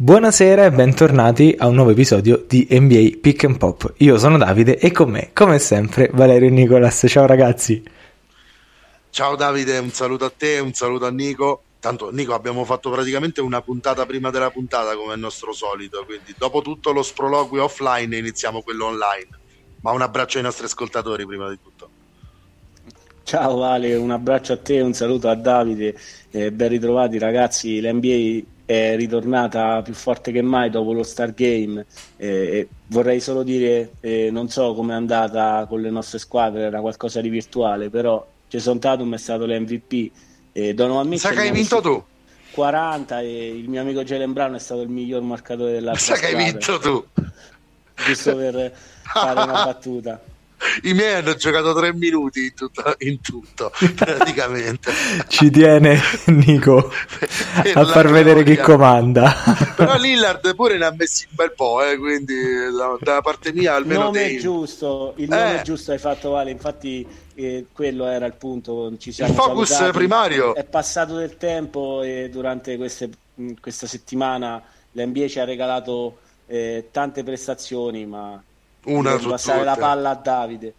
Buonasera 0.00 0.64
e 0.64 0.70
bentornati 0.70 1.56
a 1.58 1.66
un 1.66 1.74
nuovo 1.74 1.90
episodio 1.90 2.44
di 2.46 2.68
NBA 2.70 3.18
Pick 3.20 3.42
and 3.42 3.58
Pop. 3.58 3.94
Io 3.96 4.16
sono 4.16 4.38
Davide 4.38 4.78
e 4.78 4.92
con 4.92 5.10
me, 5.10 5.30
come 5.32 5.58
sempre, 5.58 6.08
Valerio 6.12 6.46
e 6.46 6.52
Nicolas. 6.52 7.04
Ciao 7.08 7.26
ragazzi. 7.26 7.82
Ciao 9.10 9.34
Davide, 9.34 9.76
un 9.78 9.90
saluto 9.90 10.26
a 10.26 10.30
te, 10.30 10.60
un 10.60 10.72
saluto 10.72 11.04
a 11.04 11.10
Nico. 11.10 11.62
Tanto 11.80 12.12
Nico 12.12 12.32
abbiamo 12.32 12.64
fatto 12.64 12.90
praticamente 12.90 13.40
una 13.40 13.60
puntata 13.60 14.06
prima 14.06 14.30
della 14.30 14.52
puntata 14.52 14.94
come 14.94 15.10
è 15.10 15.14
il 15.16 15.20
nostro 15.20 15.52
solito, 15.52 16.04
quindi 16.04 16.32
dopo 16.38 16.62
tutto 16.62 16.92
lo 16.92 17.02
sproloquio 17.02 17.64
offline 17.64 18.16
iniziamo 18.16 18.62
quello 18.62 18.84
online. 18.84 19.26
Ma 19.80 19.90
un 19.90 20.02
abbraccio 20.02 20.36
ai 20.36 20.44
nostri 20.44 20.66
ascoltatori 20.66 21.26
prima 21.26 21.50
di 21.50 21.58
tutto. 21.60 21.88
Ciao 23.24 23.56
Vale, 23.56 23.96
un 23.96 24.12
abbraccio 24.12 24.52
a 24.52 24.58
te, 24.58 24.80
un 24.80 24.92
saluto 24.92 25.28
a 25.28 25.34
Davide, 25.34 25.98
eh, 26.30 26.52
ben 26.52 26.68
ritrovati 26.68 27.18
ragazzi, 27.18 27.80
l'NBA 27.80 28.57
è 28.68 28.96
ritornata 28.96 29.80
più 29.80 29.94
forte 29.94 30.30
che 30.30 30.42
mai 30.42 30.68
dopo 30.68 30.92
lo 30.92 31.02
Star 31.02 31.32
Game. 31.32 31.86
Eh, 32.18 32.68
vorrei 32.88 33.18
solo 33.18 33.42
dire, 33.42 33.92
eh, 34.00 34.28
non 34.30 34.50
so 34.50 34.74
com'è 34.74 34.92
andata 34.92 35.64
con 35.66 35.80
le 35.80 35.88
nostre 35.88 36.18
squadre, 36.18 36.64
era 36.64 36.82
qualcosa 36.82 37.22
di 37.22 37.30
virtuale, 37.30 37.88
però 37.88 38.22
Jason 38.46 38.78
Tatum 38.78 39.14
è 39.14 39.16
stato 39.16 39.46
l'MVP. 39.46 40.10
Eh, 40.52 40.74
Donovan 40.74 41.08
Mitchell 41.08 41.30
Sa 41.30 41.40
che 41.40 41.46
hai 41.48 41.50
vinto 41.50 41.80
tu? 41.80 42.04
40 42.50 43.20
e 43.20 43.48
il 43.56 43.70
mio 43.70 43.80
amico 43.80 44.02
Jalen 44.04 44.34
Brown 44.34 44.54
è 44.56 44.58
stato 44.58 44.82
il 44.82 44.90
miglior 44.90 45.22
marcatore 45.22 45.72
della 45.72 45.94
Sa 45.94 46.16
che 46.16 46.26
hai 46.26 46.34
vinto 46.34 46.78
tu? 46.78 47.02
Giusto 48.04 48.36
per 48.36 48.74
fare 49.02 49.40
una 49.40 49.64
battuta. 49.64 50.20
I 50.82 50.92
miei 50.92 51.14
hanno 51.14 51.34
giocato 51.34 51.74
tre 51.74 51.94
minuti 51.94 52.44
in 52.46 52.54
tutto, 52.54 52.94
in 52.98 53.20
tutto 53.20 53.70
praticamente. 53.94 54.92
Ci 55.28 55.50
tiene 55.50 56.00
Nico 56.26 56.92
a 57.74 57.84
far 57.84 58.10
vedere 58.10 58.42
chi 58.42 58.56
comanda. 58.56 59.34
Però 59.76 59.96
Lillard 59.96 60.54
pure 60.54 60.78
ne 60.78 60.86
ha 60.86 60.94
messi 60.96 61.26
un 61.28 61.36
bel 61.36 61.52
po', 61.54 61.82
eh, 61.82 61.96
quindi 61.96 62.34
da, 62.76 62.96
da, 63.00 63.20
parte 63.20 63.52
mia 63.52 63.74
almeno... 63.74 64.00
Il 64.00 64.04
nome 64.06 64.18
dei... 64.18 64.36
è 64.36 64.40
giusto, 64.40 65.12
il 65.16 65.28
nome 65.28 65.54
eh. 65.54 65.60
è 65.60 65.62
giusto 65.62 65.92
hai 65.92 65.98
fatto 65.98 66.30
Vale, 66.30 66.50
infatti 66.50 67.06
eh, 67.34 67.66
quello 67.72 68.06
era 68.06 68.26
il 68.26 68.34
punto. 68.34 68.92
Ci 68.98 69.12
siamo 69.12 69.32
il 69.32 69.36
focus 69.36 69.68
salutati. 69.68 69.98
primario. 69.98 70.54
È 70.54 70.64
passato 70.64 71.16
del 71.16 71.36
tempo 71.36 72.02
e 72.02 72.28
durante 72.30 72.76
queste, 72.76 73.10
questa 73.60 73.86
settimana 73.86 74.62
l'NBA 74.92 75.28
ci 75.28 75.38
ha 75.38 75.44
regalato 75.44 76.18
eh, 76.46 76.88
tante 76.90 77.22
prestazioni, 77.22 78.06
ma 78.06 78.42
una 78.88 79.16
Devo 79.16 79.30
passare 79.30 79.64
la 79.64 79.76
palla 79.76 80.10
a 80.10 80.14
Davide. 80.14 80.74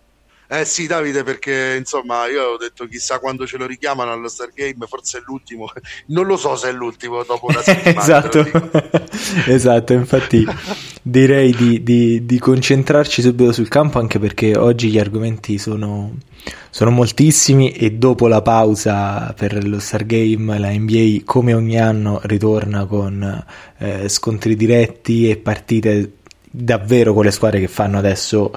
Eh 0.52 0.65
sì, 0.65 0.88
Davide, 0.88 1.21
perché 1.21 1.75
insomma 1.77 2.25
io 2.25 2.53
ho 2.53 2.57
detto 2.57 2.88
chissà 2.88 3.19
quando 3.19 3.45
ce 3.45 3.57
lo 3.57 3.67
richiamano 3.67 4.11
allo 4.11 4.27
Star 4.27 4.49
Game, 4.52 4.88
forse 4.88 5.19
è 5.19 5.21
l'ultimo. 5.23 5.71
Non 6.07 6.25
lo 6.25 6.37
so 6.37 6.55
se 6.55 6.69
è 6.69 6.71
l'ultimo 6.71 7.23
dopo 7.23 7.45
una 7.49 7.61
settimana. 7.61 8.02
esatto, 8.02 8.43
esatto, 9.45 9.93
infatti 9.93 10.43
direi 11.03 11.53
di, 11.53 11.83
di, 11.83 12.25
di, 12.25 12.39
concentrarci 12.39 13.21
subito 13.21 13.52
sul 13.52 13.67
campo 13.67 13.99
anche 13.99 14.17
perché 14.17 14.57
oggi 14.57 14.89
gli 14.89 14.97
argomenti 14.97 15.59
sono, 15.59 16.17
sono 16.71 16.89
moltissimi 16.89 17.71
e 17.71 17.91
dopo 17.91 18.27
la 18.27 18.41
pausa 18.41 19.31
per 19.37 19.63
lo 19.67 19.80
Star 19.80 20.03
Game 20.07 20.57
la 20.57 20.71
NBA 20.71 21.21
come 21.25 21.53
ogni 21.53 21.80
anno 21.80 22.21
ritorna 22.23 22.85
con 22.85 23.45
eh, 23.77 24.09
scontri 24.09 24.55
diretti 24.55 25.30
e 25.30 25.37
partite 25.37 26.13
davvero 26.52 27.14
con 27.14 27.25
le 27.25 27.31
squadre 27.31 27.59
che 27.59 27.67
fanno 27.67 27.97
adesso 27.97 28.52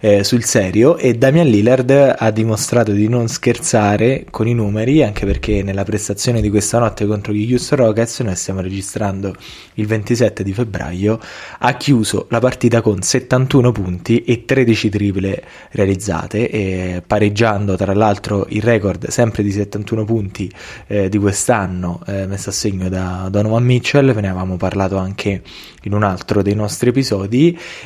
eh, 0.00 0.24
sul 0.24 0.44
serio. 0.44 0.96
E 0.96 1.14
Damian 1.14 1.46
Lillard 1.46 2.14
ha 2.18 2.30
dimostrato 2.30 2.92
di 2.92 3.08
non 3.08 3.28
scherzare 3.28 4.26
con 4.30 4.48
i 4.48 4.54
numeri 4.54 5.02
anche 5.02 5.24
perché 5.24 5.62
nella 5.62 5.84
prestazione 5.84 6.40
di 6.40 6.50
questa 6.50 6.78
notte 6.78 7.06
contro 7.06 7.32
gli 7.32 7.50
Houston 7.52 7.78
Rockets 7.78 8.20
noi 8.20 8.36
stiamo 8.36 8.60
registrando 8.60 9.34
il 9.74 9.86
27 9.86 10.42
di 10.42 10.52
febbraio 10.52 11.20
ha 11.58 11.74
chiuso 11.74 12.26
la 12.30 12.38
partita 12.38 12.80
con 12.80 13.02
71 13.02 13.72
punti 13.72 14.22
e 14.22 14.44
13 14.44 14.88
triple 14.88 15.42
realizzate 15.70 16.50
e 16.50 17.02
pareggiando 17.06 17.76
tra 17.76 17.94
l'altro 17.94 18.46
il 18.50 18.62
record 18.62 19.08
sempre 19.08 19.42
di 19.42 19.50
71 19.50 20.04
punti 20.04 20.50
eh, 20.86 21.08
di 21.08 21.18
quest'anno 21.18 22.00
eh, 22.06 22.26
messo 22.26 22.50
a 22.50 22.52
segno 22.52 22.88
da 22.88 23.28
Donovan 23.30 23.64
Mitchell. 23.64 24.12
Ve 24.12 24.20
ne 24.20 24.28
avevamo 24.28 24.56
parlato 24.56 24.96
anche 24.96 25.42
in 25.82 25.92
un 25.92 26.02
altro 26.02 26.42
dei 26.42 26.54
nostri 26.54 26.90
episodi 26.90 27.35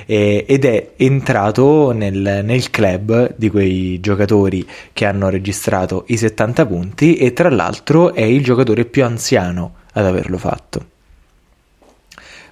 eh, 0.07 0.45
ed 0.47 0.65
è 0.65 0.93
entrato 0.97 1.93
nel, 1.93 2.43
nel, 2.45 2.71
club 2.71 3.35
di 3.37 3.51
quei 3.51 4.01
giocatori 4.01 4.67
che 4.93 5.05
hanno 5.07 5.29
registrato 5.29 6.05
i 6.09 6.17
70 6.17 6.67
punti 6.67 7.17
e 7.17 7.33
tra 7.33 7.51
l'altro 7.51 8.15
è 8.15 8.23
il 8.23 8.43
giocatore 8.43 8.85
più 8.85 9.05
anziano 9.05 9.75
ad 9.93 10.07
averlo 10.07 10.39
fatto. 10.39 10.87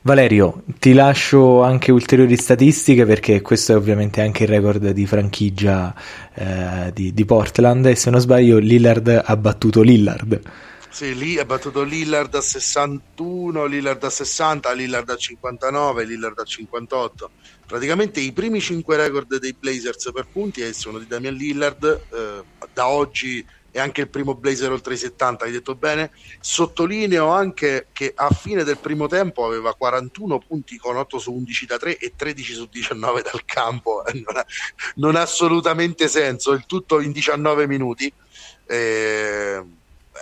Valerio, 0.02 0.62
ti 0.78 0.92
lascio 0.92 1.62
anche 1.62 1.92
ulteriori 1.92 2.36
statistiche 2.36 3.04
perché 3.04 3.42
questo 3.42 3.72
è 3.72 3.76
ovviamente 3.76 4.22
anche 4.22 4.44
il 4.44 4.48
record 4.48 4.90
di 4.90 5.06
franchigia 5.06 5.94
eh, 6.34 6.92
di, 6.94 7.12
di 7.12 7.24
Portland 7.24 7.84
e 7.86 7.94
se 7.96 8.08
non 8.08 8.20
sbaglio 8.20 8.58
Lillard 8.58 9.22
ha 9.24 9.36
battuto 9.36 9.82
Lillard. 9.82 10.40
Sì, 10.90 11.14
lì 11.16 11.38
ha 11.38 11.44
battuto 11.44 11.82
Lillard 11.82 12.34
a 12.34 12.40
61, 12.40 13.66
Lillard 13.66 14.02
a 14.02 14.10
60, 14.10 14.72
Lillard 14.72 15.08
a 15.10 15.16
59, 15.16 16.04
Lillard 16.04 16.38
a 16.38 16.44
58. 16.44 17.30
Praticamente 17.66 18.20
i 18.20 18.32
primi 18.32 18.60
5 18.60 18.96
record 18.96 19.36
dei 19.36 19.52
Blazers 19.52 20.10
per 20.12 20.26
punti 20.26 20.72
sono 20.72 20.98
di 20.98 21.06
Damian 21.06 21.34
Lillard, 21.34 21.84
eh, 21.84 22.42
da 22.72 22.88
oggi 22.88 23.44
è 23.70 23.78
anche 23.78 24.00
il 24.00 24.08
primo 24.08 24.34
Blazer 24.34 24.72
oltre 24.72 24.94
i 24.94 24.96
70, 24.96 25.44
hai 25.44 25.52
detto 25.52 25.74
bene. 25.74 26.10
Sottolineo 26.40 27.28
anche 27.28 27.88
che 27.92 28.12
a 28.14 28.30
fine 28.30 28.64
del 28.64 28.78
primo 28.78 29.06
tempo 29.06 29.44
aveva 29.44 29.74
41 29.74 30.38
punti 30.38 30.78
con 30.78 30.96
8 30.96 31.18
su 31.18 31.32
11 31.32 31.66
da 31.66 31.76
3 31.76 31.98
e 31.98 32.12
13 32.16 32.54
su 32.54 32.66
19 32.66 33.22
dal 33.22 33.44
campo. 33.44 34.02
Non 34.28 34.36
ha, 34.36 34.46
non 34.96 35.16
ha 35.16 35.20
assolutamente 35.20 36.08
senso, 36.08 36.52
il 36.52 36.64
tutto 36.66 37.00
in 37.00 37.12
19 37.12 37.66
minuti. 37.66 38.12
Eh, 38.66 39.62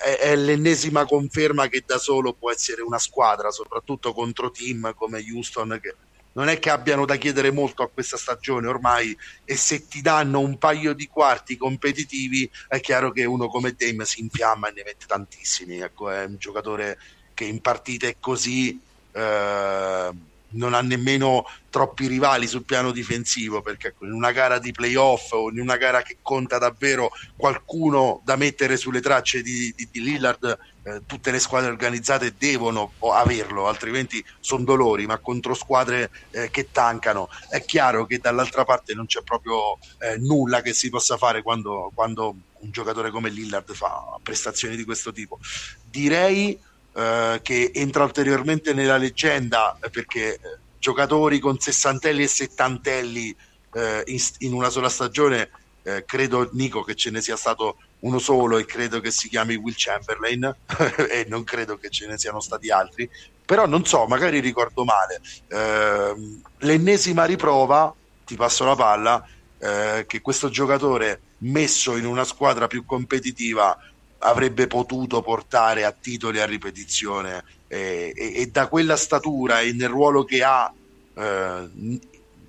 è, 0.02 0.18
è, 0.18 0.36
l'ennesima 0.36 1.04
conferma 1.04 1.68
che 1.68 1.82
da 1.86 1.98
solo 1.98 2.32
può 2.32 2.50
essere 2.50 2.82
una 2.82 2.98
squadra, 2.98 3.50
soprattutto 3.50 4.12
contro 4.12 4.50
team 4.50 4.94
come 4.94 5.24
Houston 5.32 5.78
che 5.80 5.94
non 6.36 6.48
è 6.48 6.58
che 6.58 6.70
abbiano 6.70 7.06
da 7.06 7.16
chiedere 7.16 7.50
molto 7.50 7.82
a 7.82 7.88
questa 7.88 8.18
stagione 8.18 8.68
ormai 8.68 9.16
e 9.44 9.56
se 9.56 9.88
ti 9.88 10.02
danno 10.02 10.40
un 10.40 10.58
paio 10.58 10.92
di 10.92 11.06
quarti 11.06 11.56
competitivi 11.56 12.48
è 12.68 12.78
chiaro 12.80 13.10
che 13.10 13.24
uno 13.24 13.48
come 13.48 13.74
Dame 13.76 14.04
si 14.04 14.20
infiamma 14.20 14.68
e 14.68 14.72
ne 14.72 14.82
mette 14.84 15.06
tantissimi. 15.06 15.78
Ecco, 15.78 16.10
è 16.10 16.24
un 16.24 16.36
giocatore 16.38 16.98
che 17.32 17.44
in 17.44 17.60
partite 17.60 18.16
così 18.20 18.78
eh, 19.12 20.10
non 20.56 20.74
ha 20.74 20.80
nemmeno 20.80 21.44
troppi 21.70 22.06
rivali 22.06 22.46
sul 22.46 22.64
piano 22.64 22.90
difensivo 22.90 23.62
perché 23.62 23.94
in 24.00 24.12
una 24.12 24.32
gara 24.32 24.58
di 24.58 24.72
playoff 24.72 25.32
o 25.32 25.50
in 25.50 25.60
una 25.60 25.76
gara 25.76 26.02
che 26.02 26.18
conta 26.22 26.58
davvero 26.58 27.10
qualcuno 27.36 28.20
da 28.24 28.36
mettere 28.36 28.76
sulle 28.76 29.00
tracce 29.00 29.42
di, 29.42 29.72
di, 29.76 29.88
di 29.90 30.02
Lillard 30.02 30.58
eh, 30.86 31.02
tutte 31.04 31.30
le 31.30 31.40
squadre 31.40 31.70
organizzate 31.70 32.34
devono 32.38 32.92
averlo 33.12 33.66
altrimenti 33.66 34.24
sono 34.38 34.64
dolori 34.64 35.04
ma 35.06 35.18
contro 35.18 35.52
squadre 35.52 36.10
eh, 36.30 36.48
che 36.50 36.70
tancano. 36.70 37.28
È 37.48 37.64
chiaro 37.64 38.06
che 38.06 38.18
dall'altra 38.18 38.64
parte 38.64 38.94
non 38.94 39.06
c'è 39.06 39.22
proprio 39.22 39.78
eh, 39.98 40.16
nulla 40.18 40.62
che 40.62 40.72
si 40.72 40.88
possa 40.88 41.16
fare 41.16 41.42
quando, 41.42 41.90
quando 41.94 42.34
un 42.60 42.70
giocatore 42.70 43.10
come 43.10 43.30
Lillard 43.30 43.74
fa 43.74 44.18
prestazioni 44.22 44.76
di 44.76 44.84
questo 44.84 45.12
tipo. 45.12 45.38
Direi 45.90 46.58
eh, 46.96 47.40
che 47.42 47.72
entra 47.74 48.04
ulteriormente 48.04 48.72
nella 48.72 48.96
leggenda 48.96 49.76
perché 49.90 50.34
eh, 50.34 50.40
giocatori 50.78 51.38
con 51.38 51.58
sessantelli 51.58 52.22
e 52.22 52.26
settantelli 52.26 53.36
eh, 53.74 54.02
in, 54.06 54.18
in, 54.38 54.54
una 54.54 54.70
sola 54.70 54.88
stagione 54.88 55.50
eh, 55.82 56.04
credo 56.06 56.48
Nico 56.52 56.82
che 56.82 56.94
ce 56.94 57.10
ne 57.10 57.20
sia 57.20 57.36
stato 57.36 57.76
uno 58.00 58.18
solo 58.18 58.56
e 58.56 58.64
credo 58.64 59.00
che 59.00 59.10
si 59.10 59.28
chiami 59.28 59.56
Will 59.56 59.74
Chamberlain 59.76 60.44
e 61.10 61.26
non 61.28 61.44
credo 61.44 61.76
che 61.76 61.90
ce 61.90 62.06
ne 62.06 62.16
siano 62.16 62.40
stati 62.40 62.70
altri. 62.70 63.08
Però 63.44 63.66
non 63.66 63.84
so 63.84 64.06
magari 64.06 64.40
ricordo 64.40 64.84
male. 64.84 65.20
Ehm, 65.48 66.40
l'ennesima 66.60 67.24
riprova 67.24 67.94
ti 68.24 68.36
passo 68.36 68.64
la 68.64 68.74
palla 68.74 69.26
eh, 69.58 70.04
che 70.06 70.20
questo 70.22 70.48
giocatore 70.48 71.20
messo 71.38 71.96
in 71.96 72.06
una 72.06 72.24
squadra 72.24 72.66
più 72.66 72.84
competitiva 72.84 73.76
avrebbe 74.26 74.66
potuto 74.66 75.22
portare 75.22 75.84
a 75.84 75.92
titoli 75.92 76.40
a 76.40 76.46
ripetizione 76.46 77.44
eh, 77.68 78.12
e, 78.14 78.32
e, 78.40 78.46
da 78.46 78.66
quella 78.66 78.96
statura 78.96 79.60
e 79.60 79.72
nel 79.72 79.88
ruolo 79.88 80.24
che 80.24 80.42
ha 80.42 80.72
eh, 81.14 81.68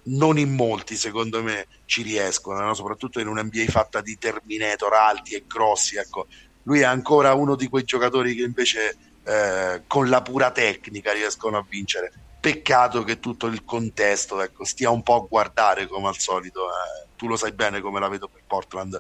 non 0.04 0.40
in 0.40 0.56
molti 0.56 0.96
secondo 0.96 1.44
me 1.44 1.68
ci 1.86 2.02
riescono 2.02 2.60
no? 2.60 2.74
soprattutto 2.74 3.20
in 3.20 3.28
un 3.28 3.40
NBA 3.40 3.66
fatta 3.70 4.02
di 4.02 4.18
Terminator 4.18 4.94
alti 4.94 5.36
e 5.36 5.44
grossi 5.46 5.98
ecco. 5.98 6.26
lui 6.64 6.80
è 6.80 6.86
ancora 6.86 7.34
uno 7.34 7.56
di 7.56 7.68
quei 7.68 7.84
giocatori 7.84 8.34
che 8.34 8.44
invece 8.44 8.98
eh, 9.24 9.84
con 9.86 10.10
la 10.10 10.22
pura 10.24 10.50
tecnica 10.50 11.14
riescono 11.14 11.58
a 11.58 11.66
vincere 11.68 12.12
peccato 12.40 13.04
che 13.04 13.20
tutto 13.20 13.46
il 13.46 13.64
contesto 13.64 14.42
ecco, 14.42 14.64
stia 14.64 14.90
un 14.90 15.04
po' 15.04 15.16
a 15.16 15.28
guardare 15.28 15.86
come 15.86 16.08
al 16.08 16.18
solito 16.18 16.70
eh. 16.70 17.08
tu 17.16 17.28
lo 17.28 17.36
sai 17.36 17.52
bene 17.52 17.82
come 17.82 18.00
la 18.00 18.08
vedo 18.08 18.28
per 18.28 18.42
Portland 18.48 19.00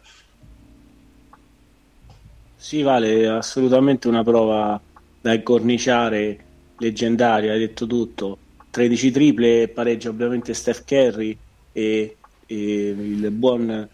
sì, 2.58 2.82
vale 2.82 3.28
assolutamente 3.28 4.08
una 4.08 4.24
prova 4.24 4.80
da 5.22 5.34
incorniciare 5.34 6.38
leggendario, 6.78 7.52
hai 7.52 7.60
detto 7.60 7.88
tutto. 7.88 8.38
13 8.70 9.12
triple, 9.12 9.68
pareggia 9.70 10.10
ovviamente 10.10 10.54
Steph 10.54 10.84
Curry 10.86 11.38
e, 11.72 12.18
e 12.46 12.90
il 12.90 13.32
buon 13.32 13.88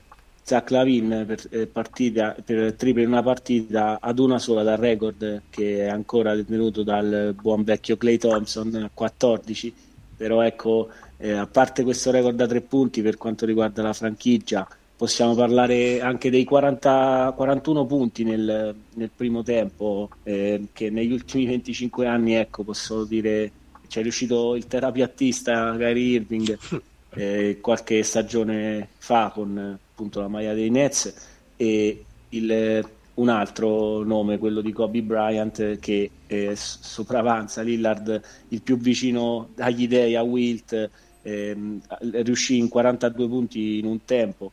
Zach 0.43 0.71
Lavin 0.71 1.23
per, 1.25 1.39
eh, 1.51 1.67
partita, 1.67 2.35
per 2.43 2.73
triple 2.73 3.03
in 3.03 3.07
una 3.07 3.23
partita 3.23 3.99
ad 4.01 4.19
una 4.19 4.39
sola 4.39 4.61
dal 4.63 4.77
record 4.77 5.43
che 5.49 5.85
è 5.85 5.87
ancora 5.87 6.35
detenuto 6.35 6.83
dal 6.83 7.33
buon 7.39 7.63
vecchio 7.63 7.95
Clay 7.95 8.17
Thompson 8.17 8.89
14 8.93 9.73
però 10.17 10.41
ecco 10.41 10.89
eh, 11.17 11.31
a 11.31 11.47
parte 11.47 11.83
questo 11.83 12.11
record 12.11 12.35
da 12.35 12.45
tre 12.45 12.59
punti 12.59 13.01
per 13.01 13.17
quanto 13.17 13.45
riguarda 13.45 13.81
la 13.81 13.93
franchigia 13.93 14.67
possiamo 14.95 15.35
parlare 15.35 16.01
anche 16.01 16.29
dei 16.29 16.43
40, 16.43 17.33
41 17.35 17.85
punti 17.85 18.23
nel, 18.23 18.75
nel 18.93 19.09
primo 19.15 19.43
tempo 19.43 20.09
eh, 20.23 20.67
che 20.71 20.89
negli 20.89 21.11
ultimi 21.11 21.45
25 21.45 22.07
anni 22.07 22.35
ecco 22.35 22.63
posso 22.63 23.03
dire 23.03 23.51
c'è 23.87 24.01
riuscito 24.01 24.55
il 24.55 24.67
terapiattista 24.67 25.75
Gary 25.75 26.11
Irving 26.11 26.57
eh, 27.15 27.57
qualche 27.59 28.03
stagione 28.03 28.89
fa 28.97 29.31
con 29.33 29.77
appunto 29.91 30.19
la 30.19 30.27
maglia 30.27 30.53
dei 30.53 30.69
Nets 30.69 31.13
e 31.55 32.03
il, 32.29 32.87
un 33.15 33.29
altro 33.29 34.03
nome, 34.03 34.37
quello 34.37 34.61
di 34.61 34.71
Kobe 34.71 35.01
Bryant 35.01 35.79
che 35.79 36.09
eh, 36.25 36.53
sopravanza 36.55 37.61
Lillard 37.61 38.21
il 38.49 38.61
più 38.61 38.77
vicino 38.77 39.49
agli 39.57 39.87
dei 39.87 40.15
a 40.15 40.23
Wilt 40.23 40.89
eh, 41.21 41.57
riuscì 41.99 42.57
in 42.57 42.69
42 42.69 43.27
punti 43.27 43.77
in 43.79 43.85
un 43.85 44.03
tempo 44.05 44.51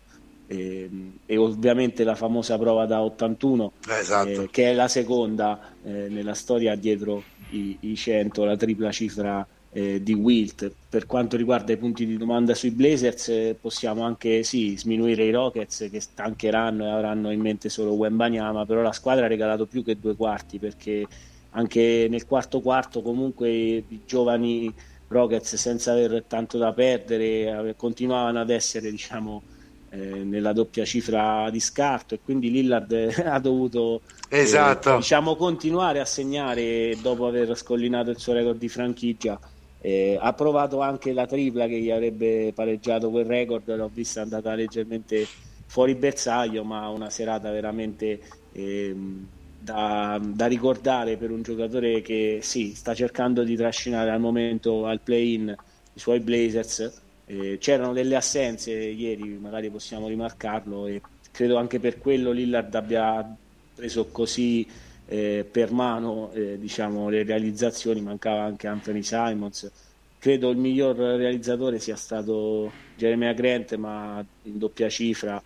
eh, 0.51 0.91
e 1.27 1.37
ovviamente 1.37 2.03
la 2.03 2.17
famosa 2.17 2.59
prova 2.59 2.85
da 2.85 3.01
81 3.03 3.73
esatto. 3.89 4.29
Eh, 4.29 4.49
che 4.51 4.71
è 4.71 4.75
la 4.75 4.89
seconda 4.89 5.75
eh, 5.85 6.09
nella 6.09 6.35
storia 6.35 6.75
dietro 6.75 7.23
i, 7.51 7.77
i 7.81 7.95
100 7.95 8.45
la 8.45 8.57
tripla 8.57 8.91
cifra 8.91 9.47
eh, 9.73 10.03
di 10.03 10.13
Wilt. 10.13 10.73
Per 10.89 11.07
quanto 11.07 11.37
riguarda 11.37 11.73
i 11.73 11.77
punti 11.77 12.05
di 12.05 12.17
domanda 12.17 12.55
sui 12.55 12.73
Blazers, 12.73 13.29
eh, 13.29 13.57
possiamo 13.61 14.03
anche 14.03 14.43
sì, 14.43 14.77
sminuire 14.77 15.23
i 15.23 15.31
Rockets 15.31 15.89
che 15.89 16.01
stancheranno 16.01 16.85
e 16.85 16.91
avranno 16.91 17.31
in 17.31 17.41
mente 17.41 17.69
solo 17.69 17.93
Wembanyama, 17.93 18.67
però 18.67 18.83
la 18.83 18.93
squadra 18.93 19.27
ha 19.27 19.29
regalato 19.29 19.67
più 19.67 19.85
che 19.85 20.01
due 20.01 20.17
quarti 20.17 20.59
perché 20.59 21.07
anche 21.51 22.09
nel 22.11 22.27
quarto 22.27 22.61
quarto 22.61 23.03
comunque 23.03 23.51
i 23.51 24.01
giovani 24.05 24.73
Rockets 25.07 25.55
senza 25.55 25.93
aver 25.93 26.25
tanto 26.27 26.59
da 26.59 26.73
perdere 26.73 27.75
continuavano 27.77 28.41
ad 28.41 28.51
essere 28.51 28.91
diciamo 28.91 29.43
eh, 29.91 30.25
nella 30.25 30.53
doppia 30.53 30.85
cifra 30.85 31.49
di 31.51 31.61
scarto 31.61 32.15
e 32.15 32.21
quindi 32.23 32.51
Lillard 32.51 32.93
ha 33.25 33.39
dovuto 33.39 34.03
esatto. 34.29 34.95
eh, 34.95 34.97
diciamo, 34.97 35.37
continuare 35.37 36.01
a 36.01 36.05
segnare 36.05 36.97
dopo 37.03 37.27
aver 37.27 37.57
scollinato 37.57 38.11
il 38.11 38.19
suo 38.19 38.33
record 38.33 38.59
di 38.59 38.69
franchigia 38.69 39.39
eh, 39.81 40.19
ha 40.21 40.33
provato 40.35 40.81
anche 40.81 41.13
la 41.13 41.27
tripla 41.27 41.67
che 41.67 41.81
gli 41.81 41.91
avrebbe 41.91 42.53
pareggiato 42.55 43.11
quel 43.11 43.25
record, 43.25 43.75
l'ho 43.75 43.91
vista 43.93 44.21
andata 44.21 44.55
leggermente 44.55 45.27
fuori 45.67 45.95
bersaglio, 45.95 46.65
ma 46.65 46.89
una 46.89 47.09
serata 47.09 47.51
veramente 47.51 48.21
ehm, 48.53 49.27
da, 49.59 50.21
da, 50.23 50.47
ricordare 50.47 51.17
per 51.17 51.31
un 51.31 51.43
giocatore 51.43 52.03
che 52.03 52.41
sì, 52.43 52.75
sta 52.75 52.95
cercando 52.95 53.43
di 53.43 53.57
trascinare 53.57 54.11
al 54.11 54.21
momento 54.21 54.87
al 54.87 55.01
play-in 55.01 55.55
i 55.93 55.99
suoi 55.99 56.21
Blazers. 56.21 57.01
Eh, 57.31 57.59
c'erano 57.61 57.93
delle 57.93 58.17
assenze 58.17 58.73
ieri, 58.73 59.39
magari 59.39 59.71
possiamo 59.71 60.09
rimarcarlo, 60.09 60.89
e 60.89 61.01
credo 61.31 61.59
anche 61.59 61.79
per 61.79 61.99
quello 61.99 62.33
Lillard 62.33 62.75
abbia 62.75 63.37
preso 63.73 64.07
così 64.07 64.67
eh, 65.07 65.47
per 65.49 65.71
mano 65.71 66.33
eh, 66.33 66.59
diciamo, 66.59 67.09
le 67.09 67.23
realizzazioni, 67.23 68.01
mancava 68.01 68.43
anche 68.43 68.67
Anthony 68.67 69.05
Simons. 69.05 69.71
Credo 70.19 70.51
il 70.51 70.57
miglior 70.57 70.97
realizzatore 70.97 71.79
sia 71.79 71.95
stato 71.95 72.73
Jeremy 72.97 73.33
Grant, 73.33 73.77
ma 73.77 74.25
in 74.43 74.59
doppia 74.59 74.89
cifra. 74.89 75.41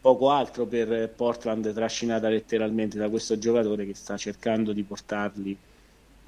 Poco 0.00 0.30
altro 0.30 0.64
per 0.64 1.10
Portland 1.10 1.70
trascinata 1.74 2.30
letteralmente 2.30 2.96
da 2.96 3.10
questo 3.10 3.36
giocatore 3.36 3.84
che 3.84 3.94
sta 3.94 4.16
cercando 4.16 4.72
di 4.72 4.82
portarli 4.84 5.56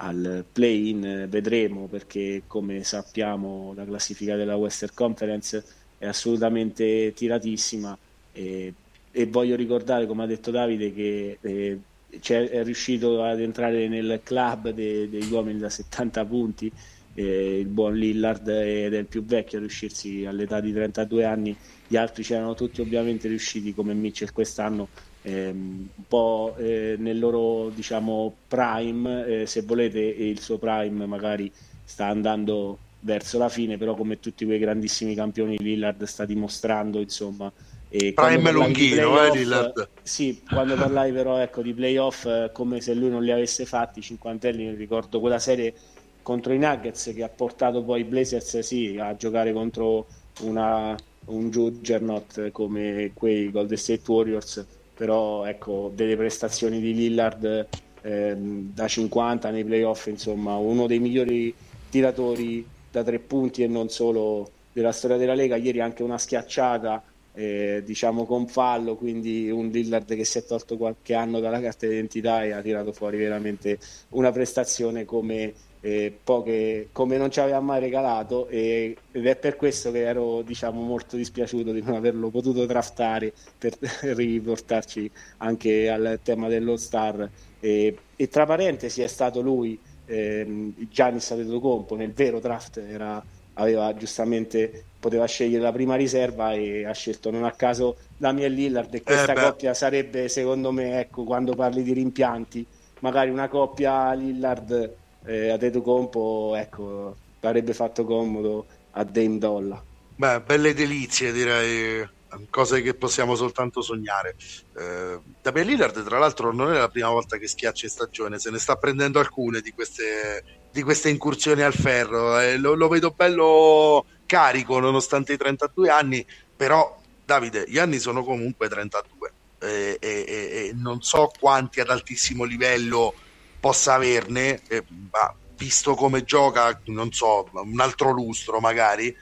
al 0.01 0.45
play-in, 0.51 1.27
vedremo 1.29 1.87
perché 1.87 2.43
come 2.47 2.83
sappiamo 2.83 3.73
la 3.75 3.85
classifica 3.85 4.35
della 4.35 4.55
Western 4.55 4.93
Conference 4.93 5.63
è 5.97 6.07
assolutamente 6.07 7.11
tiratissima 7.13 7.97
e, 8.31 8.73
e 9.11 9.25
voglio 9.25 9.55
ricordare 9.55 10.05
come 10.05 10.23
ha 10.23 10.27
detto 10.27 10.51
Davide 10.51 10.93
che 10.93 11.37
eh, 11.41 11.79
è 12.09 12.63
riuscito 12.63 13.23
ad 13.23 13.41
entrare 13.41 13.87
nel 13.87 14.21
club 14.23 14.69
de, 14.69 15.09
degli 15.09 15.31
uomini 15.31 15.59
da 15.59 15.69
70 15.69 16.25
punti 16.25 16.71
eh, 17.15 17.59
il 17.59 17.67
buon 17.67 17.95
Lillard 17.95 18.47
ed 18.47 18.93
è 18.93 18.97
il 18.97 19.05
più 19.05 19.23
vecchio 19.25 19.57
a 19.57 19.61
riuscirsi 19.61 20.25
all'età 20.25 20.61
di 20.61 20.71
32 20.71 21.25
anni 21.25 21.55
gli 21.87 21.97
altri 21.97 22.23
c'erano 22.23 22.55
tutti 22.55 22.79
ovviamente 22.79 23.27
riusciti 23.27 23.73
come 23.73 23.93
Mitchell 23.93 24.31
quest'anno 24.31 24.87
ehm, 25.21 25.89
un 25.95 26.03
po' 26.07 26.55
eh, 26.57 26.95
nel 26.97 27.19
loro 27.19 27.69
diciamo 27.69 28.33
prime 28.47 29.25
eh, 29.25 29.45
se 29.45 29.61
volete 29.61 29.99
il 29.99 30.39
suo 30.39 30.57
prime 30.57 31.05
magari 31.05 31.51
sta 31.83 32.07
andando 32.07 32.77
verso 33.01 33.37
la 33.37 33.49
fine 33.49 33.77
però 33.77 33.95
come 33.95 34.19
tutti 34.19 34.45
quei 34.45 34.59
grandissimi 34.59 35.15
campioni 35.15 35.57
Lillard 35.57 36.03
sta 36.03 36.25
dimostrando 36.25 36.99
insomma 36.99 37.51
e 37.91 38.13
Prime 38.13 38.51
lunghino, 38.51 39.19
eh, 39.23 39.31
Lillard. 39.31 39.89
Sì, 40.03 40.43
quando 40.47 40.75
parlavi 40.75 41.11
però 41.11 41.39
ecco, 41.39 41.63
di 41.63 41.73
playoff 41.73 42.25
eh, 42.25 42.51
come 42.53 42.81
se 42.81 42.93
lui 42.93 43.09
non 43.09 43.23
li 43.23 43.31
avesse 43.31 43.65
fatti, 43.65 43.97
i 43.97 44.03
cinquantelli, 44.03 44.75
ricordo 44.75 45.19
quella 45.19 45.39
serie 45.39 45.73
contro 46.21 46.53
i 46.53 46.59
Nuggets 46.59 47.11
che 47.15 47.23
ha 47.23 47.29
portato 47.29 47.83
poi 47.83 48.01
i 48.01 48.03
Blazers 48.03 48.59
sì, 48.59 48.95
a 48.99 49.15
giocare 49.15 49.51
contro 49.51 50.05
una, 50.41 50.95
un 51.25 51.49
juggernaut 51.49 52.51
come 52.51 53.09
quei 53.15 53.49
Golden 53.49 53.77
State 53.77 54.03
Warriors, 54.05 54.65
però 54.99 55.45
ecco, 55.45 55.89
delle 55.95 56.17
prestazioni 56.17 56.81
di 56.81 56.93
Lillard 56.93 57.67
eh, 58.01 58.35
da 58.35 58.85
50 58.85 59.49
nei 59.49 59.63
playoff, 59.63 60.07
insomma, 60.07 60.57
uno 60.57 60.87
dei 60.87 60.99
migliori 60.99 61.55
tiratori 61.89 62.67
da 62.91 63.01
tre 63.01 63.19
punti 63.19 63.63
e 63.63 63.67
non 63.67 63.87
solo 63.87 64.51
della 64.73 64.91
storia 64.91 65.15
della 65.15 65.35
Lega, 65.35 65.55
ieri 65.55 65.79
anche 65.79 66.03
una 66.03 66.17
schiacciata 66.17 67.01
eh, 67.33 67.81
diciamo 67.85 68.25
con 68.25 68.47
fallo, 68.47 68.97
quindi 68.97 69.49
un 69.49 69.69
Lillard 69.69 70.13
che 70.13 70.25
si 70.25 70.39
è 70.39 70.43
tolto 70.43 70.75
qualche 70.75 71.13
anno 71.13 71.39
dalla 71.39 71.61
carta 71.61 71.87
d'identità 71.87 72.43
e 72.43 72.51
ha 72.51 72.61
tirato 72.61 72.91
fuori 72.91 73.15
veramente 73.15 73.79
una 74.09 74.33
prestazione 74.33 75.05
come, 75.05 75.53
eh, 75.81 76.17
poche, 76.23 76.89
come 76.91 77.17
non 77.17 77.31
ci 77.31 77.39
aveva 77.39 77.59
mai 77.59 77.79
regalato 77.79 78.47
e, 78.47 78.97
ed 79.11 79.25
è 79.25 79.35
per 79.35 79.55
questo 79.55 79.91
che 79.91 80.01
ero 80.01 80.41
diciamo, 80.41 80.81
molto 80.81 81.15
dispiaciuto 81.15 81.71
di 81.71 81.81
non 81.81 81.95
averlo 81.95 82.29
potuto 82.29 82.65
draftare 82.65 83.31
per 83.57 83.77
riportarci 84.01 85.09
anche 85.37 85.89
al 85.89 86.19
tema 86.21 86.47
dello 86.47 86.75
Star 86.75 87.29
e, 87.59 87.97
e 88.15 88.27
tra 88.27 88.45
parentesi 88.45 89.01
è 89.01 89.07
stato 89.07 89.41
lui 89.41 89.79
ehm, 90.05 90.73
Giannis 90.89 91.31
Antetokounmpo 91.31 91.95
nel 91.95 92.11
vero 92.11 92.39
draft 92.39 92.77
era, 92.77 93.23
aveva 93.53 93.93
giustamente 93.95 94.83
poteva 94.99 95.25
scegliere 95.25 95.63
la 95.63 95.71
prima 95.71 95.95
riserva 95.95 96.51
e 96.51 96.85
ha 96.85 96.93
scelto 96.93 97.31
non 97.31 97.45
a 97.45 97.51
caso 97.51 97.95
Damian 98.17 98.51
Lillard 98.51 98.93
e 98.93 99.01
questa 99.01 99.31
eh 99.31 99.41
coppia 99.41 99.73
sarebbe 99.73 100.27
secondo 100.27 100.73
me 100.73 100.99
ecco 100.99 101.23
quando 101.23 101.55
parli 101.55 101.83
di 101.83 101.93
rimpianti 101.93 102.65
magari 102.99 103.29
una 103.29 103.47
coppia 103.47 104.11
Lillard 104.11 104.98
eh, 105.25 105.81
Compo 105.83 106.53
ecco 106.55 107.15
avrebbe 107.41 107.73
fatto 107.73 108.03
comodo 108.03 108.65
a 108.91 109.03
Dame 109.03 109.37
Dolla. 109.37 109.83
Beh 110.15 110.41
belle 110.41 110.73
delizie 110.73 111.31
direi 111.31 112.07
cose 112.49 112.81
che 112.81 112.93
possiamo 112.93 113.35
soltanto 113.35 113.81
sognare. 113.81 114.35
Eh, 114.77 115.19
Damian 115.41 115.65
Lillard 115.65 116.03
tra 116.03 116.19
l'altro 116.19 116.53
non 116.53 116.73
è 116.73 116.77
la 116.77 116.89
prima 116.89 117.09
volta 117.09 117.37
che 117.37 117.47
schiaccia 117.47 117.85
in 117.85 117.91
stagione 117.91 118.39
se 118.39 118.51
ne 118.51 118.59
sta 118.59 118.75
prendendo 118.75 119.19
alcune 119.19 119.61
di 119.61 119.71
queste, 119.71 120.43
di 120.71 120.83
queste 120.83 121.09
incursioni 121.09 121.61
al 121.61 121.73
ferro. 121.73 122.39
Eh, 122.39 122.57
lo, 122.57 122.75
lo 122.75 122.87
vedo 122.87 123.11
bello 123.11 124.05
carico 124.25 124.79
nonostante 124.79 125.33
i 125.33 125.37
32 125.37 125.89
anni, 125.89 126.25
però 126.55 126.97
Davide, 127.25 127.65
gli 127.67 127.77
anni 127.77 127.99
sono 127.99 128.23
comunque 128.23 128.67
32 128.67 129.33
eh, 129.59 129.97
e, 129.99 130.25
e, 130.27 130.67
e 130.67 130.71
non 130.73 131.01
so 131.01 131.31
quanti 131.39 131.79
ad 131.79 131.89
altissimo 131.89 132.43
livello 132.43 133.13
possa 133.59 133.93
averne, 133.93 134.61
eh, 134.67 134.83
ma 135.11 135.33
visto 135.57 135.93
come 135.93 136.23
gioca, 136.23 136.79
non 136.85 137.11
so, 137.11 137.47
un 137.51 137.79
altro 137.79 138.11
lustro 138.11 138.59
magari. 138.59 139.15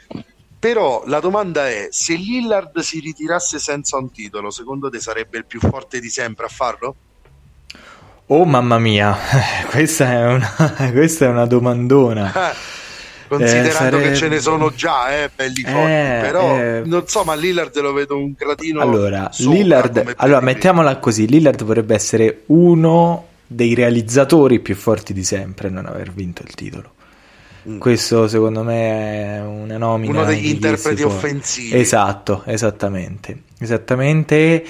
Però 0.60 1.03
la 1.06 1.20
domanda 1.20 1.67
è: 1.67 1.88
se 1.91 2.15
Lillard 2.15 2.79
si 2.79 3.00
ritirasse 3.00 3.60
senza 3.60 3.98
un 3.98 4.12
titolo, 4.12 4.50
secondo 4.50 4.89
te 4.89 5.00
sarebbe 5.00 5.38
il 5.38 5.46
più 5.46 5.60
forte 5.60 6.00
di 6.00 6.10
sempre 6.10 6.46
a 6.46 6.50
farlo? 6.50 6.96
Oh 8.27 8.46
mamma 8.46 8.77
mia, 8.77 9.15
questa 9.70 10.12
è 10.12 10.25
una, 10.25 10.53
questa 10.91 11.25
è 11.25 11.27
una 11.29 11.46
domandona. 11.46 12.34
considerando 13.27 13.67
eh, 13.67 13.72
sarebbe... 13.72 14.03
che 14.03 14.15
ce 14.15 14.27
ne 14.29 14.39
sono 14.39 14.74
già 14.74 15.24
eh, 15.24 15.29
belli 15.36 15.62
forti 15.62 15.91
eh, 15.91 16.20
però 16.22 16.58
eh... 16.58 16.82
non 16.86 17.08
so 17.08 17.24
ma 17.24 17.36
Lillard 17.36 17.77
lo 17.79 17.91
vedo 17.91 18.15
un 18.15 18.34
gradino 18.38 18.79
allora, 18.79 19.29
Lillard, 19.39 20.13
allora 20.15 20.39
mettiamola 20.39 20.98
così 20.98 21.27
Lillard 21.27 21.65
potrebbe 21.65 21.94
essere 21.94 22.44
uno 22.46 23.26
dei 23.48 23.74
realizzatori 23.74 24.60
più 24.60 24.75
forti 24.75 25.13
di 25.13 25.24
sempre 25.24 25.70
non 25.70 25.86
aver 25.86 26.12
vinto 26.12 26.44
il 26.44 26.54
titolo. 26.54 26.92
Mm. 27.68 27.80
Questo 27.80 28.27
secondo 28.27 28.63
me 28.63 29.38
è 29.38 29.42
una 29.42 29.77
nomina. 29.77 30.12
Uno 30.12 30.25
degli 30.25 30.48
interpreti 30.48 31.04
offensivi. 31.04 31.77
Esatto, 31.77 32.44
esattamente. 32.46 33.44
Esattamente. 33.60 34.63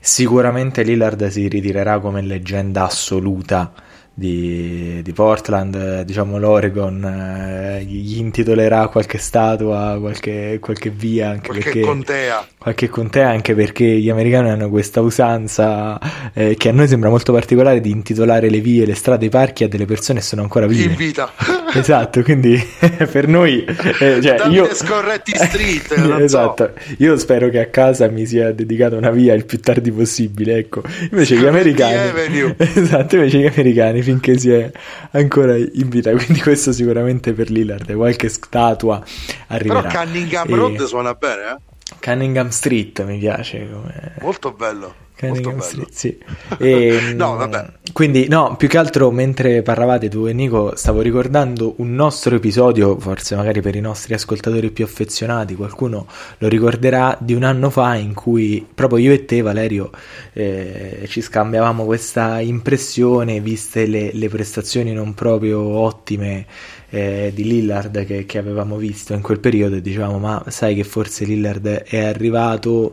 Sicuramente 0.00 0.82
Lillard 0.82 1.26
si 1.28 1.48
ritirerà 1.48 1.98
come 1.98 2.20
leggenda 2.20 2.84
assoluta 2.84 3.72
di, 4.12 5.00
di, 5.02 5.12
Portland, 5.12 6.02
diciamo 6.02 6.38
l'Oregon, 6.38 7.04
eh, 7.04 7.82
gli 7.82 8.18
intitolerà 8.18 8.86
qualche 8.86 9.18
statua, 9.18 9.96
qualche, 9.98 10.58
qualche 10.60 10.90
via, 10.90 11.30
anche 11.30 11.48
qualche 11.48 11.64
perché, 11.64 11.80
contea. 11.80 12.46
Qualche 12.64 12.88
contea, 12.88 13.28
anche 13.28 13.54
perché 13.54 13.84
gli 13.84 14.08
americani 14.08 14.48
hanno 14.48 14.70
questa 14.70 15.02
usanza 15.02 16.00
eh, 16.32 16.54
che 16.56 16.70
a 16.70 16.72
noi 16.72 16.88
sembra 16.88 17.10
molto 17.10 17.30
particolare 17.30 17.78
di 17.78 17.90
intitolare 17.90 18.48
le 18.48 18.60
vie, 18.60 18.86
le 18.86 18.94
strade, 18.94 19.26
i 19.26 19.28
parchi 19.28 19.64
a 19.64 19.68
delle 19.68 19.84
persone 19.84 20.20
che 20.20 20.24
sono 20.24 20.40
ancora 20.40 20.66
vive. 20.66 20.84
In 20.84 20.96
vita. 20.96 21.30
esatto, 21.74 22.22
quindi 22.22 22.58
per 23.12 23.28
noi... 23.28 23.66
Eh, 23.66 24.18
cioè, 24.22 24.46
io... 24.48 24.72
Scorretti 24.72 25.36
Street. 25.36 25.92
esatto, 26.22 26.72
so. 26.74 26.94
io 26.96 27.18
spero 27.18 27.50
che 27.50 27.60
a 27.60 27.66
casa 27.66 28.08
mi 28.08 28.24
sia 28.24 28.50
dedicata 28.52 28.96
una 28.96 29.10
via 29.10 29.34
il 29.34 29.44
più 29.44 29.60
tardi 29.60 29.92
possibile, 29.92 30.56
ecco. 30.56 30.80
Invece 31.10 31.36
gli 31.36 31.44
americani... 31.44 32.54
esatto, 32.56 33.16
invece 33.16 33.40
gli 33.40 33.46
americani 33.46 34.00
finché 34.00 34.38
si 34.38 34.50
è 34.50 34.70
ancora 35.10 35.54
in 35.54 35.90
vita. 35.90 36.12
Quindi 36.12 36.40
questo 36.40 36.72
sicuramente 36.72 37.34
per 37.34 37.50
Lillard, 37.50 37.92
qualche 37.92 38.30
statua 38.30 39.04
arriverà. 39.48 39.82
Però 39.82 40.02
Cunningham 40.02 40.50
e... 40.50 40.54
Road 40.54 40.84
suona 40.84 41.12
bene, 41.12 41.42
eh? 41.42 41.72
Cunningham 42.04 42.50
Street 42.50 43.02
mi 43.04 43.18
piace. 43.18 43.66
Come... 43.66 44.16
Molto 44.20 44.52
bello. 44.52 44.94
Cunningham 45.16 45.60
Street, 45.60 45.90
sì. 45.92 46.18
E, 46.58 47.12
no, 47.14 47.36
vabbè. 47.36 47.72
Quindi, 47.92 48.26
no, 48.28 48.56
più 48.56 48.68
che 48.68 48.78
altro 48.78 49.10
mentre 49.10 49.62
parlavate 49.62 50.08
tu 50.08 50.26
e 50.26 50.32
Nico, 50.32 50.74
stavo 50.74 51.00
ricordando 51.00 51.74
un 51.76 51.94
nostro 51.94 52.34
episodio, 52.34 52.98
forse 52.98 53.36
magari 53.36 53.60
per 53.60 53.76
i 53.76 53.80
nostri 53.80 54.14
ascoltatori 54.14 54.70
più 54.70 54.84
affezionati, 54.84 55.54
qualcuno 55.54 56.06
lo 56.38 56.48
ricorderà, 56.48 57.16
di 57.20 57.34
un 57.34 57.44
anno 57.44 57.70
fa 57.70 57.94
in 57.94 58.14
cui 58.14 58.66
proprio 58.74 58.98
io 58.98 59.12
e 59.12 59.24
te, 59.24 59.42
Valerio, 59.42 59.90
eh, 60.32 61.04
ci 61.08 61.20
scambiavamo 61.20 61.84
questa 61.84 62.40
impressione, 62.40 63.40
viste 63.40 63.86
le, 63.86 64.10
le 64.12 64.28
prestazioni 64.28 64.92
non 64.92 65.14
proprio 65.14 65.60
ottime 65.60 66.46
eh, 66.90 67.32
di 67.34 67.44
Lillard 67.44 68.04
che, 68.04 68.24
che 68.24 68.38
avevamo 68.38 68.76
visto 68.76 69.14
in 69.14 69.20
quel 69.20 69.40
periodo 69.40 69.76
e 69.76 69.80
dicevamo, 69.80 70.18
ma 70.18 70.44
sai 70.48 70.74
che 70.74 70.84
forse 70.84 71.24
Lillard 71.24 71.66
è 71.66 72.04
arrivato 72.04 72.92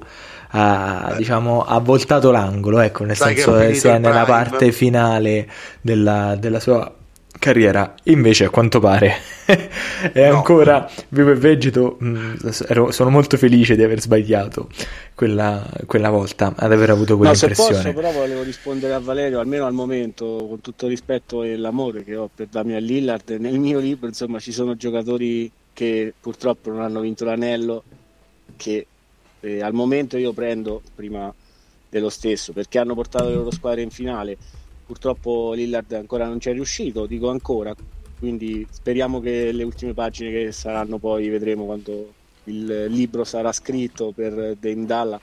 ha, 0.51 1.13
diciamo, 1.17 1.63
ha 1.63 1.79
voltato 1.79 2.31
l'angolo, 2.31 2.79
ecco, 2.79 3.03
nel 3.03 3.15
Sai 3.15 3.35
senso 3.35 3.57
che 3.57 3.73
sia 3.73 3.97
nella 3.97 4.25
parte 4.25 4.71
finale 4.71 5.47
della, 5.81 6.35
della 6.37 6.59
sua 6.59 6.93
carriera. 7.39 7.95
Invece, 8.03 8.45
a 8.45 8.49
quanto 8.49 8.79
pare, 8.79 9.15
è 10.13 10.29
no. 10.29 10.35
ancora 10.35 10.89
vivo 11.09 11.31
e 11.31 11.35
vegeto. 11.35 11.97
Mm, 12.03 12.35
sono 12.89 13.09
molto 13.09 13.37
felice 13.37 13.75
di 13.75 13.83
aver 13.83 14.01
sbagliato 14.01 14.69
quella, 15.15 15.67
quella 15.85 16.09
volta, 16.09 16.53
ad 16.55 16.71
aver 16.71 16.89
avuto 16.89 17.15
quella 17.15 17.31
no, 17.31 17.37
impressione. 17.37 17.75
Se 17.75 17.81
posso, 17.81 17.93
però 17.95 18.11
volevo 18.11 18.43
rispondere 18.43 18.93
a 18.93 18.99
Valerio, 18.99 19.39
almeno 19.39 19.65
al 19.65 19.73
momento, 19.73 20.45
con 20.47 20.61
tutto 20.61 20.85
il 20.85 20.91
rispetto 20.91 21.43
e 21.43 21.55
l'amore 21.57 22.03
che 22.03 22.15
ho 22.15 22.29
per 22.33 22.47
Damian 22.47 22.83
Lillard. 22.83 23.29
Nel 23.39 23.57
mio 23.57 23.79
libro, 23.79 24.07
insomma, 24.07 24.39
ci 24.39 24.51
sono 24.51 24.75
giocatori 24.75 25.49
che 25.73 26.13
purtroppo 26.19 26.69
non 26.69 26.81
hanno 26.81 26.99
vinto 26.99 27.23
l'anello, 27.23 27.83
che 28.57 28.85
eh, 29.41 29.61
al 29.61 29.73
momento 29.73 30.17
io 30.17 30.33
prendo 30.33 30.81
prima 30.95 31.33
dello 31.89 32.09
stesso 32.09 32.53
perché 32.53 32.79
hanno 32.79 32.95
portato 32.95 33.27
le 33.27 33.35
loro 33.35 33.51
squadre 33.51 33.81
in 33.81 33.89
finale. 33.89 34.37
Purtroppo 34.85 35.53
Lillard 35.53 35.91
ancora 35.93 36.25
non 36.27 36.39
ci 36.39 36.49
è 36.49 36.53
riuscito, 36.53 37.05
dico 37.05 37.29
ancora, 37.29 37.73
quindi 38.19 38.65
speriamo 38.69 39.19
che 39.19 39.51
le 39.51 39.63
ultime 39.63 39.93
pagine 39.93 40.31
che 40.31 40.51
saranno 40.51 40.97
poi 40.97 41.29
vedremo 41.29 41.65
quando 41.65 42.13
il 42.45 42.85
libro 42.87 43.23
sarà 43.23 43.51
scritto 43.51 44.11
per 44.11 44.55
Dame 44.59 44.85
Dalla 44.85 45.19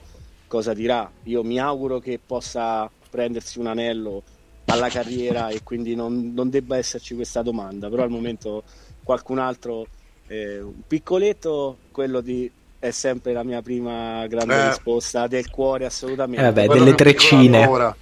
cosa 0.49 0.75
dirà. 0.75 1.09
Io 1.25 1.45
mi 1.45 1.61
auguro 1.61 2.01
che 2.01 2.19
possa 2.25 2.91
prendersi 3.11 3.61
un 3.61 3.67
anello 3.67 4.23
alla 4.65 4.89
carriera 4.89 5.49
e 5.49 5.63
quindi 5.63 5.95
non, 5.95 6.33
non 6.35 6.51
debba 6.51 6.77
esserci 6.77 7.15
questa 7.15 7.43
domanda, 7.43 7.89
però 7.89 8.03
al 8.03 8.11
momento 8.11 8.65
qualcun 9.05 9.39
altro, 9.39 9.87
eh, 10.27 10.61
un 10.61 10.83
piccoletto, 10.87 11.79
quello 11.93 12.21
di 12.21 12.51
è 12.79 12.91
sempre 12.91 13.33
la 13.33 13.43
mia 13.43 13.61
prima 13.61 14.27
grande 14.27 14.55
eh. 14.55 14.69
risposta 14.69 15.27
del 15.27 15.51
cuore 15.51 15.85
assolutamente. 15.87 16.43
Eh 16.43 16.53
vabbè, 16.53 16.67
delle 16.67 16.95
treccine. 16.95 17.97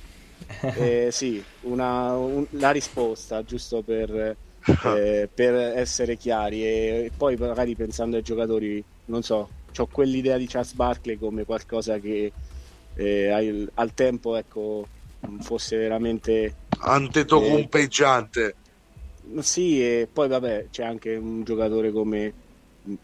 Eh, 0.60 1.08
sì, 1.10 1.42
una, 1.62 2.14
un, 2.16 2.46
la 2.50 2.70
risposta 2.70 3.42
giusto 3.42 3.82
per, 3.82 4.36
eh, 4.84 5.28
per 5.32 5.54
essere 5.54 6.16
chiari 6.16 6.62
e, 6.62 7.04
e, 7.06 7.10
poi 7.16 7.36
magari 7.36 7.74
pensando 7.74 8.16
ai 8.16 8.22
giocatori, 8.22 8.82
non 9.06 9.22
so, 9.22 9.48
ho 9.76 9.86
quell'idea 9.90 10.36
di 10.36 10.46
Charles 10.46 10.74
Barkley 10.74 11.18
come 11.18 11.44
qualcosa 11.44 11.98
che 11.98 12.32
eh, 12.94 13.28
al, 13.28 13.70
al, 13.74 13.94
tempo 13.94 14.36
ecco, 14.36 14.86
fosse 15.40 15.76
veramente 15.76 16.54
antetocumpeggiante. 16.78 18.54
Eh, 19.36 19.42
sì, 19.42 19.82
e 19.82 20.08
poi 20.10 20.28
vabbè, 20.28 20.66
c'è 20.70 20.84
anche 20.84 21.16
un 21.16 21.42
giocatore 21.44 21.90
come 21.90 22.32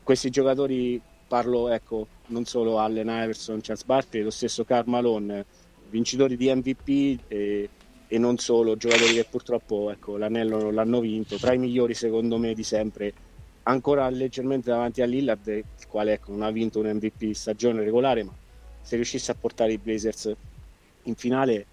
questi 0.02 0.30
giocatori 0.30 1.00
parlo 1.32 1.70
ecco, 1.70 2.08
non 2.26 2.44
solo 2.44 2.78
Allen 2.78 3.08
Iverson, 3.08 3.62
Charles 3.62 3.86
Barkley, 3.86 4.22
lo 4.22 4.28
stesso 4.28 4.64
Karl 4.64 4.86
Malone, 4.86 5.46
vincitori 5.88 6.36
di 6.36 6.54
MVP 6.54 7.20
e, 7.26 7.70
e 8.06 8.18
non 8.18 8.36
solo, 8.36 8.76
giocatori 8.76 9.14
che 9.14 9.24
purtroppo 9.24 9.90
ecco, 9.90 10.18
l'anello 10.18 10.60
non 10.60 10.74
l'hanno 10.74 11.00
vinto, 11.00 11.38
tra 11.38 11.54
i 11.54 11.58
migliori 11.58 11.94
secondo 11.94 12.36
me 12.36 12.52
di 12.52 12.62
sempre, 12.62 13.14
ancora 13.62 14.10
leggermente 14.10 14.68
davanti 14.68 15.00
a 15.00 15.06
Lillard, 15.06 15.46
il 15.46 15.64
quale 15.88 16.12
ecco, 16.12 16.32
non 16.32 16.42
ha 16.42 16.50
vinto 16.50 16.80
un 16.80 16.92
MVP 16.92 17.32
stagione 17.32 17.82
regolare, 17.82 18.24
ma 18.24 18.34
se 18.82 18.96
riuscisse 18.96 19.30
a 19.30 19.34
portare 19.34 19.72
i 19.72 19.78
Blazers 19.78 20.30
in 21.04 21.14
finale 21.14 21.64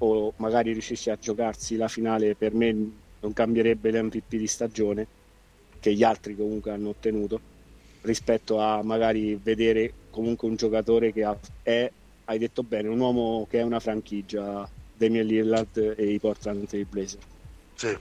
o 0.00 0.34
magari 0.36 0.72
riuscisse 0.72 1.10
a 1.10 1.16
giocarsi 1.16 1.76
la 1.76 1.88
finale, 1.88 2.34
per 2.34 2.52
me 2.52 2.76
non 3.20 3.32
cambierebbe 3.32 3.90
l'MVP 3.90 4.36
di 4.36 4.46
stagione 4.46 5.06
che 5.80 5.94
gli 5.94 6.02
altri 6.02 6.36
comunque 6.36 6.72
hanno 6.72 6.90
ottenuto 6.90 7.56
rispetto 8.08 8.58
a 8.58 8.82
magari 8.82 9.38
vedere 9.40 9.92
comunque 10.10 10.48
un 10.48 10.56
giocatore 10.56 11.12
che 11.12 11.26
è, 11.62 11.90
hai 12.24 12.38
detto 12.38 12.62
bene, 12.62 12.88
un 12.88 12.98
uomo 12.98 13.46
che 13.48 13.60
è 13.60 13.62
una 13.62 13.78
franchigia, 13.78 14.68
Damian 14.96 15.26
Lillard 15.26 15.94
e 15.96 16.10
i 16.10 16.18
Portland 16.18 16.66
Trail 16.66 16.86
Blazer. 16.88 17.20
Sì. 17.74 17.96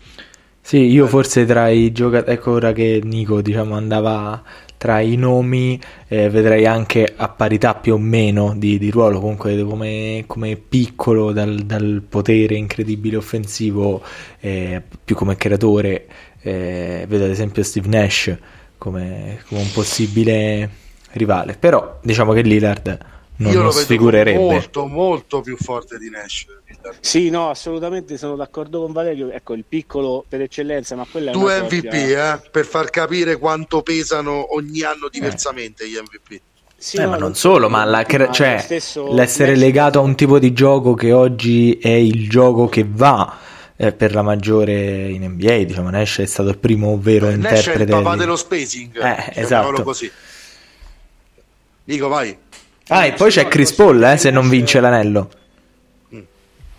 Sì, 0.62 0.80
io 0.80 1.06
Beh. 1.06 1.10
forse 1.10 1.46
tra 1.46 1.70
i 1.70 1.94
giocatori, 1.94 2.34
ecco 2.34 2.52
ora 2.52 2.74
che 2.74 3.00
Nico 3.02 3.42
diciamo 3.42 3.76
andava 3.76 4.44
tra 4.76 5.00
i 5.00 5.16
nomi, 5.16 5.80
eh, 6.10 6.30
vedrei 6.30 6.66
anche 6.66 7.14
a 7.16 7.30
parità 7.30 7.74
più 7.74 7.94
o 7.94 7.98
meno 7.98 8.54
di, 8.58 8.78
di 8.78 8.92
ruolo, 8.92 9.20
comunque 9.20 9.62
come, 9.64 10.26
come 10.28 10.58
piccolo 10.58 11.32
dal, 11.32 11.60
dal, 11.60 12.04
potere 12.08 12.56
incredibile 12.56 13.16
offensivo, 13.16 14.04
eh, 14.42 14.82
più 15.04 15.16
come 15.16 15.38
creatore, 15.38 16.06
eh, 16.42 17.06
vedo 17.08 17.24
ad 17.24 17.32
esempio 17.32 17.64
Steve 17.64 17.88
Nash 17.88 18.38
come, 18.78 19.42
come 19.48 19.62
un 19.62 19.72
possibile 19.72 20.70
rivale. 21.12 21.56
Però 21.60 22.00
diciamo 22.02 22.34
che 22.34 22.42
Lillard 22.42 23.16
non 23.38 23.52
Io 23.52 23.60
lo, 23.60 23.66
lo 23.66 23.72
sfigurerebbe. 23.72 24.40
Molto, 24.40 24.86
molto 24.86 25.42
più 25.42 25.58
forte 25.58 25.98
di 25.98 26.10
Nash. 26.10 26.46
Sì, 27.00 27.30
no, 27.30 27.50
assolutamente 27.50 28.18
sono 28.18 28.36
d'accordo 28.36 28.82
con 28.82 28.92
Valerio. 28.92 29.30
Ecco, 29.30 29.54
il 29.54 29.64
piccolo 29.68 30.24
per 30.28 30.42
eccellenza, 30.42 30.96
ma 30.96 31.06
quella 31.10 31.32
è 31.32 31.34
Due 31.34 31.62
MVP, 31.62 31.94
eh, 31.94 32.40
per 32.50 32.66
far 32.66 32.90
capire 32.90 33.38
quanto 33.38 33.82
pesano 33.84 34.56
ogni 34.56 34.82
anno 34.82 35.08
diversamente 35.10 35.84
eh. 35.84 35.90
gli 35.90 35.96
MVP. 35.96 36.42
Sì, 36.76 36.98
eh, 36.98 37.04
no, 37.04 37.10
ma 37.10 37.18
non 37.18 37.36
solo, 37.36 37.70
ma, 37.70 37.84
la, 37.86 38.06
cioè, 38.32 38.66
l'essere 39.12 39.56
legato 39.56 40.00
a 40.00 40.02
un 40.02 40.16
tipo 40.16 40.40
di 40.40 40.54
gioco 40.54 40.94
che 40.94 41.12
oggi 41.12 41.78
è 41.78 41.90
il 41.90 42.30
gioco 42.30 42.68
che 42.68 42.86
va 42.88 43.38
eh, 43.78 43.94
per 43.94 44.14
la 44.14 44.24
maggiore 44.24 45.08
in 45.10 45.24
NBA. 45.24 45.64
Diciamo, 45.64 45.90
Nash 45.90 46.20
è 46.20 46.26
stato 46.26 46.50
il 46.50 46.58
primo 46.58 47.00
vero 47.00 47.30
eh, 47.30 47.34
interprete. 47.34 47.70
Nash 47.70 47.78
è 47.78 47.82
il 47.82 47.88
papà 47.88 48.12
di... 48.14 48.20
dello 48.20 48.36
spacing. 48.36 49.04
Eh, 49.04 49.42
esatto. 49.42 49.84
Così. 49.84 50.12
Dico, 51.84 52.08
vai. 52.08 52.38
Ah, 52.88 53.06
e 53.06 53.14
poi 53.14 53.30
c'è 53.32 53.48
Chris 53.48 53.74
Paul, 53.74 54.04
eh, 54.04 54.18
se 54.18 54.32
non 54.32 54.50
vince 54.50 54.80
l'anello. 54.80 55.30
Mm. 56.14 56.22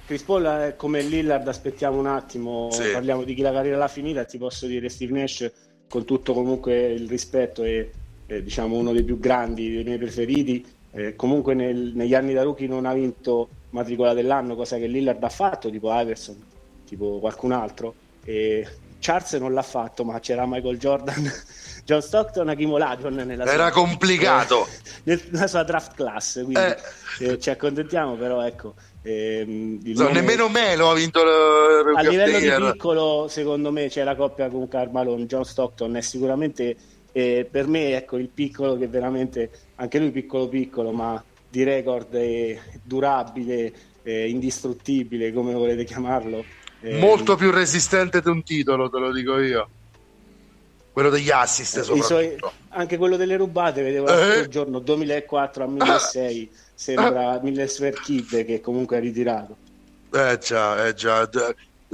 Chris 0.06 0.22
Paul 0.22 0.44
è 0.44 0.74
come 0.76 1.00
Lillard, 1.02 1.46
aspettiamo 1.46 1.98
un 1.98 2.06
attimo, 2.06 2.68
sì. 2.70 2.90
parliamo 2.92 3.24
di 3.24 3.34
chi 3.34 3.42
la 3.42 3.52
carriera 3.52 3.76
l'ha 3.76 3.88
finita, 3.88 4.24
ti 4.24 4.38
posso 4.38 4.66
dire 4.66 4.88
Steve 4.88 5.18
Nash 5.18 5.50
con 5.88 6.04
tutto 6.04 6.32
comunque 6.32 6.92
il 6.92 7.08
rispetto 7.08 7.62
e 7.62 7.90
eh, 8.26 8.42
diciamo 8.42 8.76
uno 8.76 8.92
dei 8.92 9.02
più 9.02 9.18
grandi, 9.18 9.70
dei 9.70 9.84
miei 9.84 9.98
preferiti, 9.98 10.64
eh, 10.92 11.14
comunque 11.14 11.54
nel, 11.54 11.92
negli 11.94 12.14
anni 12.14 12.32
da 12.32 12.42
rookie 12.42 12.66
non 12.66 12.86
ha 12.86 12.94
vinto 12.94 13.48
matricola 13.70 14.14
dell'anno, 14.14 14.54
cosa 14.54 14.78
che 14.78 14.86
Lillard 14.86 15.22
ha 15.22 15.28
fatto, 15.28 15.70
tipo 15.70 15.92
Iverson, 15.92 16.36
tipo 16.88 17.18
qualcun 17.20 17.52
altro. 17.52 17.94
E 18.24 18.66
Charles 19.00 19.32
non 19.34 19.52
l'ha 19.52 19.62
fatto, 19.62 20.04
ma 20.04 20.18
c'era 20.20 20.44
Michael 20.46 20.78
Jordan, 20.78 21.32
John 21.84 22.02
Stockton, 22.02 22.48
Hakim 22.48 22.72
Olajuwon 22.72 23.14
nella 23.14 23.44
Era 23.44 23.70
sua, 23.70 23.82
complicato. 23.82 24.66
Eh, 25.04 25.18
nella 25.30 25.46
sua 25.46 25.62
draft 25.62 25.94
class, 25.94 26.34
quindi 26.34 26.60
eh. 26.60 26.76
Eh, 27.20 27.38
ci 27.38 27.48
accontentiamo, 27.48 28.14
però 28.16 28.44
ecco... 28.44 28.74
Ehm, 29.02 29.80
no, 29.82 30.02
nome... 30.02 30.20
Nemmeno 30.20 30.48
Melo 30.50 30.90
ha 30.90 30.94
vinto 30.94 31.22
il 31.22 31.96
A 31.96 32.02
livello 32.02 32.38
di 32.38 32.72
piccolo, 32.72 33.26
secondo 33.28 33.72
me, 33.72 33.88
c'è 33.88 34.04
la 34.04 34.14
coppia 34.14 34.48
con 34.48 34.68
Carmalone, 34.68 35.24
John 35.24 35.46
Stockton 35.46 35.96
è 35.96 36.02
sicuramente 36.02 36.76
per 37.10 37.66
me 37.66 37.96
ecco 37.96 38.16
il 38.16 38.28
piccolo 38.28 38.76
che 38.76 38.86
veramente 38.86 39.50
anche 39.76 39.98
lui 39.98 40.12
piccolo 40.12 40.46
piccolo 40.46 40.92
ma 40.92 41.20
di 41.48 41.64
record 41.64 42.16
durabile 42.84 43.72
indistruttibile 44.04 45.32
come 45.32 45.52
volete 45.52 45.82
chiamarlo 45.82 46.44
eh, 46.80 46.98
molto 46.98 47.36
più 47.36 47.50
resistente 47.50 48.20
di 48.20 48.28
un 48.28 48.42
titolo 48.42 48.88
te 48.88 48.98
lo 48.98 49.12
dico 49.12 49.38
io 49.38 49.68
quello 50.92 51.10
degli 51.10 51.30
assist 51.30 51.80
soprattutto 51.80 52.06
suoi, 52.06 52.36
anche 52.70 52.96
quello 52.96 53.16
delle 53.16 53.36
rubate 53.36 53.82
vedevo 53.82 54.06
l'altro 54.06 54.42
eh. 54.42 54.48
giorno 54.48 54.78
2004 54.78 55.64
a 55.64 55.66
2006 55.68 56.50
sembra 56.74 57.40
Miller 57.42 58.00
Kid 58.02 58.44
che 58.44 58.60
comunque 58.60 58.98
è 58.98 59.00
ritirato 59.00 59.56
eh 60.12 60.38
già, 60.40 60.86
eh 60.86 60.94
già 60.94 61.28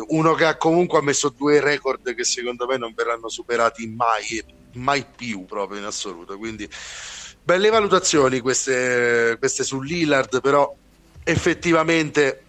uno 0.09 0.35
che 0.35 0.45
ha 0.45 0.57
comunque 0.57 0.99
ha 0.99 1.03
messo 1.03 1.33
due 1.37 1.61
record 1.61 2.15
che 2.15 2.25
secondo 2.25 2.67
me 2.67 2.77
non 2.77 2.93
verranno 2.95 3.29
superati 3.29 3.87
mai 3.87 4.43
mai 4.75 5.05
più 5.15 5.45
proprio 5.45 5.79
in 5.79 5.85
assoluto. 5.85 6.39
Quindi 6.39 6.69
belle 7.43 7.71
valutazioni 7.71 8.41
queste, 8.41 9.37
queste 9.39 9.65
su 9.65 9.81
Lillard, 9.81 10.41
però 10.41 10.75
effettivamente 11.23 12.44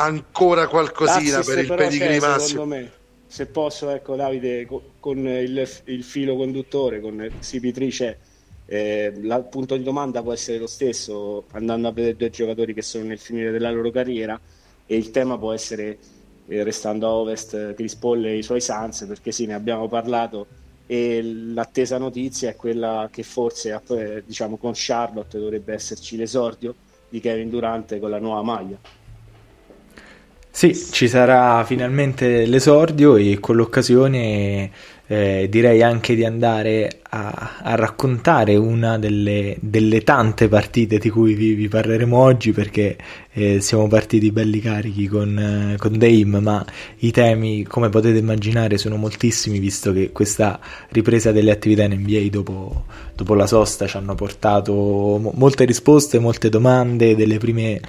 ancora 0.00 0.66
qualcosina 0.68 1.40
per 1.42 1.58
il 1.58 1.66
pedigree 1.66 2.20
massimo. 2.20 2.64
Me, 2.64 2.90
se 3.26 3.46
posso, 3.46 3.90
ecco 3.90 4.16
Davide, 4.16 4.66
con 4.98 5.18
il, 5.18 5.68
il 5.84 6.02
filo 6.02 6.36
conduttore, 6.36 7.00
con 7.00 7.16
CP3 7.16 7.88
c'è. 7.88 8.16
Eh, 8.70 9.12
il 9.14 9.46
punto 9.50 9.76
di 9.76 9.82
domanda 9.82 10.22
può 10.22 10.32
essere 10.32 10.58
lo 10.58 10.66
stesso 10.66 11.44
andando 11.52 11.88
a 11.88 11.92
vedere 11.92 12.16
due 12.16 12.28
giocatori 12.28 12.74
che 12.74 12.82
sono 12.82 13.04
nel 13.04 13.18
finire 13.18 13.50
della 13.50 13.70
loro 13.70 13.90
carriera 13.90 14.38
e 14.84 14.94
il 14.94 15.10
tema 15.10 15.38
può 15.38 15.54
essere 15.54 15.96
eh, 16.46 16.62
restando 16.64 17.06
a 17.06 17.12
ovest 17.12 17.72
Chris 17.72 17.94
Paul 17.94 18.26
e 18.26 18.36
i 18.36 18.42
suoi 18.42 18.60
Suns 18.60 19.06
perché 19.08 19.32
sì 19.32 19.46
ne 19.46 19.54
abbiamo 19.54 19.88
parlato 19.88 20.46
e 20.86 21.22
l'attesa 21.22 21.96
notizia 21.96 22.50
è 22.50 22.56
quella 22.56 23.08
che 23.10 23.22
forse 23.22 23.78
eh, 23.88 24.22
diciamo, 24.26 24.56
con 24.56 24.72
Charlotte 24.74 25.38
dovrebbe 25.38 25.74
esserci 25.74 26.16
l'esordio 26.16 26.74
di 27.08 27.20
Kevin 27.20 27.50
Durante 27.50 27.98
con 27.98 28.10
la 28.10 28.18
nuova 28.18 28.42
maglia. 28.42 28.78
Sì, 30.58 30.74
ci 30.74 31.06
sarà 31.06 31.62
finalmente 31.64 32.44
l'esordio 32.44 33.14
e 33.14 33.38
con 33.38 33.54
l'occasione 33.54 34.68
eh, 35.06 35.46
direi 35.48 35.84
anche 35.84 36.16
di 36.16 36.24
andare 36.24 36.98
a, 37.10 37.58
a 37.62 37.76
raccontare 37.76 38.56
una 38.56 38.98
delle, 38.98 39.56
delle, 39.60 40.02
tante 40.02 40.48
partite 40.48 40.98
di 40.98 41.10
cui 41.10 41.34
vi, 41.34 41.54
vi 41.54 41.68
parleremo 41.68 42.18
oggi 42.18 42.50
perché 42.50 42.96
eh, 43.34 43.60
siamo 43.60 43.86
partiti 43.86 44.32
belli 44.32 44.58
carichi 44.58 45.06
con, 45.06 45.38
eh, 45.38 45.76
con 45.76 45.96
Dame, 45.96 46.40
ma 46.40 46.66
i 46.96 47.12
temi 47.12 47.62
come 47.62 47.88
potete 47.88 48.18
immaginare 48.18 48.78
sono 48.78 48.96
moltissimi 48.96 49.60
visto 49.60 49.92
che 49.92 50.10
questa 50.10 50.58
ripresa 50.88 51.30
delle 51.30 51.52
attività 51.52 51.84
in 51.84 51.92
NBA 52.00 52.30
dopo, 52.30 52.86
dopo 53.14 53.34
la 53.34 53.46
sosta 53.46 53.86
ci 53.86 53.96
hanno 53.96 54.16
portato 54.16 54.74
molte 55.34 55.64
risposte, 55.66 56.18
molte 56.18 56.48
domande, 56.48 57.14
delle 57.14 57.38
prime 57.38 57.80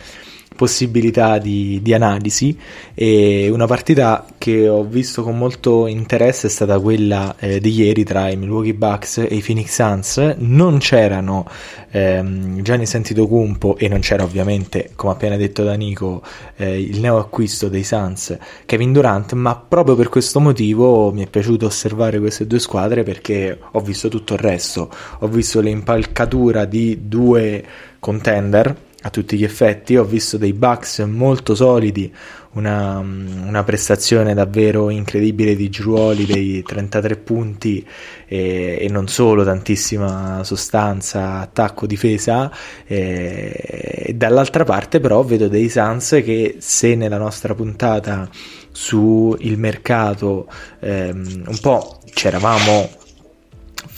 possibilità 0.60 1.38
di, 1.38 1.80
di, 1.82 1.94
analisi. 1.94 2.58
E 2.94 3.50
una 3.50 3.66
partita 3.66 4.26
che 4.38 4.68
ho 4.68 4.84
visto 4.84 5.24
con 5.24 5.38
molto 5.38 5.88
interesse 5.88 6.48
è 6.48 6.50
stata 6.50 6.78
quella 6.82 7.34
eh, 7.40 7.62
di 7.62 7.72
ieri 7.72 8.04
tra 8.04 8.28
i 8.28 8.36
Milwaukee 8.36 8.74
Bucks 8.74 9.20
e 9.20 9.36
i 9.36 9.42
Phoenix 9.42 9.70
Suns. 9.70 10.36
Non 10.40 10.80
c'erano 10.80 11.48
ehm, 11.92 12.62
Gianni 12.62 12.86
Santitocumpo 12.86 13.78
e 13.78 13.88
non 13.88 14.02
c'era 14.02 14.24
ovviamente 14.24 14.92
come 14.96 15.14
appena 15.14 15.38
detto 15.38 15.64
da 15.64 15.76
Nico 15.76 16.22
eh, 16.58 16.78
il 16.78 17.00
neo 17.00 17.18
acquisto 17.18 17.70
dei 17.70 17.84
Suns 17.84 18.38
Kevin 18.66 18.92
Durant 18.92 19.34
ma 19.34 19.56
proprio 19.56 19.96
per 19.96 20.10
questo 20.10 20.40
motivo 20.40 21.12
mi 21.12 21.24
è 21.24 21.28
piaciuto 21.28 21.68
osservare 21.68 22.20
queste 22.20 22.46
due 22.46 22.60
squadre 22.60 23.04
perché 23.04 23.58
ho 23.72 23.80
visto 23.80 24.10
tutto 24.10 24.34
il 24.34 24.40
resto. 24.40 24.90
Ho 25.20 25.28
visto 25.28 25.62
l'impalcatura 25.62 26.66
di 26.66 27.08
due 27.08 27.64
contender 28.00 28.88
a 29.02 29.10
tutti 29.10 29.38
gli 29.38 29.44
effetti. 29.44 29.96
Ho 29.96 30.04
visto 30.04 30.38
dei 30.38 30.54
Bucks 30.54 31.00
molto 31.00 31.56
solidi, 31.56 32.14
una, 32.54 32.98
una 33.00 33.64
prestazione 33.64 34.34
davvero 34.34 34.90
incredibile 34.90 35.56
di 35.56 35.70
Giruoli, 35.70 36.26
dei 36.26 36.64
33 36.64 37.18
punti 37.18 37.86
e, 38.28 38.78
e, 38.82 38.90
non 38.90 39.08
solo, 39.08 39.44
tantissima 39.44 40.44
sostanza, 40.44 41.40
attacco, 41.40 41.86
difesa. 41.86 42.52
E, 42.86 44.06
e 44.08 44.14
dall'altra 44.14 44.64
parte 44.64 45.00
però 45.00 45.24
vedo 45.24 45.48
dei 45.48 45.70
Suns 45.70 46.22
che 46.24 46.58
se 46.60 46.96
nella 46.96 47.18
nostra 47.18 47.54
puntata 47.56 48.30
sul 48.72 49.58
mercato 49.58 50.48
ehm, 50.80 51.44
un 51.48 51.58
po' 51.60 52.00
c'eravamo 52.14 52.99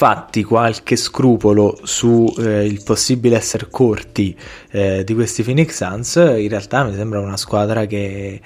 fatti 0.02 0.42
qualche 0.42 0.96
scrupolo 0.96 1.78
sul 1.84 2.34
eh, 2.40 2.82
possibile 2.84 3.36
essere 3.36 3.68
corti 3.70 4.36
eh, 4.72 5.04
di 5.04 5.14
questi 5.14 5.44
Phoenix 5.44 5.76
Suns, 5.76 6.16
in 6.16 6.50
realtà 6.50 6.84
mi 6.84 6.96
sembra 6.96 7.20
una 7.20 7.38
squadra 7.38 7.86
che, 7.86 8.42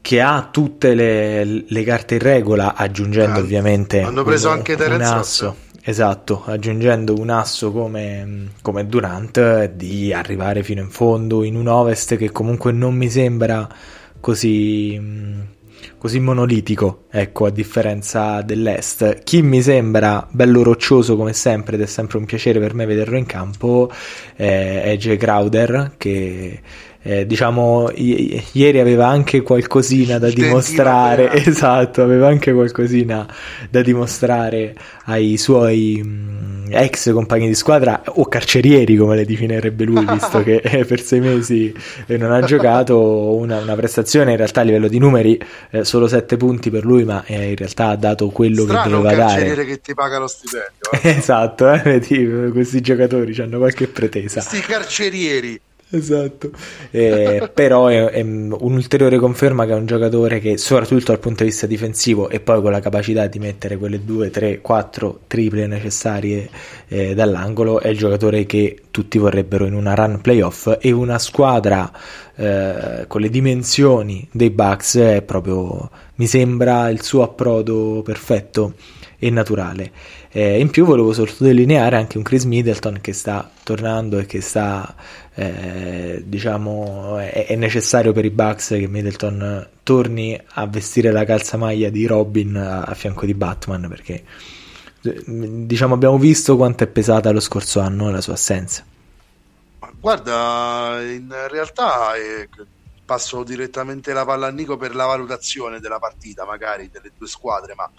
che 0.00 0.20
ha 0.20 0.48
tutte 0.52 0.94
le, 0.94 1.64
le, 1.66 1.82
carte 1.82 2.14
in 2.14 2.20
regola, 2.20 2.76
aggiungendo 2.76 3.40
ah, 3.40 3.42
ovviamente 3.42 4.02
hanno 4.02 4.22
preso 4.22 4.50
un, 4.50 4.54
anche 4.54 4.74
un 4.74 5.00
asso. 5.00 5.56
Esatto, 5.82 6.44
aggiungendo 6.46 7.18
un 7.18 7.30
asso 7.30 7.72
come, 7.72 8.50
come 8.62 8.86
Durant 8.86 9.64
di 9.64 10.12
arrivare 10.12 10.62
fino 10.62 10.80
in 10.80 10.90
fondo 10.90 11.42
in 11.42 11.56
un 11.56 11.66
Ovest 11.66 12.14
che 12.14 12.30
comunque 12.30 12.70
non 12.70 12.94
mi 12.94 13.10
sembra 13.10 13.68
così 14.20 14.96
così 15.98 16.20
monolitico, 16.20 17.04
ecco, 17.10 17.46
a 17.46 17.50
differenza 17.50 18.42
dell'Est. 18.42 19.22
Chi 19.22 19.42
mi 19.42 19.62
sembra 19.62 20.26
bello 20.30 20.62
roccioso 20.62 21.16
come 21.16 21.32
sempre 21.32 21.76
ed 21.76 21.82
è 21.82 21.86
sempre 21.86 22.18
un 22.18 22.24
piacere 22.24 22.58
per 22.58 22.74
me 22.74 22.86
vederlo 22.86 23.16
in 23.16 23.26
campo 23.26 23.90
eh, 24.36 24.82
è 24.82 24.96
Jay 24.96 25.16
Crowder 25.16 25.94
che 25.96 26.60
eh, 27.02 27.26
diciamo 27.26 27.90
i- 27.94 28.42
ieri 28.52 28.78
aveva 28.78 29.08
anche 29.08 29.42
qualcosina 29.42 30.18
da 30.18 30.30
dimostrare. 30.30 31.32
esatto 31.42 32.02
aveva 32.02 32.28
anche 32.28 32.52
qualcosina 32.52 33.26
da 33.68 33.82
dimostrare 33.82 34.74
ai 35.06 35.36
suoi 35.36 36.00
mh, 36.02 36.68
ex 36.70 37.12
compagni 37.12 37.48
di 37.48 37.54
squadra 37.54 38.02
o 38.06 38.26
carcerieri 38.26 38.96
come 38.96 39.16
le 39.16 39.24
definirebbe 39.24 39.84
lui 39.84 40.04
visto 40.06 40.42
che 40.42 40.56
eh, 40.56 40.84
per 40.86 41.00
sei 41.00 41.20
mesi 41.20 41.74
eh, 42.06 42.16
non 42.16 42.32
ha 42.32 42.40
giocato. 42.42 43.30
Una, 43.32 43.58
una, 43.58 43.74
prestazione 43.74 44.32
in 44.32 44.36
realtà 44.36 44.60
a 44.60 44.64
livello 44.64 44.88
di 44.88 44.98
numeri 44.98 45.40
eh, 45.70 45.84
solo 45.84 46.06
sette 46.06 46.36
punti 46.36 46.70
per 46.70 46.84
lui 46.84 47.04
ma 47.04 47.24
eh, 47.24 47.50
in 47.50 47.56
realtà 47.56 47.88
ha 47.88 47.96
dato 47.96 48.28
quello 48.28 48.62
Strano 48.62 48.82
che 48.82 48.88
doveva 48.90 49.08
dare. 49.10 49.22
un 49.22 49.28
carceriere 49.28 49.64
che 49.64 49.80
ti 49.80 49.94
paga 49.94 50.18
lo 50.18 50.26
stipendio 50.28 50.90
esatto 51.18 51.80
vedi, 51.82 52.50
questi 52.52 52.80
giocatori 52.80 53.34
hanno 53.40 53.58
qualche 53.58 53.88
pretesa. 53.88 54.40
Questi 54.40 54.60
carcerieri 54.60 55.60
Esatto, 55.94 56.50
eh, 56.90 57.50
però 57.52 57.88
è, 57.88 58.06
è, 58.06 58.22
un'ulteriore 58.22 59.18
conferma 59.18 59.66
che 59.66 59.72
è 59.72 59.74
un 59.74 59.84
giocatore 59.84 60.40
che 60.40 60.56
soprattutto 60.56 61.04
dal 61.08 61.18
punto 61.18 61.44
di 61.44 61.50
vista 61.50 61.66
difensivo 61.66 62.30
e 62.30 62.40
poi 62.40 62.62
con 62.62 62.70
la 62.70 62.80
capacità 62.80 63.26
di 63.26 63.38
mettere 63.38 63.76
quelle 63.76 64.02
due, 64.02 64.30
tre, 64.30 64.62
quattro 64.62 65.20
triple 65.26 65.66
necessarie 65.66 66.48
eh, 66.88 67.14
dall'angolo 67.14 67.80
è 67.80 67.88
il 67.88 67.98
giocatore 67.98 68.46
che 68.46 68.84
tutti 68.90 69.18
vorrebbero 69.18 69.66
in 69.66 69.74
una 69.74 69.92
run 69.92 70.22
playoff 70.22 70.78
e 70.80 70.90
una 70.92 71.18
squadra 71.18 71.92
eh, 72.36 73.04
con 73.06 73.20
le 73.20 73.28
dimensioni 73.28 74.26
dei 74.32 74.48
Bucks 74.48 74.96
è 74.96 75.20
proprio, 75.20 75.90
mi 76.14 76.26
sembra 76.26 76.88
il 76.88 77.02
suo 77.02 77.22
approdo 77.22 78.00
perfetto 78.02 78.72
e 79.18 79.30
naturale. 79.30 79.92
Eh, 80.32 80.58
in 80.58 80.70
più 80.70 80.84
volevo 80.84 81.12
sottolineare 81.12 81.94
anche 81.94 82.16
un 82.16 82.24
Chris 82.24 82.44
Middleton 82.44 82.98
che 83.00 83.12
sta 83.12 83.48
tornando 83.62 84.18
e 84.18 84.26
che 84.26 84.40
sta, 84.40 84.94
eh, 85.34 86.22
diciamo, 86.26 87.18
è, 87.18 87.46
è, 87.46 87.56
necessario 87.56 88.12
per 88.12 88.24
i 88.24 88.30
Bucks 88.30 88.68
che 88.68 88.86
Middleton 88.86 89.68
torni 89.82 90.38
a 90.54 90.66
vestire 90.66 91.10
la 91.10 91.24
calzamaglia 91.24 91.88
di 91.88 92.06
Robin 92.06 92.56
a, 92.56 92.82
a 92.82 92.94
fianco 92.94 93.24
di 93.24 93.34
Batman 93.34 93.86
perché 93.88 94.22
diciamo 95.00 95.94
abbiamo 95.94 96.16
visto 96.16 96.56
quanto 96.56 96.84
è 96.84 96.86
pesata 96.86 97.30
lo 97.32 97.40
scorso 97.40 97.80
anno 97.80 98.10
la 98.10 98.20
sua 98.20 98.34
assenza. 98.34 98.84
Guarda, 99.98 101.00
in 101.02 101.32
realtà 101.48 102.14
eh, 102.14 102.48
passo 103.04 103.42
direttamente 103.42 104.12
la 104.12 104.24
palla 104.24 104.48
a 104.48 104.50
Nico 104.50 104.76
per 104.76 104.94
la 104.94 105.06
valutazione 105.06 105.80
della 105.80 105.98
partita, 105.98 106.44
magari 106.44 106.90
delle 106.90 107.12
due 107.16 107.28
squadre, 107.28 107.74
ma 107.74 107.90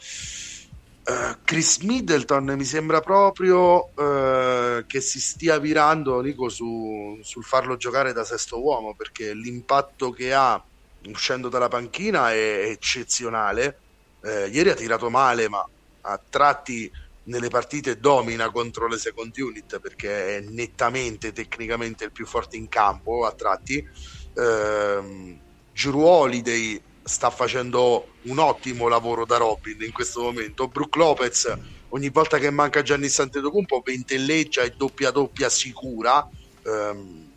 Uh, 1.06 1.38
Chris 1.44 1.80
Middleton 1.80 2.54
mi 2.56 2.64
sembra 2.64 3.02
proprio 3.02 3.90
uh, 3.94 4.86
che 4.88 5.02
si 5.02 5.20
stia 5.20 5.60
virando 5.60 6.22
Nico 6.22 6.48
su, 6.50 7.20
sul 7.22 7.44
farlo 7.44 7.76
giocare 7.76 8.14
da 8.14 8.24
sesto 8.24 8.64
uomo 8.64 8.96
perché 8.96 9.34
l'impatto 9.34 10.12
che 10.12 10.34
ha 10.34 10.64
uscendo 11.08 11.50
dalla 11.50 11.68
panchina 11.68 12.32
è 12.32 12.70
eccezionale 12.70 13.78
Eh, 14.26 14.48
ieri 14.48 14.70
ha 14.70 14.74
tirato 14.74 15.10
male, 15.10 15.50
ma 15.50 15.68
a 16.04 16.18
tratti 16.30 16.90
nelle 17.26 17.50
partite 17.50 18.00
domina 18.00 18.50
contro 18.52 18.88
le 18.88 18.98
second 18.98 19.36
unit 19.38 19.80
perché 19.80 20.38
è 20.38 20.40
nettamente 20.40 21.34
tecnicamente 21.34 22.06
il 22.06 22.12
più 22.14 22.26
forte 22.26 22.56
in 22.56 22.70
campo 22.70 23.26
a 23.26 23.34
tratti. 23.34 23.86
Eh, 24.34 25.40
Drew 25.74 26.02
Holiday 26.02 26.82
sta 27.04 27.30
facendo 27.30 28.14
un 28.24 28.40
ottimo 28.40 28.88
lavoro 28.88 29.26
da 29.26 29.38
Robin 29.38 29.78
in 29.82 29.92
questo 29.92 30.22
momento. 30.22 30.68
Brook 30.68 30.96
Lopez 30.96 31.58
ogni 31.90 32.10
volta 32.10 32.38
che 32.38 32.50
manca 32.50 32.82
Gianni 32.82 33.10
Santetocumpo 33.10 33.82
ventelleggia 33.86 34.64
e 34.64 34.72
doppia 34.72 35.12
doppia 35.12 35.50
sicura. 35.50 36.28
Um, 36.64 37.32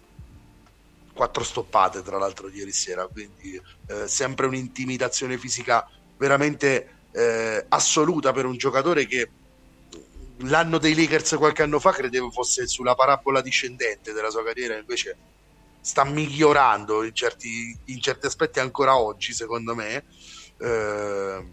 quattro 1.12 1.42
stoppate 1.42 2.02
tra 2.02 2.18
l'altro 2.18 2.48
ieri 2.50 2.72
sera, 2.72 3.06
quindi 3.06 3.60
eh, 3.86 4.06
sempre 4.06 4.46
un'intimidazione 4.46 5.38
fisica 5.38 5.88
veramente 6.18 6.96
eh, 7.12 7.64
assoluta 7.68 8.32
per 8.32 8.44
un 8.44 8.58
giocatore 8.58 9.06
che 9.06 9.30
l'anno 10.40 10.76
dei 10.76 10.94
Lakers 10.94 11.36
qualche 11.36 11.62
anno 11.62 11.80
fa 11.80 11.92
credevo 11.92 12.30
fosse 12.30 12.66
sulla 12.66 12.94
parabola 12.94 13.40
discendente 13.40 14.12
della 14.12 14.30
sua 14.30 14.44
carriera, 14.44 14.76
invece 14.76 15.16
sta 15.86 16.02
migliorando 16.02 17.04
in 17.04 17.14
certi, 17.14 17.78
in 17.84 18.00
certi 18.00 18.26
aspetti 18.26 18.58
ancora 18.58 18.98
oggi, 18.98 19.32
secondo 19.32 19.72
me. 19.76 20.04
Eh, 20.58 21.44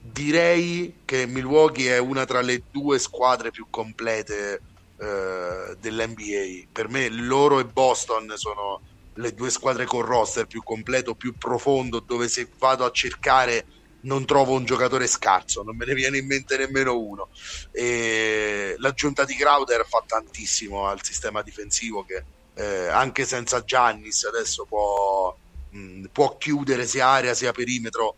direi 0.00 0.96
che 1.04 1.26
Milwaukee 1.26 1.94
è 1.94 1.98
una 1.98 2.24
tra 2.24 2.40
le 2.40 2.64
due 2.72 2.98
squadre 2.98 3.52
più 3.52 3.68
complete 3.70 4.60
eh, 4.96 5.76
dell'NBA. 5.78 6.70
Per 6.72 6.88
me 6.88 7.08
loro 7.08 7.60
e 7.60 7.64
Boston 7.64 8.32
sono 8.34 8.80
le 9.14 9.32
due 9.32 9.48
squadre 9.48 9.84
con 9.84 10.02
roster 10.02 10.46
più 10.46 10.64
completo, 10.64 11.14
più 11.14 11.38
profondo, 11.38 12.00
dove 12.00 12.26
se 12.26 12.48
vado 12.58 12.84
a 12.84 12.90
cercare 12.90 13.64
non 14.00 14.24
trovo 14.26 14.54
un 14.54 14.64
giocatore 14.64 15.06
scarso, 15.06 15.62
non 15.62 15.76
me 15.76 15.86
ne 15.86 15.94
viene 15.94 16.18
in 16.18 16.26
mente 16.26 16.56
nemmeno 16.56 16.98
uno. 16.98 17.28
E 17.70 18.74
l'aggiunta 18.78 19.24
di 19.24 19.36
Crowder 19.36 19.86
fa 19.86 20.02
tantissimo 20.04 20.88
al 20.88 21.04
sistema 21.04 21.42
difensivo 21.42 22.02
che 22.04 22.24
eh, 22.54 22.86
anche 22.88 23.24
senza 23.24 23.62
Giannis 23.64 24.24
adesso 24.24 24.64
può, 24.64 25.34
mh, 25.70 26.06
può, 26.12 26.36
chiudere 26.36 26.86
sia 26.86 27.06
area 27.08 27.34
sia 27.34 27.52
perimetro 27.52 28.16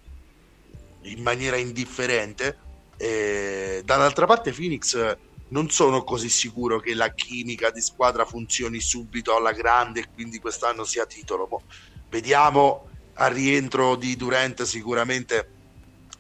in 1.03 1.23
maniera 1.23 1.57
indifferente. 1.57 2.59
E, 2.97 3.83
dall'altra 3.85 4.27
parte 4.27 4.53
Phoenix 4.53 5.17
non 5.49 5.71
sono 5.71 6.03
così 6.05 6.29
sicuro 6.29 6.81
che 6.81 6.95
la 6.95 7.13
chimica 7.13 7.71
di 7.71 7.81
squadra 7.81 8.25
funzioni 8.25 8.81
subito 8.81 9.37
alla 9.37 9.53
grande 9.53 10.01
e 10.01 10.09
quindi 10.13 10.39
quest'anno 10.39 10.85
sia 10.85 11.07
titolo. 11.07 11.47
Mo, 11.49 11.63
vediamo 12.09 12.89
al 13.15 13.31
rientro 13.31 13.95
di 13.95 14.17
Durant 14.17 14.63
sicuramente 14.63 15.51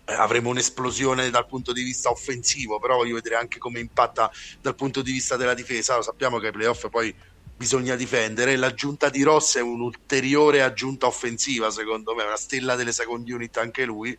eh, 0.04 0.12
avremo 0.12 0.50
un'esplosione 0.50 1.30
dal 1.30 1.46
punto 1.46 1.72
di 1.72 1.82
vista 1.82 2.10
offensivo, 2.10 2.78
però 2.78 2.96
voglio 2.96 3.14
vedere 3.14 3.36
anche 3.36 3.58
come 3.58 3.80
impatta 3.80 4.30
dal 4.60 4.74
punto 4.74 5.00
di 5.02 5.12
vista 5.12 5.36
della 5.36 5.54
difesa. 5.54 5.96
Lo 5.96 6.02
sappiamo 6.02 6.38
che 6.38 6.46
ai 6.46 6.52
playoff 6.52 6.88
poi 6.90 7.14
bisogna 7.56 7.94
difendere. 7.96 8.56
L'aggiunta 8.56 9.08
di 9.08 9.22
Ross 9.22 9.56
è 9.56 9.60
un'ulteriore 9.60 10.62
aggiunta 10.62 11.06
offensiva, 11.06 11.70
secondo 11.70 12.14
me, 12.14 12.24
una 12.24 12.36
stella 12.36 12.74
delle 12.74 12.92
second 12.92 13.28
unit 13.28 13.56
anche 13.58 13.84
lui, 13.84 14.16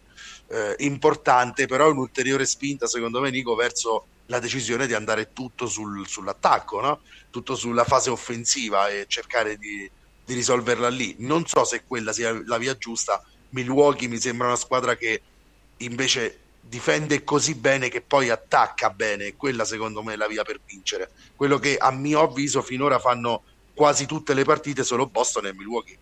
eh, 0.47 0.75
importante, 0.79 1.67
però 1.67 1.89
un'ulteriore 1.89 2.45
spinta, 2.45 2.87
secondo 2.87 3.19
me, 3.19 3.29
Nico, 3.29 3.55
verso 3.55 4.07
la 4.27 4.39
decisione 4.39 4.87
di 4.87 4.93
andare 4.93 5.33
tutto 5.33 5.67
sul, 5.67 6.07
sull'attacco, 6.07 6.81
no? 6.81 7.01
tutto 7.29 7.55
sulla 7.55 7.83
fase 7.83 8.09
offensiva 8.09 8.89
e 8.89 9.05
cercare 9.07 9.57
di, 9.57 9.89
di 10.23 10.33
risolverla 10.33 10.89
lì. 10.89 11.15
Non 11.19 11.45
so 11.45 11.63
se 11.63 11.83
quella 11.85 12.13
sia 12.13 12.41
la 12.45 12.57
via 12.57 12.77
giusta. 12.77 13.23
Milwaukee 13.49 14.07
mi 14.07 14.19
sembra 14.19 14.47
una 14.47 14.55
squadra 14.55 14.95
che 14.95 15.21
invece 15.77 16.39
difende 16.67 17.23
così 17.23 17.55
bene 17.55 17.89
che 17.89 18.01
poi 18.01 18.29
attacca 18.29 18.89
bene. 18.89 19.35
Quella 19.35 19.65
secondo 19.65 20.01
me 20.03 20.13
è 20.13 20.15
la 20.15 20.27
via 20.27 20.43
per 20.43 20.59
vincere. 20.65 21.11
Quello 21.35 21.57
che 21.59 21.77
a 21.77 21.91
mio 21.91 22.21
avviso 22.21 22.61
finora 22.61 22.99
fanno 22.99 23.43
quasi 23.73 24.05
tutte 24.05 24.33
le 24.33 24.43
partite 24.43 24.83
solo 24.83 25.07
Boston 25.07 25.47
e 25.47 25.53
Milwaukee. 25.53 25.97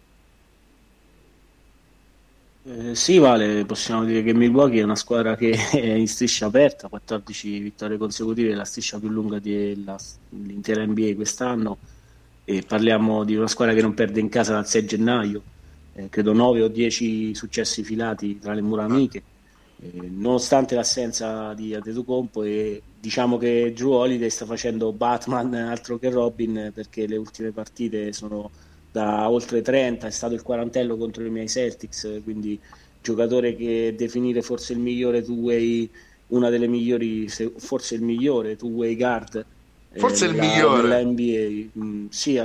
Eh, 2.65 2.95
sì, 2.95 3.17
Vale, 3.17 3.65
possiamo 3.65 4.05
dire 4.05 4.23
che 4.23 4.33
Milwaukee 4.33 4.79
è 4.79 4.83
una 4.83 4.95
squadra 4.95 5.35
che 5.35 5.51
è 5.71 5.93
in 5.93 6.07
striscia 6.07 6.45
aperta, 6.45 6.87
14 6.87 7.59
vittorie 7.59 7.97
consecutive, 7.97 8.53
la 8.53 8.63
striscia 8.63 8.99
più 8.99 9.09
lunga 9.09 9.39
dell'intera 9.39 10.85
NBA 10.85 11.13
quest'anno. 11.15 11.77
E 12.45 12.61
parliamo 12.61 13.23
di 13.23 13.35
una 13.35 13.47
squadra 13.47 13.73
che 13.73 13.81
non 13.81 13.93
perde 13.93 14.19
in 14.19 14.29
casa 14.29 14.53
dal 14.53 14.67
6 14.67 14.85
gennaio, 14.85 15.41
eh, 15.93 16.09
credo 16.09 16.33
9 16.33 16.61
o 16.61 16.67
10 16.67 17.33
successi 17.35 17.83
filati 17.83 18.37
tra 18.39 18.53
le 18.53 18.61
mura 18.61 18.83
amiche 18.83 19.23
eh, 19.83 20.09
nonostante 20.09 20.75
l'assenza 20.75 21.53
di 21.53 21.75
Adetokounmpo 21.75 22.43
e 22.43 22.81
diciamo 22.99 23.37
che 23.37 23.73
Drew 23.75 23.91
Holiday 23.91 24.29
sta 24.29 24.45
facendo 24.45 24.93
Batman 24.93 25.53
altro 25.53 25.97
che 25.99 26.09
Robin 26.09 26.71
perché 26.73 27.05
le 27.05 27.17
ultime 27.17 27.51
partite 27.51 28.13
sono 28.13 28.49
da 28.91 29.29
oltre 29.29 29.61
30, 29.61 30.07
è 30.07 30.11
stato 30.11 30.35
il 30.35 30.43
quarantello 30.43 30.95
contro 30.95 31.25
i 31.25 31.29
miei 31.29 31.49
Celtics, 31.49 32.21
quindi 32.23 32.59
giocatore 33.01 33.55
che 33.55 33.95
definire 33.97 34.41
forse 34.41 34.73
il 34.73 34.79
migliore 34.79 35.23
two-way, 35.23 35.89
una 36.27 36.49
delle 36.49 36.67
migliori, 36.67 37.27
forse 37.57 37.95
il 37.95 38.03
migliore 38.03 38.55
two-way 38.55 38.95
guard 38.95 39.45
eh, 39.91 39.99
forse 39.99 40.25
il 40.25 40.35
migliore 40.35 40.81
della 40.81 41.03
NBA. 41.03 41.69
Mm, 41.77 42.05
sì, 42.09 42.39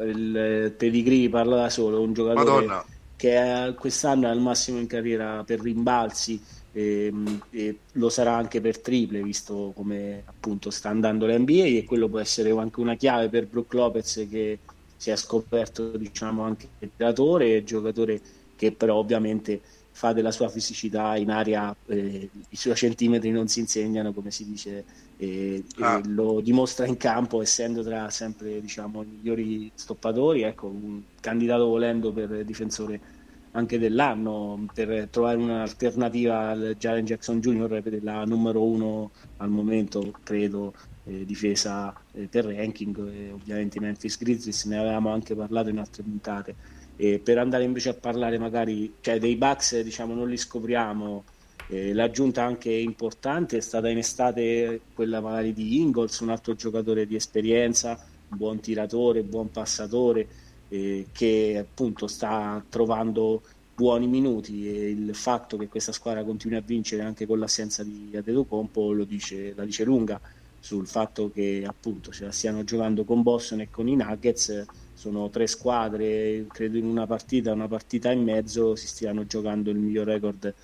il 0.00 0.74
pedigree 0.76 1.28
parla 1.28 1.56
da 1.56 1.70
solo, 1.70 2.00
un 2.00 2.12
giocatore 2.12 2.44
Madonna 2.44 2.84
che 3.16 3.74
quest'anno 3.78 4.26
è 4.26 4.30
al 4.30 4.40
massimo 4.40 4.78
in 4.78 4.86
carriera 4.86 5.44
per 5.44 5.60
rimbalzi 5.60 6.40
e, 6.72 7.06
ehm, 7.06 7.42
e, 7.50 7.78
lo 7.92 8.08
sarà 8.08 8.34
anche 8.34 8.60
per 8.60 8.80
triple 8.80 9.22
visto 9.22 9.72
come 9.74 10.22
appunto 10.24 10.70
sta 10.70 10.88
andando 10.88 11.26
l'NBA 11.26 11.64
e 11.64 11.84
quello 11.86 12.08
può 12.08 12.18
essere 12.18 12.50
anche 12.50 12.80
una 12.80 12.96
chiave 12.96 13.28
per 13.28 13.46
Brook 13.46 13.72
Lopez 13.74 14.26
che 14.28 14.58
si 14.96 15.10
è 15.10 15.16
scoperto 15.16 15.96
diciamo 15.96 16.42
anche 16.42 16.68
tiratore 16.96 17.62
giocatore 17.62 18.20
che 18.56 18.72
però 18.72 18.96
ovviamente 18.96 19.60
fa 19.92 20.12
della 20.12 20.32
sua 20.32 20.48
fisicità 20.48 21.16
in 21.16 21.30
aria 21.30 21.74
eh, 21.86 22.28
i 22.48 22.56
suoi 22.56 22.74
centimetri 22.74 23.30
non 23.30 23.46
si 23.46 23.60
insegnano 23.60 24.12
come 24.12 24.32
si 24.32 24.44
dice 24.44 24.84
e, 25.16 25.64
ah. 25.80 25.98
e 25.98 26.08
lo 26.08 26.40
dimostra 26.40 26.86
in 26.86 26.96
campo 26.96 27.40
essendo 27.40 27.82
tra 27.82 28.10
sempre 28.10 28.60
diciamo 28.60 29.02
i 29.02 29.06
migliori 29.06 29.70
stoppatori 29.74 30.42
ecco 30.42 30.66
un 30.66 31.02
candidato 31.20 31.66
volendo 31.66 32.12
per 32.12 32.44
difensore 32.44 33.00
anche 33.52 33.78
dell'anno 33.78 34.66
per 34.74 35.08
trovare 35.08 35.36
un'alternativa 35.36 36.50
al 36.50 36.76
Jalen 36.78 37.04
Jackson 37.04 37.40
Jr. 37.40 38.00
la 38.02 38.24
numero 38.24 38.64
uno 38.64 39.12
al 39.36 39.48
momento 39.48 40.12
credo 40.24 40.74
eh, 41.04 41.24
difesa 41.24 41.94
eh, 42.12 42.26
per 42.26 42.46
ranking 42.46 42.96
e 43.12 43.30
ovviamente 43.30 43.78
Memphis 43.78 44.18
Grizzlies 44.18 44.64
ne 44.64 44.78
avevamo 44.78 45.12
anche 45.12 45.34
parlato 45.34 45.68
in 45.68 45.78
altre 45.78 46.02
puntate 46.02 46.54
e 46.96 47.18
per 47.18 47.38
andare 47.38 47.64
invece 47.64 47.90
a 47.90 47.94
parlare 47.94 48.38
magari 48.38 48.94
cioè 49.00 49.18
dei 49.18 49.36
Bucks 49.36 49.80
diciamo 49.80 50.14
non 50.14 50.28
li 50.28 50.36
scopriamo 50.36 51.24
eh, 51.68 51.92
l'aggiunta 51.92 52.44
anche 52.44 52.70
importante 52.70 53.56
è 53.56 53.60
stata 53.60 53.88
in 53.88 53.98
estate 53.98 54.80
quella 54.94 55.20
magari 55.20 55.52
di 55.52 55.80
Ingles 55.80 56.18
un 56.20 56.30
altro 56.30 56.54
giocatore 56.54 57.06
di 57.06 57.14
esperienza 57.14 57.98
buon 58.28 58.60
tiratore, 58.60 59.22
buon 59.22 59.50
passatore 59.50 60.26
eh, 60.68 61.06
che 61.12 61.56
appunto 61.58 62.06
sta 62.06 62.62
trovando 62.68 63.42
buoni 63.74 64.06
minuti. 64.06 64.68
E 64.68 64.90
il 64.90 65.14
fatto 65.14 65.56
che 65.56 65.68
questa 65.68 65.92
squadra 65.92 66.24
continui 66.24 66.56
a 66.58 66.62
vincere 66.64 67.02
anche 67.02 67.26
con 67.26 67.38
l'assenza 67.38 67.82
di 67.82 68.10
Adetokounmpo 68.14 68.92
lo 68.92 69.04
dice, 69.04 69.52
la 69.54 69.64
dice 69.64 69.84
lunga 69.84 70.20
sul 70.58 70.86
fatto 70.86 71.30
che 71.30 71.62
appunto 71.66 72.10
se 72.10 72.24
la 72.24 72.32
stiano 72.32 72.64
giocando 72.64 73.04
con 73.04 73.22
Boston 73.22 73.60
e 73.60 73.70
con 73.70 73.88
i 73.88 73.96
Nuggets. 73.96 74.64
Sono 74.94 75.28
tre 75.28 75.46
squadre, 75.46 76.46
credo 76.50 76.78
in 76.78 76.86
una 76.86 77.06
partita, 77.06 77.52
una 77.52 77.68
partita 77.68 78.10
e 78.10 78.16
mezzo 78.16 78.74
si 78.76 78.86
stiano 78.86 79.26
giocando 79.26 79.70
il 79.70 79.76
miglior 79.76 80.06
record 80.06 80.54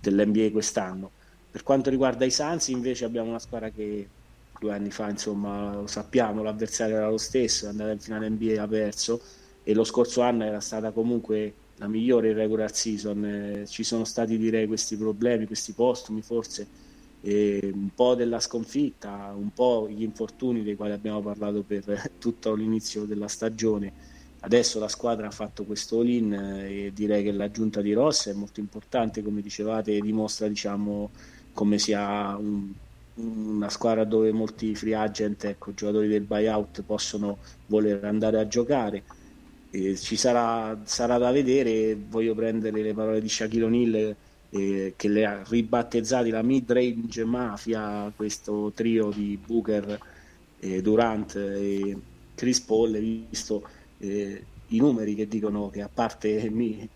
dell'NBA 0.00 0.50
quest'anno. 0.50 1.10
Per 1.50 1.62
quanto 1.62 1.90
riguarda 1.90 2.24
i 2.24 2.30
Suns 2.30 2.68
invece 2.68 3.04
abbiamo 3.04 3.28
una 3.28 3.38
squadra 3.38 3.70
che 3.70 4.08
due 4.58 4.72
anni 4.72 4.90
fa 4.90 5.08
insomma 5.08 5.74
lo 5.74 5.86
sappiamo, 5.86 6.42
l'avversario 6.42 6.96
era 6.96 7.08
lo 7.08 7.18
stesso, 7.18 7.66
è 7.66 7.68
andata 7.68 7.90
in 7.92 7.98
finale 7.98 8.28
NBA 8.28 8.62
ha 8.62 8.68
perso 8.68 9.20
e 9.62 9.74
lo 9.74 9.84
scorso 9.84 10.20
anno 10.20 10.44
era 10.44 10.60
stata 10.60 10.90
comunque 10.90 11.54
la 11.76 11.88
migliore 11.88 12.30
in 12.30 12.36
regular 12.36 12.74
season. 12.74 13.24
Eh, 13.24 13.66
ci 13.66 13.82
sono 13.82 14.04
stati 14.04 14.36
direi 14.38 14.66
questi 14.66 14.96
problemi, 14.96 15.46
questi 15.46 15.72
postumi 15.72 16.22
forse, 16.22 16.66
un 17.22 17.88
po' 17.94 18.14
della 18.14 18.40
sconfitta, 18.40 19.32
un 19.34 19.52
po' 19.52 19.88
gli 19.88 20.02
infortuni 20.02 20.62
dei 20.62 20.76
quali 20.76 20.92
abbiamo 20.92 21.20
parlato 21.20 21.62
per 21.62 22.12
tutto 22.18 22.54
l'inizio 22.54 23.04
della 23.04 23.28
stagione. 23.28 23.92
Adesso 24.42 24.78
la 24.78 24.88
squadra 24.88 25.26
ha 25.26 25.30
fatto 25.30 25.64
questo 25.64 26.00
all-in 26.00 26.32
eh, 26.32 26.86
e 26.86 26.92
direi 26.94 27.22
che 27.22 27.32
l'aggiunta 27.32 27.82
di 27.82 27.92
Ross 27.92 28.28
è 28.28 28.32
molto 28.32 28.60
importante, 28.60 29.22
come 29.22 29.42
dicevate, 29.42 30.00
dimostra 30.00 30.48
diciamo, 30.48 31.10
come 31.52 31.78
sia 31.78 32.36
un, 32.36 32.72
una 33.16 33.68
squadra 33.68 34.04
dove 34.04 34.32
molti 34.32 34.74
free 34.74 34.94
agent, 34.94 35.44
ecco, 35.44 35.74
giocatori 35.74 36.08
del 36.08 36.22
buyout 36.22 36.82
possono 36.82 37.38
voler 37.66 38.04
andare 38.04 38.38
a 38.40 38.48
giocare. 38.48 39.02
E 39.70 39.96
ci 39.96 40.16
sarà, 40.16 40.78
sarà 40.84 41.18
da 41.18 41.30
vedere, 41.30 41.94
voglio 42.08 42.34
prendere 42.34 42.82
le 42.82 42.94
parole 42.94 43.20
di 43.20 43.28
Shaquille 43.28 43.64
O'Neal 43.64 44.16
eh, 44.50 44.94
che 44.96 45.08
le 45.08 45.24
ha 45.26 45.42
ribattezzati 45.46 46.30
la 46.30 46.42
mid-range 46.42 47.24
mafia, 47.24 48.10
questo 48.16 48.72
trio 48.74 49.10
di 49.10 49.38
Booker, 49.44 49.98
eh, 50.60 50.82
Durant 50.82 51.36
e 51.36 51.96
Chris 52.34 52.60
Paul, 52.60 52.98
visto 52.98 53.62
eh, 54.00 54.44
i 54.68 54.78
numeri 54.78 55.14
che 55.14 55.26
dicono 55.28 55.70
che 55.70 55.82
a 55.82 55.90
parte 55.92 56.48
mi, 56.50 56.88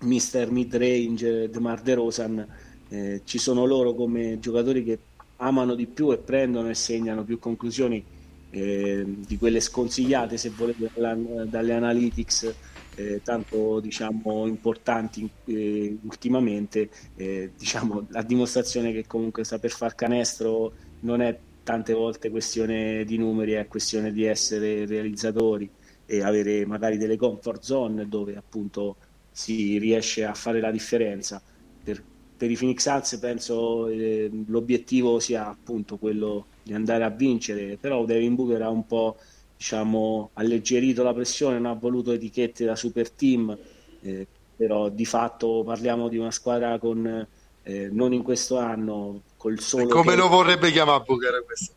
Mr. 0.00 0.50
Mid-range, 0.50 1.48
DeMar 1.50 1.80
DeRozan, 1.80 2.46
eh, 2.88 3.22
ci 3.24 3.38
sono 3.38 3.64
loro 3.64 3.94
come 3.94 4.38
giocatori 4.38 4.84
che 4.84 4.98
amano 5.36 5.74
di 5.74 5.86
più 5.86 6.12
e 6.12 6.18
prendono 6.18 6.68
e 6.68 6.74
segnano 6.74 7.24
più 7.24 7.38
conclusioni 7.38 8.02
eh, 8.50 9.04
di 9.06 9.36
quelle 9.38 9.60
sconsigliate 9.60 10.36
se 10.36 10.50
volete 10.50 10.90
dalle 10.94 11.72
analytics 11.74 12.54
eh, 12.94 13.20
tanto 13.22 13.80
diciamo 13.80 14.46
importanti 14.46 15.28
eh, 15.46 15.98
ultimamente 16.02 16.88
eh, 17.16 17.50
diciamo 17.56 18.06
la 18.10 18.22
dimostrazione 18.22 18.92
che 18.92 19.06
comunque 19.06 19.44
saper 19.44 19.70
far 19.70 19.94
canestro 19.94 20.72
non 21.00 21.20
è 21.20 21.36
tante 21.62 21.92
volte 21.92 22.30
questione 22.30 23.04
di 23.04 23.18
numeri 23.18 23.52
è 23.52 23.66
questione 23.66 24.12
di 24.12 24.24
essere 24.24 24.86
realizzatori 24.86 25.68
e 26.06 26.22
avere 26.22 26.64
magari 26.66 26.96
delle 26.96 27.16
comfort 27.16 27.62
zone 27.62 28.08
dove 28.08 28.36
appunto 28.36 28.96
si 29.30 29.78
riesce 29.78 30.24
a 30.24 30.34
fare 30.34 30.60
la 30.60 30.70
differenza 30.70 31.42
per, 31.82 32.02
per 32.36 32.50
i 32.50 32.56
Phoenix 32.56 32.82
Suns 32.82 33.18
penso 33.18 33.88
eh, 33.88 34.30
l'obiettivo 34.46 35.18
sia 35.18 35.48
appunto 35.48 35.96
quello 35.98 36.46
di 36.62 36.72
andare 36.72 37.04
a 37.04 37.10
vincere 37.10 37.76
però 37.76 38.04
Devin 38.04 38.34
Booker 38.34 38.62
ha 38.62 38.70
un 38.70 38.86
po' 38.86 39.16
diciamo, 39.56 40.30
alleggerito 40.34 41.02
la 41.02 41.14
pressione, 41.14 41.58
non 41.58 41.66
ha 41.66 41.74
voluto 41.74 42.12
etichette 42.12 42.64
da 42.64 42.76
super 42.76 43.10
team, 43.10 43.56
eh, 44.02 44.26
però 44.54 44.88
di 44.88 45.04
fatto 45.04 45.62
parliamo 45.64 46.08
di 46.08 46.18
una 46.18 46.30
squadra 46.30 46.78
con, 46.78 47.26
eh, 47.62 47.88
non 47.90 48.12
in 48.12 48.22
questo 48.22 48.58
anno, 48.58 49.22
col 49.36 49.58
solo... 49.60 49.84
E 49.84 49.88
come 49.88 50.12
che... 50.12 50.16
lo 50.16 50.28
vorrebbe 50.28 50.70
chiamare 50.70 51.04
Booker 51.04 51.44
questo? 51.44 51.72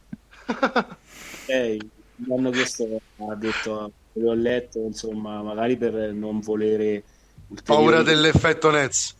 eh, 1.47 1.79
l'anno 2.27 2.49
questo 2.49 3.01
ha 3.17 3.35
detto, 3.35 3.91
l'ho 4.19 4.33
letto, 4.33 4.79
insomma, 4.79 5.41
magari 5.41 5.77
per 5.77 6.13
non 6.13 6.39
volere... 6.39 7.03
Paura 7.63 8.03
dell'effetto 8.03 8.69
Nets. 8.69 9.15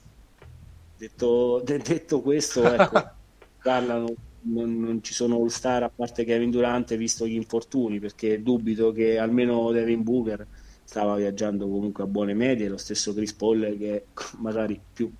Detto, 0.98 1.62
de- 1.64 1.80
detto 1.80 2.22
questo, 2.22 2.64
ecco, 2.64 3.10
parlano 3.64 4.14
non, 4.42 4.80
non, 4.80 5.04
ci 5.04 5.14
sono 5.14 5.36
all 5.36 5.48
star 5.48 5.84
a 5.84 5.92
parte 5.94 6.24
Kevin 6.24 6.52
Durante 6.52 6.96
visto 6.96 7.28
gli 7.28 7.34
infortuni 7.34 8.00
perché 8.00 8.42
dubito 8.42 8.92
che 8.92 9.18
almeno 9.18 9.72
Devin 9.72 10.04
Booker 10.04 10.46
stava 10.84 11.16
viaggiando 11.16 11.68
comunque 11.68 12.04
a 12.04 12.08
buone 12.08 12.34
medie 12.34 12.70
lo 12.70 12.78
stesso 12.78 13.14
Chris 13.14 13.34
Paul 13.34 13.76
che 13.78 13.96
è 13.96 14.04
magari 14.38 14.80
più 14.94 15.12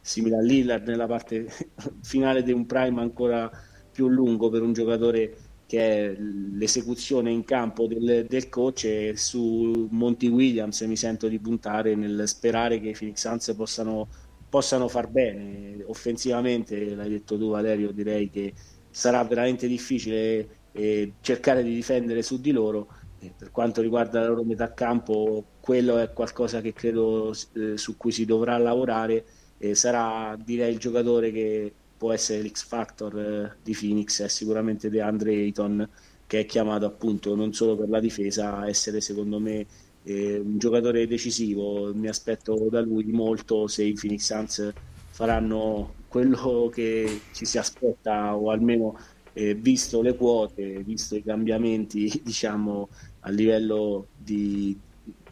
simile 0.00 0.36
a 0.36 0.40
Lillard 0.40 0.88
nella 0.88 1.06
parte 1.06 1.46
finale 2.02 2.42
di 2.42 2.52
un 2.52 2.66
prime 2.66 3.00
ancora 3.00 3.50
più 3.90 4.08
lungo 4.08 4.50
per 4.50 4.62
un 4.62 4.72
giocatore 4.72 5.36
che 5.74 6.12
è 6.12 6.16
l'esecuzione 6.18 7.30
in 7.30 7.44
campo 7.44 7.86
del, 7.86 8.26
del 8.28 8.48
coach 8.48 8.84
e 8.84 9.14
su 9.16 9.88
Monty 9.90 10.28
Williams 10.28 10.80
mi 10.82 10.96
sento 10.96 11.28
di 11.28 11.38
puntare 11.38 11.94
nel 11.94 12.24
sperare 12.26 12.80
che 12.80 12.90
i 12.90 12.96
Phoenix 12.96 13.20
Suns 13.20 13.52
possano 13.56 14.08
possano 14.48 14.86
far 14.88 15.08
bene. 15.08 15.82
Offensivamente, 15.86 16.94
l'hai 16.94 17.08
detto 17.08 17.36
tu 17.36 17.50
Valerio, 17.50 17.90
direi 17.90 18.30
che 18.30 18.54
sarà 18.88 19.24
veramente 19.24 19.66
difficile 19.66 20.68
eh, 20.70 21.14
cercare 21.20 21.64
di 21.64 21.74
difendere 21.74 22.22
su 22.22 22.40
di 22.40 22.52
loro. 22.52 22.88
Eh, 23.18 23.32
per 23.36 23.50
quanto 23.50 23.82
riguarda 23.82 24.20
la 24.20 24.28
loro 24.28 24.44
metà 24.44 24.72
campo, 24.72 25.44
quello 25.60 25.98
è 25.98 26.12
qualcosa 26.12 26.60
che 26.60 26.72
credo 26.72 27.34
eh, 27.54 27.76
su 27.76 27.96
cui 27.96 28.12
si 28.12 28.24
dovrà 28.24 28.56
lavorare. 28.58 29.24
sarà 29.72 30.36
direi 30.38 30.72
il 30.72 30.78
giocatore 30.78 31.32
che 31.32 31.72
può 32.04 32.12
essere 32.12 32.42
l'X 32.42 32.64
Factor 32.66 33.18
eh, 33.18 33.56
di 33.62 33.74
Phoenix, 33.74 34.20
è 34.20 34.28
sicuramente 34.28 34.90
DeAndre 34.90 35.32
Ayton 35.32 35.88
che 36.26 36.40
è 36.40 36.44
chiamato 36.44 36.84
appunto 36.84 37.34
non 37.34 37.54
solo 37.54 37.76
per 37.76 37.88
la 37.88 37.98
difesa 37.98 38.58
a 38.58 38.68
essere 38.68 39.00
secondo 39.00 39.38
me 39.38 39.64
eh, 40.02 40.36
un 40.36 40.58
giocatore 40.58 41.06
decisivo, 41.06 41.94
mi 41.94 42.08
aspetto 42.08 42.68
da 42.70 42.82
lui 42.82 43.04
molto 43.04 43.68
se 43.68 43.84
i 43.84 43.94
Phoenix 43.94 44.26
Suns 44.26 44.72
faranno 45.08 45.94
quello 46.08 46.70
che 46.70 47.22
ci 47.32 47.46
si 47.46 47.56
aspetta 47.56 48.36
o 48.36 48.50
almeno 48.50 48.98
eh, 49.32 49.54
visto 49.54 50.02
le 50.02 50.14
quote, 50.14 50.82
visto 50.82 51.16
i 51.16 51.22
cambiamenti 51.22 52.12
diciamo 52.22 52.90
a 53.20 53.30
livello 53.30 54.08
di, 54.14 54.78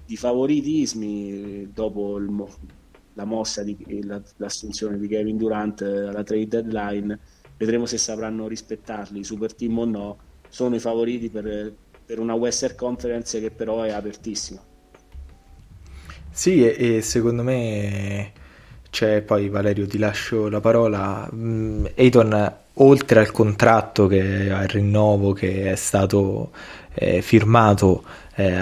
di 0.06 0.16
favoritismi 0.16 1.70
dopo 1.70 2.16
il, 2.16 2.30
la 3.14 3.24
mossa 3.24 3.62
di 3.62 3.76
la, 4.04 4.20
l'assunzione 4.36 4.98
di 4.98 5.06
Kevin 5.08 5.36
Durant 5.36 5.82
alla 5.82 6.22
trade 6.22 6.48
deadline 6.48 7.18
vedremo 7.56 7.86
se 7.86 7.98
sapranno 7.98 8.48
rispettarli 8.48 9.22
super 9.22 9.54
team 9.54 9.78
o 9.78 9.84
no 9.84 10.18
sono 10.48 10.74
i 10.74 10.80
favoriti 10.80 11.30
per, 11.30 11.72
per 12.04 12.18
una 12.18 12.34
Western 12.34 12.74
Conference 12.76 13.40
che 13.40 13.50
però 13.50 13.82
è 13.82 13.90
apertissima. 13.90 14.60
Sì, 16.30 16.66
e, 16.66 16.96
e 16.96 17.02
secondo 17.02 17.42
me 17.42 18.32
c'è 18.90 19.22
poi 19.22 19.48
Valerio 19.48 19.86
ti 19.86 19.98
lascio 19.98 20.48
la 20.48 20.60
parola. 20.60 21.28
Mm, 21.32 21.86
Eiton 21.94 22.54
oltre 22.74 23.20
al 23.20 23.30
contratto 23.30 24.06
che 24.06 24.50
al 24.50 24.66
rinnovo 24.66 25.32
che 25.32 25.70
è 25.70 25.76
stato 25.76 26.50
eh, 26.94 27.22
firmato 27.22 28.02
eh, 28.34 28.58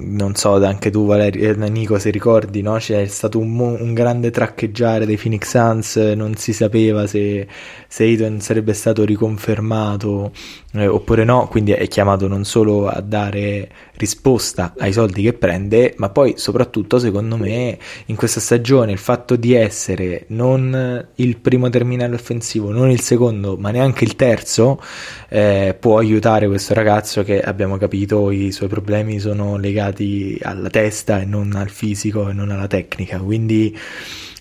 non 0.00 0.34
so 0.34 0.54
anche 0.64 0.90
tu 0.90 1.04
Valerio, 1.04 1.50
eh, 1.50 1.68
Nico 1.68 1.98
se 1.98 2.08
ricordi 2.08 2.62
no? 2.62 2.76
c'è 2.76 3.04
stato 3.06 3.38
un, 3.38 3.58
un, 3.58 3.92
grande 3.92 4.30
traccheggiare 4.30 5.04
dei 5.04 5.18
Phoenix 5.18 5.50
Suns 5.50 5.96
non 5.96 6.36
si 6.36 6.54
sapeva 6.54 7.06
se, 7.06 7.46
se 7.86 8.04
Ayton 8.04 8.40
sarebbe 8.40 8.72
stato 8.72 9.04
riconfermato 9.04 10.32
eh, 10.72 10.86
oppure 10.86 11.24
no 11.24 11.48
quindi 11.48 11.72
è 11.72 11.86
chiamato 11.86 12.28
non 12.28 12.44
solo 12.44 12.88
a 12.88 13.02
dare 13.02 13.68
risposta 13.96 14.72
ai 14.78 14.94
soldi 14.94 15.22
che 15.22 15.34
prende 15.34 15.92
ma 15.98 16.08
poi 16.08 16.34
soprattutto 16.36 16.98
secondo 16.98 17.36
me 17.36 17.76
in 18.06 18.16
questa 18.16 18.40
stagione 18.40 18.92
il 18.92 18.98
fatto 18.98 19.36
di 19.36 19.52
essere 19.52 20.24
non 20.28 21.08
il 21.16 21.36
primo 21.36 21.68
terminale 21.68 22.14
offensivo 22.14 22.70
non 22.72 22.90
il 22.90 23.00
secondo 23.00 23.58
ma 23.58 23.70
neanche 23.70 24.04
il 24.04 24.16
terzo 24.16 24.80
eh, 25.28 25.76
può 25.78 25.98
aiutare 25.98 26.46
questo 26.46 26.72
ragazzo 26.72 27.22
che 27.22 27.40
abbiamo 27.40 27.76
capito 27.76 28.30
i 28.30 28.50
suoi 28.50 28.61
suoi 28.62 28.68
problemi 28.68 29.18
sono 29.18 29.56
legati 29.56 30.38
alla 30.42 30.70
testa 30.70 31.20
e 31.20 31.24
non 31.24 31.54
al 31.56 31.68
fisico 31.68 32.28
e 32.28 32.32
non 32.32 32.50
alla 32.50 32.68
tecnica. 32.68 33.18
Quindi 33.18 33.76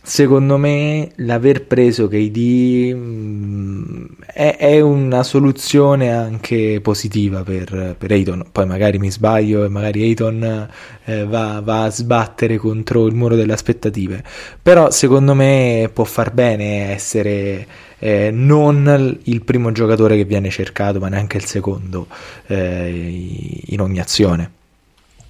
secondo 0.03 0.57
me 0.57 1.11
l'aver 1.17 1.65
preso 1.65 2.07
KD 2.07 2.93
mm, 2.93 4.05
è, 4.27 4.57
è, 4.57 4.79
una 4.79 5.23
soluzione 5.23 6.11
anche 6.11 6.79
positiva 6.81 7.41
per, 7.43 7.95
per 7.97 8.11
Ayton. 8.11 8.49
Poi 8.51 8.65
magari 8.67 8.99
mi 8.99 9.09
sbaglio 9.09 9.63
e 9.65 9.69
magari 9.69 10.03
Ayton 10.03 10.69
eh, 11.05 11.25
va, 11.25 11.61
va, 11.63 11.83
a 11.85 11.89
sbattere 11.89 12.57
contro 12.57 13.07
il 13.07 13.15
muro 13.15 13.35
delle 13.35 13.53
aspettative. 13.53 14.23
Però 14.61 14.91
secondo 14.91 15.33
me 15.33 15.89
può 15.91 16.03
far 16.03 16.31
bene 16.31 16.91
essere 16.93 17.65
eh, 18.03 18.31
non 18.31 19.19
il 19.25 19.43
primo 19.43 19.71
giocatore 19.71 20.17
che 20.17 20.25
viene 20.25 20.49
cercato, 20.49 20.99
ma 20.99 21.07
neanche 21.07 21.37
il 21.37 21.45
secondo 21.45 22.07
eh, 22.47 23.61
in 23.67 23.79
ogni 23.79 23.99
azione. 23.99 24.51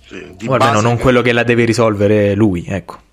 Sì, 0.08 0.48
o 0.48 0.54
almeno 0.54 0.80
non 0.80 0.96
che... 0.96 1.02
quello 1.02 1.22
che 1.22 1.34
la 1.34 1.44
deve 1.44 1.66
risolvere 1.66 2.34
lui, 2.34 2.64
ecco. 2.66 3.10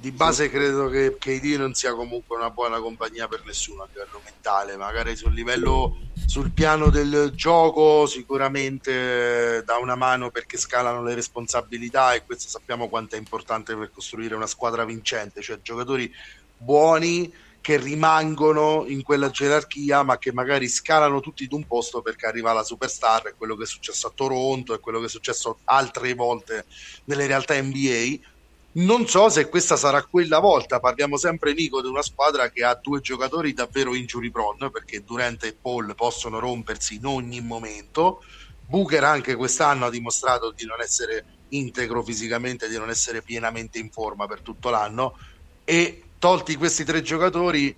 Di 0.00 0.10
base 0.10 0.48
credo 0.48 0.88
che 0.88 1.16
KD 1.18 1.56
non 1.58 1.74
sia 1.74 1.94
comunque 1.94 2.36
una 2.36 2.48
buona 2.50 2.78
compagnia 2.78 3.28
per 3.28 3.42
nessuno 3.44 3.82
a 3.82 3.88
livello 3.92 4.22
mentale, 4.24 4.76
magari 4.76 5.16
sul 5.16 5.34
livello, 5.34 5.98
sul 6.24 6.50
piano 6.50 6.88
del 6.88 7.32
gioco 7.34 8.06
sicuramente 8.06 9.62
dà 9.64 9.76
una 9.78 9.96
mano 9.96 10.30
perché 10.30 10.56
scalano 10.56 11.02
le 11.02 11.14
responsabilità 11.14 12.14
e 12.14 12.22
questo 12.24 12.48
sappiamo 12.48 12.88
quanto 12.88 13.16
è 13.16 13.18
importante 13.18 13.74
per 13.76 13.90
costruire 13.92 14.34
una 14.34 14.46
squadra 14.46 14.84
vincente, 14.84 15.42
cioè 15.42 15.60
giocatori 15.62 16.10
buoni 16.56 17.32
che 17.64 17.78
rimangono 17.78 18.84
in 18.88 19.02
quella 19.02 19.30
gerarchia, 19.30 20.02
ma 20.02 20.18
che 20.18 20.34
magari 20.34 20.68
scalano 20.68 21.20
tutti 21.20 21.46
d'un 21.46 21.66
posto 21.66 22.02
perché 22.02 22.26
arriva 22.26 22.52
la 22.52 22.62
superstar, 22.62 23.22
è 23.22 23.34
quello 23.34 23.56
che 23.56 23.62
è 23.62 23.66
successo 23.66 24.08
a 24.08 24.12
Toronto, 24.14 24.74
è 24.74 24.80
quello 24.80 25.00
che 25.00 25.06
è 25.06 25.08
successo 25.08 25.60
altre 25.64 26.12
volte 26.12 26.66
nelle 27.04 27.26
realtà 27.26 27.58
NBA. 27.58 28.18
Non 28.72 29.06
so 29.06 29.30
se 29.30 29.48
questa 29.48 29.76
sarà 29.76 30.04
quella 30.04 30.40
volta, 30.40 30.78
parliamo 30.78 31.16
sempre 31.16 31.54
Nico 31.54 31.80
di 31.80 31.88
una 31.88 32.02
squadra 32.02 32.50
che 32.50 32.64
ha 32.64 32.74
due 32.74 33.00
giocatori 33.00 33.54
davvero 33.54 33.94
injury 33.94 34.30
prone, 34.30 34.70
perché 34.70 35.02
Durante 35.02 35.46
e 35.46 35.56
Paul 35.58 35.94
possono 35.94 36.38
rompersi 36.38 36.96
in 36.96 37.06
ogni 37.06 37.40
momento. 37.40 38.22
Booker 38.68 39.04
anche 39.04 39.36
quest'anno 39.36 39.86
ha 39.86 39.90
dimostrato 39.90 40.50
di 40.50 40.66
non 40.66 40.82
essere 40.82 41.24
integro 41.48 42.02
fisicamente, 42.02 42.68
di 42.68 42.76
non 42.76 42.90
essere 42.90 43.22
pienamente 43.22 43.78
in 43.78 43.88
forma 43.90 44.26
per 44.26 44.42
tutto 44.42 44.68
l'anno 44.68 45.16
e 45.64 46.03
tolti 46.24 46.56
questi 46.56 46.84
tre 46.84 47.02
giocatori, 47.02 47.68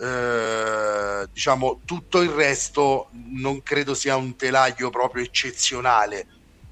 eh, 0.00 1.28
diciamo 1.32 1.82
tutto 1.84 2.22
il 2.22 2.30
resto 2.30 3.08
non 3.12 3.62
credo 3.62 3.94
sia 3.94 4.16
un 4.16 4.34
telaio 4.34 4.90
proprio 4.90 5.22
eccezionale 5.22 6.26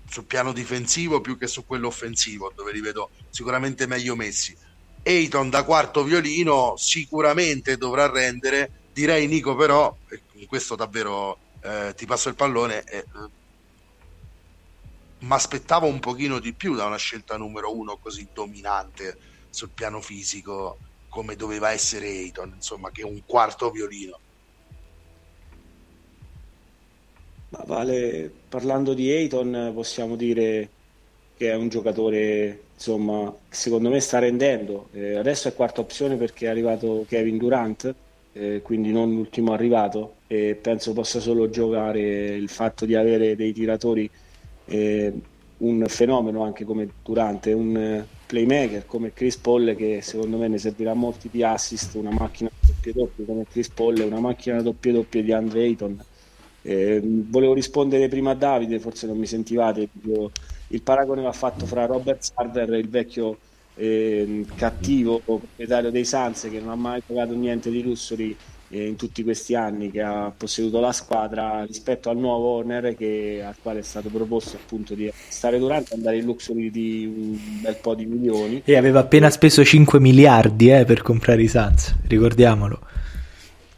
sul 0.09 0.25
piano 0.25 0.53
difensivo 0.53 1.21
più 1.21 1.39
che 1.39 1.47
su 1.47 1.65
quello 1.65 1.87
offensivo, 1.87 2.53
dove 2.57 2.73
li 2.73 2.81
vedo 2.81 3.11
sicuramente 3.31 3.87
meglio 3.87 4.17
messi. 4.17 4.53
Ayton 5.05 5.49
da 5.49 5.63
quarto 5.63 6.03
violino 6.03 6.75
sicuramente 6.77 7.77
dovrà 7.77 8.11
rendere. 8.11 8.89
Direi 8.93 9.29
Nico 9.29 9.55
però, 9.55 9.97
in 10.33 10.47
questo 10.49 10.75
davvero 10.75 11.39
eh, 11.63 11.95
ti 11.95 12.05
passo 12.05 12.31
il 12.31 12.35
pallone, 12.35 12.83
eh, 12.83 13.07
mi 15.21 15.33
aspettavo 15.33 15.87
un 15.87 16.01
pochino 16.01 16.41
di 16.41 16.53
più 16.53 16.75
da 16.75 16.87
una 16.87 16.97
scelta 16.97 17.37
numero 17.37 17.73
uno 17.73 17.97
così 17.99 18.27
dominante 18.35 19.17
sul 19.51 19.71
piano 19.71 20.01
fisico 20.01 20.79
come 21.13 21.37
doveva 21.37 21.73
essere 21.73 22.07
Ayton, 22.07 22.53
insomma, 22.55 22.91
che 22.91 23.03
è 23.03 23.05
un 23.05 23.21
quarto 23.27 23.71
violino. 23.71 24.19
Ma 27.51 27.63
vale, 27.67 28.33
parlando 28.49 28.95
di 28.95 29.11
Ayton, 29.11 29.73
possiamo 29.75 30.17
dire 30.17 30.71
che 31.37 31.51
è 31.51 31.55
un 31.55 31.69
giocatore, 31.69 32.63
insomma, 32.73 33.31
secondo 33.51 33.91
me 33.91 34.01
sta 34.01 34.21
rendendo. 34.21 34.89
Eh, 34.93 35.17
adesso 35.17 35.49
è 35.49 35.55
quarta 35.55 35.83
opzione 35.83 36.17
perché 36.17 36.47
è 36.47 36.49
arrivato 36.49 37.05
Kevin 37.07 37.37
Durant, 37.37 37.95
eh, 38.33 38.63
quindi 38.63 38.91
non 38.91 39.13
l'ultimo 39.13 39.53
arrivato, 39.53 40.15
e 40.29 40.55
penso 40.55 40.95
possa 40.95 41.21
solo 41.21 41.51
giocare 41.51 42.01
il 42.01 42.49
fatto 42.49 42.87
di 42.87 42.95
avere 42.95 43.37
dei 43.37 43.53
tiratori 43.53 44.09
eh, 44.65 45.13
un 45.59 45.85
fenomeno 45.89 46.43
anche 46.43 46.65
come 46.65 46.89
Durante, 47.03 47.53
un 47.53 48.03
playmaker 48.33 48.87
come 48.87 49.13
Chris 49.13 49.37
Paul 49.37 49.75
che 49.77 50.01
secondo 50.01 50.39
me 50.39 50.49
ne 50.49 50.57
servirà 50.57 50.95
molti 50.95 51.29
di 51.31 51.43
assist, 51.43 51.97
una 51.97 52.11
macchina 52.11 52.49
doppia 52.59 52.93
doppia 52.95 53.25
come 53.27 53.45
Chris 53.47 53.69
Paul, 53.69 53.99
una 53.99 54.21
macchina 54.21 54.63
doppia 54.63 54.91
doppia 54.91 55.23
di 55.23 55.33
Andre 55.33 55.61
Ayton. 55.61 56.03
Eh, 56.63 57.01
volevo 57.03 57.53
rispondere 57.53 58.09
prima 58.09 58.31
a 58.31 58.35
Davide, 58.35 58.79
forse 58.79 59.07
non 59.07 59.19
mi 59.19 59.27
sentivate, 59.27 59.87
il 60.69 60.83
paragone 60.83 61.21
va 61.21 61.33
fatto 61.33 61.67
fra 61.67 61.85
Robert 61.85 62.23
Sarver 62.23 62.73
e 62.73 62.79
il 62.79 62.89
vecchio 62.89 63.37
eh, 63.75 64.47
cattivo 64.55 65.19
proprietario 65.19 65.91
dei 65.91 66.07
Sans 66.07 66.49
che 66.51 66.59
non 66.59 66.71
ha 66.71 66.75
mai 66.75 67.03
pagato 67.05 67.35
niente 67.35 67.71
di 67.71 67.83
lussuri 67.83 68.35
eh, 68.73 68.87
in 68.87 68.97
tutti 68.97 69.23
questi 69.23 69.55
anni 69.55 69.91
che 69.91 70.01
ha 70.01 70.33
posseduto 70.35 70.81
la 70.81 70.93
squadra 70.93 71.65
rispetto 71.65 72.09
al 72.09 72.17
nuovo 72.17 72.57
owner 72.57 72.97
che, 72.97 73.43
al 73.47 73.55
quale 73.61 73.81
è 73.81 73.83
stato 73.83 74.09
proposto 74.09 74.57
appunto 74.57 74.95
di 74.95 75.13
stare 75.29 75.59
durante 75.59 75.95
andare 75.95 76.17
in 76.17 76.25
luxury 76.25 76.71
di 76.71 77.05
un 77.05 77.61
bel 77.61 77.77
po' 77.77 77.95
di 77.95 78.07
milioni. 78.07 78.63
E 78.65 78.77
aveva 78.77 79.01
appena 79.01 79.29
speso 79.29 79.63
5 79.63 80.01
miliardi 80.01 80.71
eh, 80.71 80.85
per 80.85 81.03
comprare 81.03 81.43
i 81.43 81.49
Sans 81.49 81.95
ricordiamolo. 82.07 82.81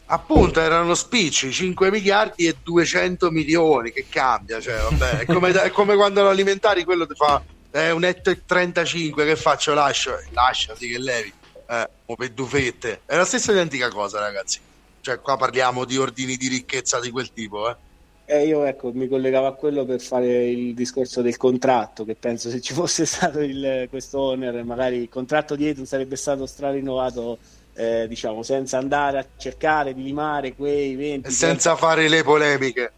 Appunto 0.06 0.60
erano 0.60 0.94
spicci 0.94 1.50
5 1.50 1.90
miliardi 1.90 2.46
e 2.46 2.56
200 2.62 3.30
milioni 3.30 3.90
che 3.90 4.04
cambia 4.08 4.60
cioè, 4.60 4.76
vabbè, 4.76 5.18
è, 5.20 5.24
come, 5.24 5.50
è 5.50 5.70
come 5.70 5.96
quando 5.96 6.22
lo 6.22 6.28
alimentari 6.28 6.84
quello 6.84 7.06
ti 7.06 7.14
fa 7.16 7.42
è 7.70 7.90
un 7.90 8.04
etto 8.04 8.30
e 8.30 8.42
35 8.44 9.24
che 9.24 9.34
faccio? 9.34 9.74
Lascio 9.74 10.16
lasciati 10.30 10.86
che 10.86 10.98
levi. 10.98 11.32
Eh, 11.66 11.88
o 12.06 12.14
per 12.14 12.28
dufette. 12.30 13.00
È 13.06 13.16
la 13.16 13.24
stessa 13.24 13.50
identica 13.50 13.88
cosa 13.88 14.20
ragazzi 14.20 14.60
cioè, 15.04 15.20
qua 15.20 15.36
parliamo 15.36 15.84
di 15.84 15.98
ordini 15.98 16.38
di 16.38 16.48
ricchezza 16.48 16.98
di 16.98 17.10
quel 17.10 17.30
tipo, 17.30 17.68
eh. 17.68 17.76
Eh, 18.24 18.46
io 18.46 18.64
ecco, 18.64 18.90
mi 18.94 19.06
collegavo 19.06 19.46
a 19.46 19.52
quello 19.52 19.84
per 19.84 20.00
fare 20.00 20.48
il 20.48 20.72
discorso 20.72 21.20
del 21.20 21.36
contratto, 21.36 22.06
che 22.06 22.14
penso 22.14 22.48
se 22.48 22.62
ci 22.62 22.72
fosse 22.72 23.04
stato 23.04 23.40
il, 23.40 23.86
questo 23.90 24.18
owner, 24.18 24.64
magari 24.64 24.96
il 24.96 25.10
contratto 25.10 25.56
di 25.56 25.68
Eton 25.68 25.84
sarebbe 25.84 26.16
stato 26.16 26.46
strarinnovato, 26.46 27.36
eh, 27.74 28.06
diciamo, 28.08 28.42
senza 28.42 28.78
andare 28.78 29.18
a 29.18 29.26
cercare 29.36 29.92
di 29.92 30.02
limare 30.02 30.54
quei 30.54 30.94
20... 30.94 31.28
E 31.28 31.30
senza 31.30 31.74
30... 31.74 31.76
fare 31.76 32.08
le 32.08 32.22
polemiche. 32.22 32.92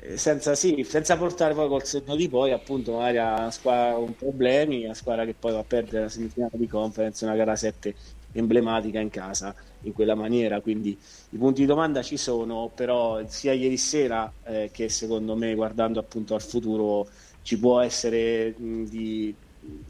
Eh, 0.00 0.16
senza, 0.16 0.56
sì, 0.56 0.84
senza 0.84 1.16
portare 1.16 1.54
poi 1.54 1.68
col 1.68 1.84
senno 1.84 2.16
di 2.16 2.28
poi 2.28 2.50
appunto 2.50 2.94
magari 2.94 3.18
a 3.18 3.34
una 3.34 3.50
squadra 3.52 3.94
con 3.94 4.16
problemi, 4.16 4.84
una 4.84 4.94
squadra 4.94 5.24
che 5.24 5.36
poi 5.38 5.52
va 5.52 5.60
a 5.60 5.64
perdere 5.64 6.02
la 6.02 6.08
semifinale 6.08 6.58
di 6.58 6.66
conference, 6.66 7.24
una 7.24 7.36
gara 7.36 7.54
7 7.54 7.94
emblematica 8.32 8.98
in 8.98 9.10
casa 9.10 9.54
in 9.82 9.92
quella 9.92 10.14
maniera, 10.14 10.60
quindi 10.60 10.98
i 11.30 11.38
punti 11.38 11.62
di 11.62 11.66
domanda 11.66 12.02
ci 12.02 12.16
sono, 12.16 12.70
però 12.74 13.26
sia 13.28 13.52
ieri 13.52 13.76
sera 13.76 14.32
eh, 14.44 14.70
che 14.72 14.88
secondo 14.88 15.36
me 15.36 15.54
guardando 15.54 16.00
appunto 16.00 16.34
al 16.34 16.42
futuro 16.42 17.08
ci 17.42 17.58
può 17.58 17.80
essere 17.80 18.54
mh, 18.58 18.84
di 18.84 19.36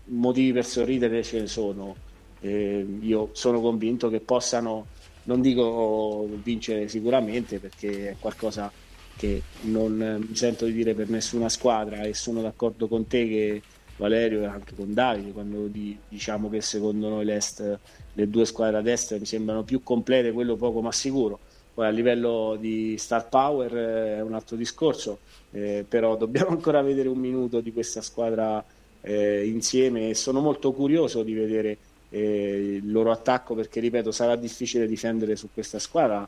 motivi 0.06 0.52
per 0.52 0.64
sorridere, 0.64 1.22
ce 1.22 1.40
ne 1.40 1.46
sono. 1.46 2.00
Eh, 2.38 2.86
io 3.00 3.30
sono 3.34 3.60
convinto 3.60 4.08
che 4.08 4.22
possano, 4.22 4.90
non 5.22 5.40
dico 5.40 6.36
vincere 6.40 6.88
sicuramente 6.88 7.58
perché 7.60 8.10
è 8.10 8.18
qualcosa 8.18 8.72
che 9.14 9.48
non 9.60 9.94
mi 10.26 10.34
sento 10.34 10.64
di 10.64 10.72
dire 10.72 10.94
per 10.94 11.08
nessuna 11.10 11.48
squadra 11.50 12.02
e 12.02 12.14
sono 12.14 12.40
d'accordo 12.40 12.88
con 12.88 13.06
te 13.06 13.26
che 13.28 13.64
Valerio 14.00 14.40
e 14.40 14.46
anche 14.46 14.74
con 14.74 14.94
Davide 14.94 15.30
quando 15.32 15.66
di, 15.66 15.96
diciamo 16.08 16.48
che 16.48 16.62
secondo 16.62 17.10
noi 17.10 17.26
l'Est 17.26 17.78
le 18.14 18.28
due 18.30 18.46
squadre 18.46 18.78
a 18.78 18.80
destra 18.80 19.18
mi 19.18 19.26
sembrano 19.26 19.62
più 19.62 19.82
complete, 19.82 20.32
quello 20.32 20.56
poco 20.56 20.80
ma 20.80 20.90
sicuro. 20.90 21.38
Poi 21.74 21.86
a 21.86 21.90
livello 21.90 22.56
di 22.58 22.96
star 22.98 23.28
power 23.28 23.76
eh, 23.76 24.16
è 24.16 24.22
un 24.22 24.32
altro 24.32 24.56
discorso, 24.56 25.18
eh, 25.52 25.84
però 25.86 26.16
dobbiamo 26.18 26.50
ancora 26.50 26.80
vedere 26.80 27.08
un 27.08 27.18
minuto 27.18 27.60
di 27.60 27.72
questa 27.72 28.00
squadra 28.00 28.64
eh, 29.02 29.46
insieme 29.46 30.08
e 30.10 30.14
sono 30.14 30.40
molto 30.40 30.72
curioso 30.72 31.22
di 31.22 31.34
vedere 31.34 31.76
eh, 32.08 32.78
il 32.82 32.90
loro 32.90 33.12
attacco 33.12 33.54
perché, 33.54 33.80
ripeto, 33.80 34.10
sarà 34.10 34.34
difficile 34.34 34.86
difendere 34.86 35.36
su 35.36 35.48
questa 35.52 35.78
squadra. 35.78 36.26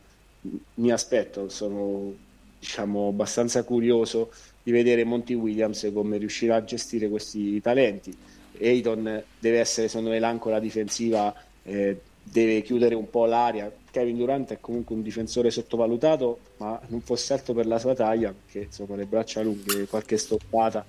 Mi 0.74 0.90
aspetto, 0.90 1.48
sono 1.48 2.12
diciamo, 2.58 3.08
abbastanza 3.08 3.64
curioso 3.64 4.30
di 4.62 4.70
vedere 4.70 5.04
Monty 5.04 5.34
Williams 5.34 5.90
come 5.92 6.18
riuscirà 6.18 6.56
a 6.56 6.64
gestire 6.64 7.08
questi 7.08 7.60
talenti. 7.60 8.16
Ayton 8.60 9.22
deve 9.38 9.58
essere 9.58 9.88
secondo 9.88 10.10
me 10.10 10.18
l'ancora 10.18 10.60
difensiva 10.60 11.34
eh, 11.64 11.98
deve 12.22 12.62
chiudere 12.62 12.94
un 12.94 13.10
po' 13.10 13.26
l'aria. 13.26 13.70
Kevin 13.90 14.16
Durant 14.16 14.52
è 14.52 14.60
comunque 14.60 14.94
un 14.94 15.02
difensore 15.02 15.50
sottovalutato, 15.50 16.38
ma 16.58 16.80
non 16.88 17.00
fosse 17.00 17.32
altro 17.34 17.52
per 17.52 17.66
la 17.66 17.78
sua 17.78 17.94
taglia, 17.94 18.32
perché 18.32 18.66
insomma 18.66 18.96
le 18.96 19.04
braccia 19.04 19.42
lunghe, 19.42 19.86
qualche 19.86 20.16
stoppata, 20.16 20.84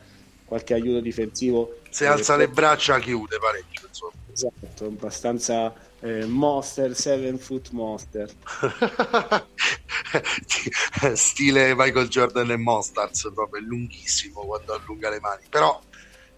qualche 0.54 0.76
aiuto 0.76 1.00
difensivo. 1.00 1.80
Se 1.90 2.06
alza 2.06 2.36
le 2.36 2.48
braccia 2.48 3.00
chiude 3.00 3.40
parecchio. 3.40 3.88
Insomma. 3.88 4.12
Esatto, 4.32 4.86
abbastanza 4.86 5.74
eh, 6.00 6.26
monster, 6.26 6.96
seven 6.96 7.40
foot 7.40 7.72
monster. 7.72 8.30
Stile 11.14 11.74
Michael 11.76 12.08
Jordan 12.08 12.52
e 12.52 12.58
Monstars, 12.58 13.32
proprio 13.34 13.62
è 13.62 13.66
lunghissimo 13.66 14.42
quando 14.42 14.74
allunga 14.74 15.10
le 15.10 15.20
mani. 15.20 15.46
Però 15.50 15.82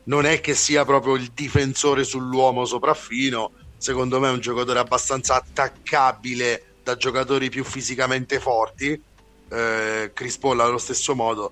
non 0.04 0.26
è 0.26 0.40
che 0.40 0.54
sia 0.56 0.86
proprio 0.86 1.16
il 1.16 1.32
difensore 1.34 2.04
sull'uomo 2.04 2.64
sopraffino 2.66 3.52
secondo 3.78 4.20
me 4.20 4.30
è 4.30 4.32
un 4.32 4.40
giocatore 4.40 4.80
abbastanza 4.80 5.36
attaccabile 5.36 6.78
da 6.84 6.96
giocatori 6.96 7.50
più 7.50 7.64
fisicamente 7.64 8.40
forti. 8.40 9.00
Eh, 9.48 10.12
Chris 10.14 10.38
Paul 10.38 10.60
allo 10.62 10.78
stesso 10.78 11.16
modo. 11.16 11.52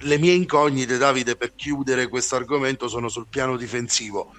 Le 0.00 0.18
mie 0.18 0.32
incognite, 0.32 0.96
Davide, 0.96 1.36
per 1.36 1.54
chiudere 1.54 2.08
questo 2.08 2.36
argomento 2.36 2.88
sono 2.88 3.08
sul 3.08 3.26
piano 3.28 3.56
difensivo. 3.56 4.32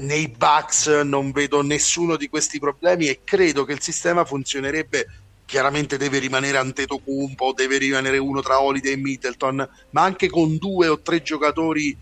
Nei 0.00 0.28
Bucks 0.28 0.86
non 1.04 1.32
vedo 1.32 1.62
nessuno 1.62 2.16
di 2.16 2.28
questi 2.28 2.58
problemi 2.58 3.08
e 3.08 3.20
credo 3.24 3.64
che 3.64 3.72
il 3.72 3.82
sistema 3.82 4.24
funzionerebbe. 4.24 5.06
Chiaramente 5.44 5.96
deve 5.96 6.18
rimanere 6.18 6.58
Antetokounmpo, 6.58 7.52
deve 7.52 7.78
rimanere 7.78 8.18
uno 8.18 8.40
tra 8.40 8.60
Holiday 8.60 8.92
e 8.92 8.96
Middleton, 8.96 9.68
ma 9.90 10.02
anche 10.02 10.28
con 10.28 10.56
due 10.56 10.88
o 10.88 11.00
tre 11.00 11.22
giocatori 11.22 11.96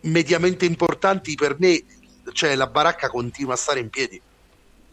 mediamente 0.00 0.64
importanti 0.64 1.34
per 1.34 1.56
me 1.58 1.82
cioè 2.32 2.54
la 2.54 2.66
baracca 2.66 3.08
continua 3.08 3.54
a 3.54 3.56
stare 3.56 3.80
in 3.80 3.90
piedi. 3.90 4.20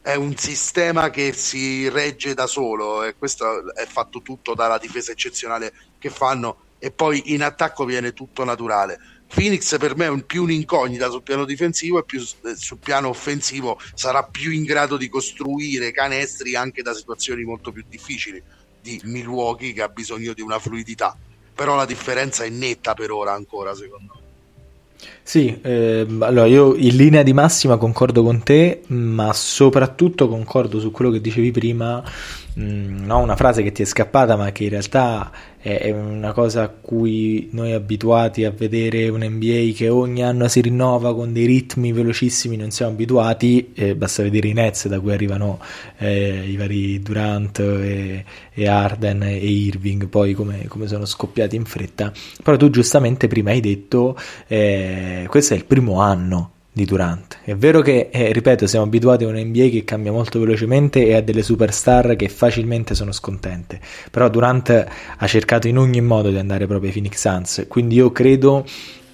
È 0.06 0.16
un 0.16 0.36
sistema 0.36 1.10
che 1.10 1.32
si 1.32 1.88
regge 1.88 2.34
da 2.34 2.46
solo 2.46 3.06
e 3.06 3.16
questo 3.16 3.74
è 3.74 3.86
fatto 3.86 4.22
tutto 4.22 4.54
dalla 4.54 4.78
difesa 4.78 5.14
eccezionale 5.14 5.72
che 5.98 6.10
fanno 6.10 6.58
e 6.78 6.92
poi 6.92 7.32
in 7.34 7.42
attacco 7.42 7.86
viene 7.86 8.12
tutto 8.12 8.44
naturale. 8.44 9.00
Phoenix 9.34 9.78
per 9.78 9.96
me 9.96 10.08
è 10.08 10.24
più 10.24 10.44
un'incognita 10.44 11.10
sul 11.10 11.24
piano 11.24 11.46
difensivo 11.46 12.00
e 12.00 12.04
più 12.04 12.20
eh, 12.20 12.56
sul 12.58 12.80
piano 12.80 13.08
offensivo 13.08 13.80
sarà 13.94 14.24
più 14.24 14.52
in 14.52 14.64
grado 14.64 14.98
di 14.98 15.08
costruire 15.08 15.92
canestri 15.92 16.54
anche 16.58 16.82
da 16.82 16.94
situazioni 16.94 17.44
molto 17.44 17.72
più 17.72 17.86
difficili 17.88 18.44
di 18.82 19.00
Milwaukee 19.06 19.72
che 19.72 19.84
ha 19.84 19.88
bisogno 19.88 20.34
di 20.34 20.42
una 20.42 20.60
fluidità. 20.60 21.18
Però 21.56 21.76
la 21.76 21.86
differenza 21.86 22.44
è 22.44 22.50
netta 22.50 22.94
per 22.94 23.10
ora 23.10 23.32
ancora 23.32 23.74
secondo 23.74 24.16
me. 24.16 24.23
Sì, 25.22 25.58
eh, 25.62 26.06
allora 26.20 26.46
io 26.46 26.76
in 26.76 26.96
linea 26.96 27.24
di 27.24 27.34
massima 27.34 27.78
concordo 27.78 28.24
con 28.24 28.44
te, 28.44 28.82
ma 28.88 29.32
soprattutto 29.34 30.28
concordo 30.28 30.80
su 30.80 30.92
quello 30.92 31.12
che 31.12 31.22
dicevi 31.22 31.52
prima, 31.52 32.04
mh, 32.56 32.64
mm, 32.64 33.06
no, 33.06 33.20
una 33.20 33.36
frase 33.36 33.64
che 33.64 33.72
ti 33.72 33.82
è 33.82 33.86
scappata, 33.86 34.36
ma 34.36 34.52
che 34.52 34.66
in 34.66 34.70
realtà 34.72 35.32
è 35.64 35.92
una 35.92 36.34
cosa 36.34 36.64
a 36.64 36.68
cui 36.68 37.48
noi 37.52 37.72
abituati 37.72 38.44
a 38.44 38.52
vedere 38.52 39.08
un 39.08 39.24
NBA 39.24 39.72
che 39.74 39.88
ogni 39.88 40.22
anno 40.22 40.50
si 40.50 40.60
rinnova 40.60 41.16
con 41.16 41.32
dei 41.32 41.46
ritmi 41.46 41.94
velocissimi 41.94 42.58
non 42.58 42.70
siamo 42.70 42.92
abituati, 42.92 43.72
eh, 43.74 43.96
basta 43.96 44.24
vedere 44.24 44.50
i 44.50 44.54
Nets 44.54 44.90
da 44.90 45.00
cui 45.00 45.14
arrivano 45.14 45.60
eh, 46.00 46.44
i 46.46 46.58
vari 46.58 47.02
Durant 47.02 47.60
e, 47.60 48.26
e, 48.52 48.68
Arden 48.68 49.24
e 49.24 49.38
Irving, 49.38 50.08
poi 50.08 50.34
come, 50.34 50.66
come, 50.68 50.88
sono 50.88 51.06
scoppiati 51.06 51.56
in 51.56 51.64
fretta. 51.64 52.12
Però 52.44 52.58
tu 52.58 52.70
giustamente 52.70 53.28
prima 53.28 53.52
hai 53.52 53.62
detto 53.62 54.18
eh, 54.48 55.26
questo 55.30 55.54
è 55.54 55.58
il 55.58 55.64
primo 55.64 56.02
anno 56.02 56.52
di 56.74 56.86
Durant. 56.86 57.38
È 57.44 57.56
vero 57.56 57.82
che, 57.82 58.10
eh, 58.12 58.34
ripeto, 58.34 58.66
siamo 58.66 58.86
abituati 58.86 59.24
a 59.24 59.28
un 59.28 59.36
NBA 59.36 59.70
che 59.70 59.84
cambia 59.86 60.12
molto 60.12 60.40
velocemente 60.40 61.06
e 61.06 61.14
a 61.14 61.22
delle 61.22 61.44
superstar 61.44 62.16
che 62.16 62.28
facilmente 62.28 62.96
sono 62.96 63.12
scontente, 63.12 63.80
però 64.10 64.28
Durant 64.28 64.86
ha 65.18 65.28
cercato 65.28 65.68
in 65.68 65.78
ogni 65.78 66.02
modo 66.02 66.30
di 66.30 66.38
andare 66.38 66.66
proprio 66.66 66.90
ai 66.90 66.94
Phoenix 66.96 67.20
Suns, 67.20 67.66
quindi 67.68 67.96
io 67.96 68.12
credo 68.12 68.66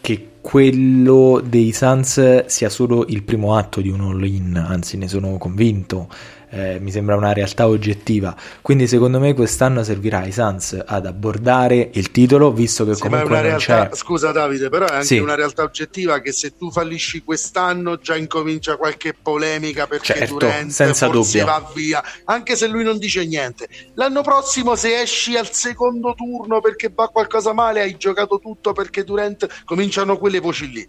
che 0.02 0.28
quello 0.40 1.44
dei 1.46 1.74
Suns 1.74 2.46
sia 2.46 2.70
solo 2.70 3.06
il 3.10 3.24
primo 3.24 3.56
atto 3.56 3.82
di 3.82 3.90
un 3.90 4.02
all-in, 4.02 4.56
anzi 4.56 4.98
ne 4.98 5.10
sono 5.10 5.38
convinto 5.38 6.08
eh, 6.50 6.80
mi 6.80 6.92
sembra 6.92 7.16
una 7.16 7.34
realtà 7.34 7.68
oggettiva. 7.68 8.36
Quindi 8.62 8.88
secondo 8.88 9.20
me 9.20 9.34
quest'anno 9.34 9.84
servirà 9.84 10.20
ai 10.20 10.32
Suns 10.32 10.82
ad 10.86 11.06
abbordare 11.06 11.90
il 11.94 12.12
titolo, 12.12 12.52
visto 12.52 12.86
che 12.86 12.96
sì, 12.96 13.02
comunque 13.02 13.30
una 13.30 13.42
realtà, 13.42 13.88
c'è... 13.90 13.96
Scusa 13.96 14.32
Davide, 14.32 14.70
però 14.70 14.86
è 14.88 14.94
anche 14.94 15.06
Sì. 15.06 15.18
una 15.20 15.36
realtà 15.36 15.64
oggettiva 15.64 16.20
che 16.20 16.32
se 16.32 16.56
tu 16.58 16.72
fallisci 16.72 17.24
quest'anno 17.24 17.98
già 17.98 18.16
incomincia 18.16 18.78
qualche 18.78 19.14
polemica 19.14 19.88
perché 19.88 20.14
Certo, 20.14 20.38
Durant 20.38 20.72
senza 20.72 21.10
forse 21.10 21.40
dubbio. 21.40 21.46
va 21.46 21.72
via, 21.74 22.04
anche 22.26 22.56
se 22.56 22.68
lui 22.68 22.84
non 22.84 22.98
dice 22.98 23.26
niente. 23.26 23.68
L'anno 23.96 24.22
prossimo 24.22 24.76
se 24.76 25.02
esci 25.02 25.36
al 25.38 25.50
secondo 25.52 26.14
turno 26.16 26.60
perché 26.62 26.92
va 26.94 27.08
qualcosa 27.10 27.54
male, 27.54 27.82
hai 27.82 27.98
giocato 27.98 28.40
tutto 28.40 28.74
perché 28.74 29.04
Durant 29.04 29.48
cominciano 29.66 30.18
quelle 30.18 30.40
voci 30.40 30.70
lì. 30.70 30.88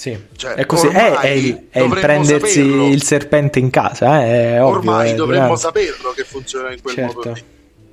Sì, 0.00 0.18
Cioè, 0.34 0.54
è 0.54 0.64
così, 0.64 0.86
è, 0.86 1.12
è 1.18 1.28
il, 1.28 1.66
è 1.68 1.80
il 1.82 1.90
prendersi 1.90 2.62
saperlo. 2.62 2.86
il 2.88 3.02
serpente 3.02 3.58
in 3.58 3.68
casa, 3.68 4.24
eh, 4.24 4.54
è 4.54 4.62
ovvio. 4.62 4.78
Ormai 4.78 5.10
eh, 5.10 5.14
dovremmo 5.14 5.42
Durant. 5.42 5.60
saperlo 5.60 6.12
che 6.12 6.24
funziona 6.24 6.72
in 6.72 6.80
quel 6.80 6.94
Certo. 6.94 7.14
modo 7.16 7.32
lì. 7.34 7.44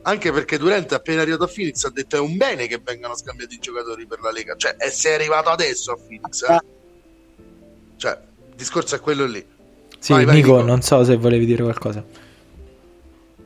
Anche 0.04 0.32
perché 0.32 0.58
Durant 0.58 0.94
appena 0.94 1.22
arrivato 1.22 1.44
a 1.44 1.48
Phoenix 1.54 1.84
ha 1.84 1.90
detto 1.90 2.16
è 2.16 2.20
un 2.22 2.38
bene 2.38 2.68
che 2.68 2.80
vengano 2.82 3.14
scambiati 3.14 3.56
i 3.56 3.60
giocatori 3.60 4.06
per 4.08 4.22
la 4.22 4.32
Lega. 4.32 4.56
Cioè, 4.56 4.78
e 4.80 4.90
sei 4.90 5.16
arrivato 5.16 5.50
adesso 5.50 5.92
a 5.92 5.98
Phoenix. 5.98 6.44
eh? 6.50 6.60
Cioè, 7.98 8.12
il 8.52 8.56
discorso 8.56 8.96
è 8.96 9.02
quello 9.02 9.26
lì. 9.26 9.46
Sì, 10.00 10.14
Vai, 10.14 10.24
vai, 10.24 10.36
Nico, 10.36 10.54
Nico. 10.56 10.66
non 10.66 10.82
so 10.82 11.04
se 11.04 11.18
volevi 11.18 11.46
dire 11.46 11.64
qualcosa. 11.64 12.02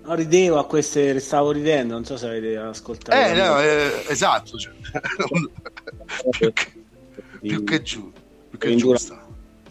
No, 0.03 0.13
ridevo 0.13 0.59
a 0.59 0.67
queste, 0.67 1.19
stavo 1.19 1.49
ridendo, 1.51 1.95
non 1.95 2.05
so 2.05 2.15
se 2.15 2.27
avete 2.27 2.57
ascoltato. 2.57 3.17
Eh, 3.19 3.33
no, 3.33 3.59
eh, 3.59 4.03
esatto. 4.09 4.55
cioè. 4.55 4.71
più, 6.29 6.53
che, 6.53 6.71
più 7.41 7.63
che 7.63 7.81
giù. 7.81 8.11
Che 8.61 8.75
dura- 8.75 8.97
giusta. 8.97 9.27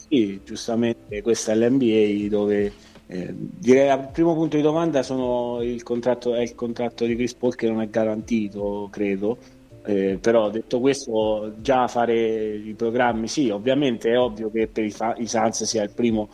Sì, 0.09 0.41
giustamente 0.45 1.22
questa 1.22 1.53
è 1.53 1.55
l'NBA 1.55 2.28
dove 2.28 2.72
eh, 3.07 3.32
direi 3.32 3.88
al 3.88 4.11
primo 4.11 4.34
punto 4.34 4.57
di 4.57 4.62
domanda 4.62 5.05
sono 5.05 5.62
il 5.62 5.84
contratto, 5.84 6.34
è 6.34 6.41
il 6.41 6.57
contratto 6.57 7.05
di 7.05 7.14
Chris 7.14 7.34
Paul 7.34 7.55
che 7.55 7.68
non 7.68 7.80
è 7.80 7.88
garantito, 7.88 8.88
credo. 8.91 9.38
Eh, 9.84 10.18
però 10.20 10.51
detto 10.51 10.80
questo, 10.80 11.55
già 11.61 11.86
fare 11.86 12.55
i 12.57 12.74
programmi, 12.74 13.28
sì, 13.28 13.49
ovviamente 13.51 14.11
è 14.11 14.18
ovvio 14.18 14.51
che 14.51 14.66
per 14.66 14.84
i, 14.84 14.91
fa- 14.91 15.14
i 15.16 15.26
Suns 15.26 15.62
sia 15.64 15.84
il 15.84 15.91
primo 15.91 16.28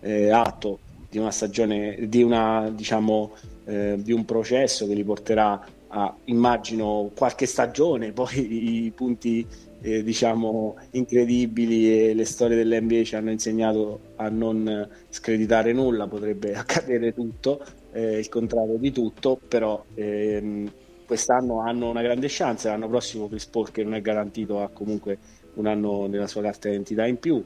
eh, 0.00 0.30
atto 0.30 0.78
di 1.08 1.18
una 1.18 1.30
stagione, 1.30 1.96
di 2.08 2.22
una 2.22 2.70
diciamo 2.70 3.32
eh, 3.64 3.96
di 3.98 4.12
un 4.12 4.24
processo 4.24 4.86
che 4.86 4.94
li 4.94 5.04
porterà 5.04 5.60
a 5.88 6.14
immagino 6.24 7.10
qualche 7.14 7.46
stagione, 7.46 8.12
poi 8.12 8.84
i 8.84 8.90
punti 8.90 9.46
eh, 9.82 10.02
diciamo 10.02 10.76
incredibili 10.92 12.08
e 12.08 12.14
le 12.14 12.24
storie 12.24 12.56
dell'NBA 12.56 13.02
ci 13.02 13.16
hanno 13.16 13.30
insegnato 13.30 14.00
a 14.16 14.28
non 14.28 14.88
screditare 15.08 15.72
nulla, 15.72 16.06
potrebbe 16.06 16.54
accadere 16.56 17.12
tutto, 17.12 17.64
eh, 17.92 18.18
il 18.18 18.28
contrario 18.28 18.76
di 18.78 18.92
tutto, 18.92 19.38
però 19.46 19.84
ehm, 19.94 20.70
quest'anno 21.04 21.60
hanno 21.60 21.90
una 21.90 22.02
grande 22.02 22.28
chance, 22.30 22.68
l'anno 22.68 22.88
prossimo 22.88 23.28
Chris 23.28 23.46
Paul 23.46 23.70
che 23.70 23.82
non 23.82 23.94
è 23.94 24.00
garantito 24.00 24.62
ha 24.62 24.68
comunque 24.68 25.18
un 25.54 25.66
anno 25.66 26.06
nella 26.06 26.28
sua 26.28 26.42
carta 26.42 26.68
d'identità 26.68 27.06
in 27.06 27.18
più, 27.18 27.44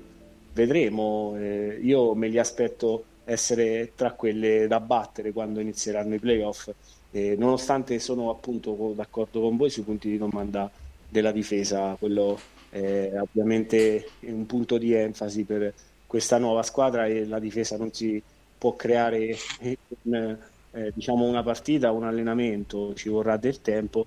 vedremo, 0.53 1.34
eh, 1.39 1.78
io 1.82 2.14
me 2.14 2.28
li 2.28 2.39
aspetto 2.39 3.05
essere 3.24 3.93
tra 3.97 4.12
quelle 4.12 4.66
da 4.68 4.78
battere 4.78 5.32
quando 5.32 5.59
inizieranno 5.61 6.14
i 6.14 6.18
playoff, 6.18 6.70
eh, 7.11 7.34
nonostante 7.37 7.99
sono 7.99 8.30
appunto 8.30 8.74
co- 8.74 8.93
d'accordo 8.93 9.41
con 9.41 9.57
voi 9.57 9.70
sui 9.70 9.82
punti 9.82 10.09
di 10.11 10.18
domanda 10.18 10.70
della 11.09 11.32
difesa, 11.32 11.96
quello 11.98 12.38
è 12.68 13.12
ovviamente 13.18 14.09
un 14.20 14.44
punto 14.46 14.76
di 14.76 14.92
enfasi 14.92 15.44
per 15.44 15.72
questa 16.07 16.38
nuova 16.38 16.62
squadra 16.62 17.07
e 17.07 17.26
la 17.26 17.38
difesa 17.38 17.76
non 17.76 17.92
si 17.92 18.22
può 18.59 18.76
creare 18.76 19.34
in, 19.61 20.38
eh, 20.72 20.92
diciamo 20.94 21.24
una 21.24 21.42
partita, 21.42 21.90
un 21.92 22.04
allenamento, 22.04 22.94
ci 22.94 23.09
vorrà 23.09 23.36
del 23.36 23.61
tempo, 23.61 24.07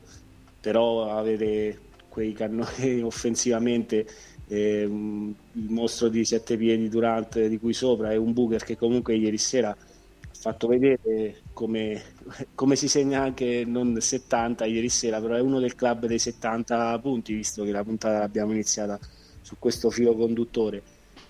però 0.60 1.10
avere 1.10 1.80
quei 2.10 2.34
cannoni 2.34 3.02
offensivamente 3.04 4.06
ehm, 4.47 5.36
il 5.54 5.70
mostro 5.70 6.10
di 6.10 6.26
sette 6.26 6.58
piedi 6.58 6.89
Durant 6.89 7.45
di 7.45 7.58
cui 7.58 7.74
sopra 7.74 8.12
e 8.12 8.18
un 8.18 8.34
Booker 8.34 8.64
che 8.64 8.78
comunque 8.78 9.16
ieri 9.16 9.38
sera 9.38 9.76
fatto 10.40 10.68
vedere 10.68 11.42
come, 11.52 12.02
come 12.56 12.78
si 12.78 12.88
segna 12.88 13.22
anche 13.22 13.66
non 13.66 14.00
70 14.00 14.66
ieri 14.66 14.88
sera, 14.88 15.20
però 15.20 15.36
è 15.36 15.42
uno 15.42 15.60
del 15.60 15.76
club 15.76 16.06
dei 16.06 16.18
70 16.18 16.98
punti, 17.00 17.34
visto 17.34 17.66
che 17.66 17.72
la 17.72 17.84
puntata 17.84 18.20
l'abbiamo 18.20 18.54
iniziata 18.54 18.98
su 19.42 19.56
questo 19.60 19.90
filo 19.90 20.16
conduttore 20.16 20.82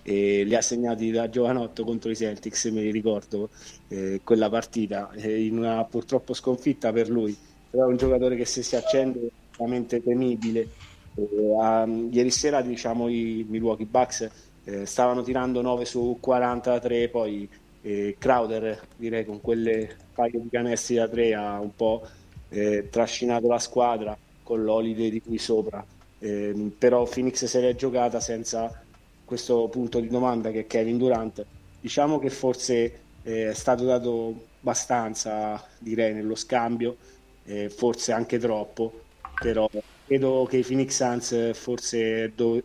e 0.02 0.44
li 0.44 0.54
ha 0.54 0.62
segnati 0.62 1.10
da 1.10 1.28
giovanotto 1.28 1.84
contro 1.84 2.10
i 2.10 2.16
Celtics, 2.16 2.66
me 2.66 2.82
li 2.82 2.92
ricordo 2.92 3.50
eh, 3.88 4.20
quella 4.22 4.48
partita, 4.48 5.10
eh, 5.14 5.44
in 5.44 5.58
una 5.58 5.84
purtroppo 5.84 6.32
sconfitta 6.32 6.92
per 6.92 7.10
lui, 7.10 7.36
però 7.68 7.86
è 7.86 7.88
un 7.88 7.96
giocatore 7.96 8.36
che 8.36 8.44
se 8.44 8.62
si 8.62 8.76
accende 8.76 9.18
è 9.26 9.30
veramente 9.56 10.00
temibile. 10.02 10.68
Eh, 11.16 11.24
um, 11.26 12.08
ieri 12.12 12.30
sera 12.30 12.62
diciamo 12.62 13.08
i 13.08 13.44
Milwaukee 13.48 13.86
Bucks 13.86 14.30
eh, 14.64 14.86
stavano 14.86 15.22
tirando 15.22 15.60
9 15.60 15.84
su 15.84 16.16
43, 16.20 17.08
poi 17.08 17.48
eh, 17.82 18.16
Crowder 18.18 18.80
direi 18.96 19.24
con 19.24 19.40
quelle 19.40 19.96
paio 20.14 20.40
di 20.40 20.48
canestri 20.50 20.96
da 20.96 21.08
3 21.08 21.34
ha 21.34 21.60
un 21.60 21.74
po' 21.74 22.06
eh, 22.48 22.88
trascinato 22.90 23.48
la 23.48 23.58
squadra 23.58 24.16
con 24.42 24.64
l'Holiday 24.64 25.10
di 25.10 25.22
qui 25.22 25.38
sopra, 25.38 25.84
Ehm, 26.20 26.70
però 26.78 27.04
Phoenix 27.04 27.44
se 27.44 27.60
l'è 27.60 27.74
giocata 27.74 28.20
senza 28.20 28.82
questo 29.24 29.68
punto 29.68 30.00
di 30.00 30.08
domanda 30.08 30.50
che 30.50 30.60
è 30.60 30.66
Kevin 30.66 30.98
Durant. 30.98 31.44
Diciamo 31.80 32.18
che 32.18 32.30
forse 32.30 33.00
eh, 33.22 33.50
è 33.50 33.54
stato 33.54 33.84
dato 33.84 34.48
abbastanza, 34.60 35.66
direi, 35.78 36.12
nello 36.14 36.34
scambio, 36.34 36.96
eh, 37.44 37.70
forse 37.70 38.12
anche 38.12 38.38
troppo, 38.38 39.04
però 39.40 39.68
credo 40.06 40.46
che 40.48 40.58
i 40.58 40.62
Phoenix 40.62 40.96
Suns 40.96 41.56
forse 41.58 42.32
do- 42.34 42.62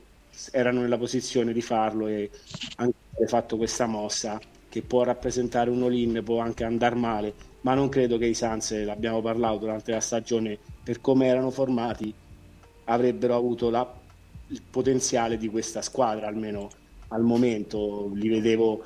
erano 0.51 0.81
nella 0.81 0.97
posizione 0.97 1.53
di 1.53 1.61
farlo 1.61 2.07
e 2.07 2.29
anche 2.77 2.95
fatto 3.27 3.55
questa 3.55 3.85
mossa 3.85 4.37
che 4.75 4.81
può 4.83 5.03
rappresentare 5.03 5.69
un 5.69 5.83
all-in, 5.83 6.21
può 6.21 6.39
anche 6.39 6.65
andare 6.65 6.95
male, 6.95 7.33
ma 7.61 7.73
non 7.75 7.87
credo 7.87 8.17
che 8.17 8.25
i 8.25 8.33
Suns, 8.33 8.83
l'abbiamo 8.83 9.21
parlato 9.21 9.59
durante 9.59 9.91
la 9.91 10.01
stagione, 10.01 10.59
per 10.83 10.99
come 10.99 11.27
erano 11.27 11.49
formati, 11.49 12.13
avrebbero 12.85 13.35
avuto 13.35 13.69
la- 13.69 14.01
il 14.47 14.61
potenziale 14.69 15.37
di 15.37 15.47
questa 15.47 15.81
squadra, 15.81 16.27
almeno 16.27 16.69
al 17.09 17.21
momento. 17.23 18.11
Li 18.15 18.27
vedevo 18.27 18.83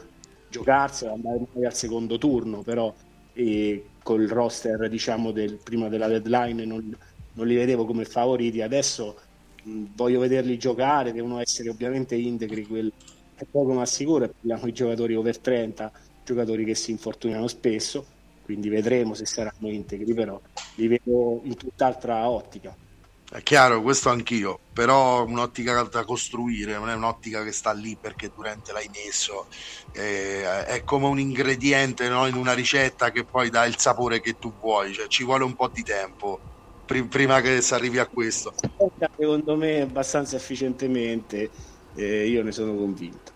giocarsela, 0.47 1.13
andare 1.13 1.39
magari 1.39 1.65
al 1.65 1.73
secondo 1.75 2.17
turno, 2.19 2.61
però 2.61 2.93
col 4.03 4.27
roster 4.27 4.89
diciamo 4.89 5.31
del, 5.31 5.59
prima 5.61 5.89
della 5.89 6.07
deadline 6.07 6.65
non, 6.65 6.95
non 7.33 7.47
li 7.47 7.55
vedevo 7.55 7.85
come 7.85 8.05
favoriti, 8.05 8.61
adesso 8.61 9.17
voglio 9.63 10.19
vederli 10.19 10.57
giocare, 10.57 11.11
devono 11.11 11.39
essere 11.39 11.69
ovviamente 11.69 12.15
integri, 12.15 12.65
quel 12.65 12.91
è 13.43 13.47
poco 13.49 13.73
ma 13.73 13.85
sicuro, 13.85 14.25
e 14.25 14.29
parliamo 14.29 14.65
di 14.65 14.73
giocatori 14.73 15.15
over 15.15 15.39
30, 15.39 15.91
giocatori 16.23 16.65
che 16.65 16.75
si 16.75 16.91
infortunano 16.91 17.47
spesso, 17.47 18.05
quindi 18.43 18.69
vedremo 18.69 19.13
se 19.13 19.25
saranno 19.25 19.69
integri, 19.69 20.13
però 20.13 20.39
li 20.75 20.87
vedo 20.87 21.41
in 21.43 21.55
tutt'altra 21.55 22.29
ottica. 22.29 22.75
È 23.31 23.43
chiaro, 23.43 23.83
questo 23.83 24.09
anch'io, 24.09 24.59
però 24.73 25.23
un'ottica 25.23 25.83
da 25.83 26.03
costruire, 26.03 26.73
non 26.73 26.89
è 26.89 26.95
un'ottica 26.95 27.43
che 27.43 27.51
sta 27.51 27.71
lì 27.71 27.95
perché 27.95 28.31
Durante 28.33 28.71
l'hai 28.71 28.89
messo, 28.91 29.45
eh, 29.93 30.65
è 30.65 30.83
come 30.83 31.05
un 31.05 31.19
ingrediente 31.19 32.09
no, 32.09 32.25
in 32.25 32.33
una 32.33 32.53
ricetta 32.53 33.11
che 33.11 33.25
poi 33.25 33.51
dà 33.51 33.65
il 33.65 33.77
sapore 33.77 34.19
che 34.19 34.33
tu 34.39 34.51
vuoi, 34.59 34.93
cioè 34.93 35.07
ci 35.07 35.23
vuole 35.23 35.43
un 35.43 35.53
po' 35.53 35.67
di 35.67 35.83
tempo 35.83 36.39
pri- 36.89 37.03
prima 37.03 37.39
che 37.39 37.61
si 37.61 37.73
arrivi 37.75 37.99
a 37.99 38.07
questo. 38.07 38.51
Secondo 39.15 39.55
me 39.55 39.81
abbastanza 39.81 40.35
efficientemente, 40.35 41.51
eh, 41.95 42.27
io 42.27 42.41
ne 42.41 42.51
sono 42.51 42.73
convinto. 42.75 43.28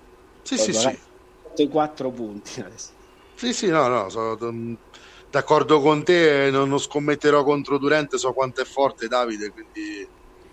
Sì, 0.43 0.55
Poi 0.55 0.65
sì, 0.65 0.73
sì. 0.73 0.85
magari- 0.85 1.69
quattro 1.69 2.11
punti 2.11 2.59
adesso. 2.61 2.91
Sì, 3.35 3.53
sì, 3.53 3.67
no, 3.67 3.87
no, 3.87 4.09
sono 4.09 4.37
mm, 4.51 4.73
d'accordo 5.29 5.81
con 5.81 6.03
te, 6.03 6.49
non, 6.51 6.69
non 6.69 6.79
scommetterò 6.79 7.43
contro 7.43 7.77
Durante, 7.77 8.17
so 8.17 8.31
quanto 8.33 8.61
è 8.61 8.65
forte 8.65 9.07
Davide, 9.07 9.51
quindi 9.51 10.01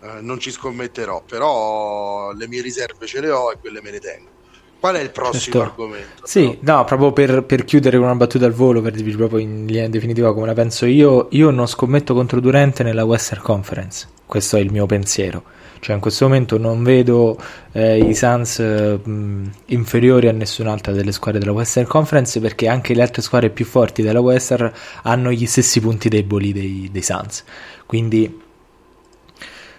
eh, 0.00 0.20
non 0.22 0.38
ci 0.38 0.50
scommetterò, 0.50 1.22
però 1.24 2.32
le 2.32 2.48
mie 2.48 2.62
riserve 2.62 3.06
ce 3.06 3.20
le 3.20 3.30
ho 3.30 3.52
e 3.52 3.58
quelle 3.60 3.80
me 3.82 3.90
le 3.90 3.98
tengo. 4.00 4.30
Qual 4.78 4.96
è 4.96 5.00
il 5.00 5.12
prossimo 5.12 5.56
Certo. 5.56 5.70
argomento? 5.70 6.26
Sì, 6.26 6.58
no, 6.62 6.84
proprio 6.84 7.12
per, 7.12 7.44
per 7.44 7.64
chiudere 7.64 7.96
con 7.98 8.06
una 8.06 8.14
battuta 8.14 8.46
al 8.46 8.52
volo, 8.52 8.80
per 8.80 8.92
dirvi 8.92 9.14
proprio 9.14 9.40
in 9.40 9.66
linea 9.66 9.88
definitiva 9.88 10.32
come 10.32 10.46
la 10.46 10.54
penso 10.54 10.86
io, 10.86 11.28
io 11.32 11.50
non 11.50 11.66
scommetto 11.66 12.14
contro 12.14 12.40
Durante 12.40 12.82
nella 12.82 13.04
Western 13.04 13.42
Conference, 13.42 14.08
questo 14.26 14.56
è 14.56 14.60
il 14.60 14.70
mio 14.70 14.86
pensiero. 14.86 15.44
Cioè 15.80 15.94
in 15.94 16.00
questo 16.00 16.26
momento 16.26 16.58
non 16.58 16.82
vedo 16.82 17.38
eh, 17.72 17.98
i 17.98 18.14
Suns 18.14 18.58
mh, 18.58 19.50
inferiori 19.66 20.28
a 20.28 20.32
nessun'altra 20.32 20.92
delle 20.92 21.10
squadre 21.10 21.40
della 21.40 21.52
Western 21.52 21.86
Conference 21.86 22.38
perché 22.38 22.68
anche 22.68 22.94
le 22.94 23.02
altre 23.02 23.22
squadre 23.22 23.48
più 23.48 23.64
forti 23.64 24.02
della 24.02 24.20
Western 24.20 24.70
hanno 25.02 25.32
gli 25.32 25.46
stessi 25.46 25.80
punti 25.80 26.08
deboli 26.08 26.52
dei, 26.52 26.88
dei 26.92 27.02
Suns. 27.02 27.44
Quindi 27.86 28.48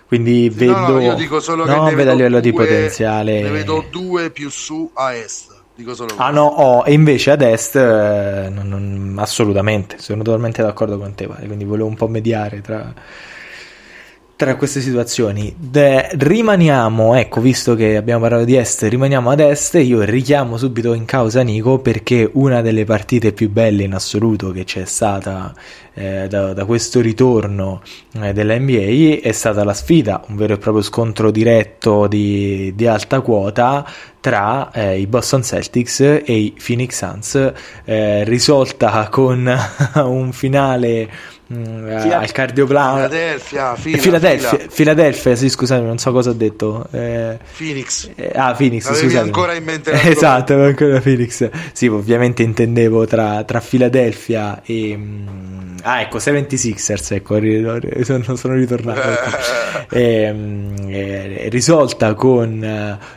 quindi 0.08 0.49
vedo 0.49 0.74
no, 0.74 0.89
no, 0.89 0.99
io 0.99 1.14
dico 1.14 1.39
solo 1.39 1.64
no, 1.64 1.86
che 1.86 1.95
vedo 1.95 2.12
a 2.12 2.14
livello 2.14 2.41
due, 2.41 2.52
di 2.52 2.58
potenziale 2.58 3.41
ne 3.43 3.49
vedo 3.49 3.86
due 3.89 4.30
più 4.30 4.49
su 4.49 4.91
a 4.93 5.14
est 5.14 5.47
dico 5.74 5.95
solo 5.95 6.16
ah 6.18 6.32
no 6.32 6.47
oh, 6.47 6.84
e 6.86 6.91
invece 6.91 7.32
ad 7.32 7.41
est 7.41 7.78
eh, 7.78 8.49
non, 8.52 8.68
non, 8.68 9.16
assolutamente 9.20 9.99
sono 9.99 10.22
totalmente 10.22 10.62
d'accordo 10.62 10.97
con 10.97 11.16
te 11.16 11.28
quindi 11.28 11.64
volevo 11.64 11.88
un 11.88 11.95
po' 11.95 12.10
mediare 12.10 12.60
tra 12.60 12.93
tra 14.42 14.56
queste 14.56 14.82
situazioni. 14.82 15.54
De, 15.56 16.10
rimaniamo, 16.14 17.14
ecco, 17.14 17.42
visto 17.42 17.76
che 17.76 17.96
abbiamo 17.96 18.22
parlato 18.22 18.44
di 18.44 18.56
est, 18.56 18.82
rimaniamo 18.82 19.30
ad 19.30 19.39
est. 19.39 19.76
Io 19.76 20.02
richiamo 20.02 20.58
subito 20.58 20.96
in 20.96 21.06
causa 21.06 21.44
Nico 21.44 21.78
perché 21.78 22.28
una 22.34 22.64
delle 22.64 22.84
partite 22.84 23.34
più 23.34 23.52
belle 23.52 23.84
in 23.84 23.94
assoluto 23.94 24.50
che 24.50 24.64
c'è 24.64 24.86
stata 24.86 25.54
eh, 25.94 26.26
da, 26.28 26.54
da, 26.54 26.66
questo 26.66 27.02
ritorno 27.02 27.84
eh, 28.14 28.34
dell'NBA 28.34 29.20
è 29.22 29.32
stata 29.32 29.64
la 29.64 29.76
sfida, 29.76 30.24
un 30.30 30.36
vero 30.38 30.54
e 30.54 30.58
proprio 30.58 30.82
scontro 30.82 31.30
diretto 31.30 32.08
di, 32.08 32.74
di 32.76 32.88
alta 32.88 33.22
quota 33.22 33.86
tra 34.20 34.72
eh, 34.72 35.00
i 35.00 35.06
Boston 35.06 35.44
Celtics 35.44 36.00
e 36.00 36.24
i 36.26 36.56
Phoenix 36.58 36.98
Suns, 36.98 37.54
eh, 37.86 38.24
risolta 38.24 39.08
con 39.12 39.48
un 40.04 40.32
finale 40.32 41.10
Mm, 41.52 42.12
al 42.12 42.32
cardioplan 42.32 42.93
Philadelphia, 42.95 43.76
fila, 43.76 43.97
Philadelphia, 43.97 44.49
fila. 44.49 44.72
Philadelphia, 44.74 45.36
sì, 45.36 45.49
scusami, 45.49 45.86
non 45.86 45.97
so 45.97 46.12
cosa 46.14 46.30
ho 46.30 46.34
detto. 46.34 46.88
Eh, 46.91 47.38
Phoenix. 47.58 48.10
Eh, 48.16 48.32
ah, 48.34 48.54
Phoenix, 48.54 48.86
Avevi 48.86 49.08
scusami. 49.08 49.26
ancora 49.26 49.54
in 49.54 49.64
mente 49.64 49.91
Esatto, 50.10 50.54
ancora 50.54 51.02
Phoenix. 51.02 51.49
Sì, 51.74 51.88
ovviamente 51.88 52.41
intendevo 52.41 53.06
tra, 53.06 53.43
tra 53.43 53.60
Philadelphia 53.60 54.62
e 54.64 54.95
mm, 54.95 55.52
Ah, 55.84 56.02
ecco, 56.02 56.18
76ers, 56.20 57.14
ecco, 57.16 57.39
sono, 58.04 58.36
sono 58.36 58.54
ritornato. 58.54 59.02
Ecco. 59.02 59.95
e, 59.95 61.47
risolta 61.49 62.14
con 62.14 62.64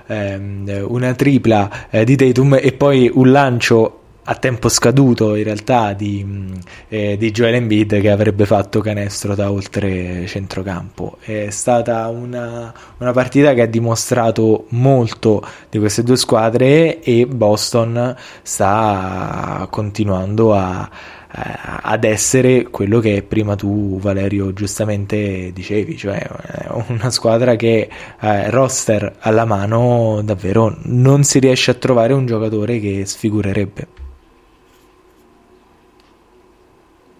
eh, 0.06 0.80
una 0.80 1.14
tripla 1.14 1.88
eh, 1.90 2.04
di 2.04 2.16
Tatum 2.16 2.58
e 2.60 2.72
poi 2.72 3.10
un 3.12 3.30
lancio 3.30 4.03
a 4.26 4.34
tempo 4.36 4.68
scaduto 4.68 5.34
in 5.34 5.44
realtà 5.44 5.92
di, 5.92 6.52
eh, 6.88 7.16
di 7.18 7.30
Joel 7.30 7.54
Embiid 7.54 8.00
che 8.00 8.10
avrebbe 8.10 8.46
fatto 8.46 8.80
canestro 8.80 9.34
da 9.34 9.50
oltre 9.50 10.26
centrocampo. 10.26 11.18
È 11.20 11.50
stata 11.50 12.08
una, 12.08 12.72
una, 12.98 13.12
partita 13.12 13.52
che 13.52 13.62
ha 13.62 13.66
dimostrato 13.66 14.66
molto 14.70 15.46
di 15.68 15.78
queste 15.78 16.02
due 16.02 16.16
squadre 16.16 17.00
e 17.02 17.26
Boston 17.26 18.16
sta 18.42 19.66
continuando 19.70 20.54
a, 20.54 20.88
a, 21.28 21.80
ad 21.82 22.04
essere 22.04 22.64
quello 22.70 23.00
che 23.00 23.22
prima 23.26 23.56
tu 23.56 23.98
Valerio 23.98 24.54
giustamente 24.54 25.52
dicevi, 25.52 25.96
cioè 25.98 26.26
una 26.88 27.10
squadra 27.10 27.56
che 27.56 27.88
eh, 28.20 28.50
roster 28.50 29.16
alla 29.18 29.44
mano 29.44 30.22
davvero 30.24 30.76
non 30.84 31.24
si 31.24 31.38
riesce 31.40 31.72
a 31.72 31.74
trovare 31.74 32.14
un 32.14 32.24
giocatore 32.24 32.80
che 32.80 33.04
sfigurerebbe. 33.04 34.03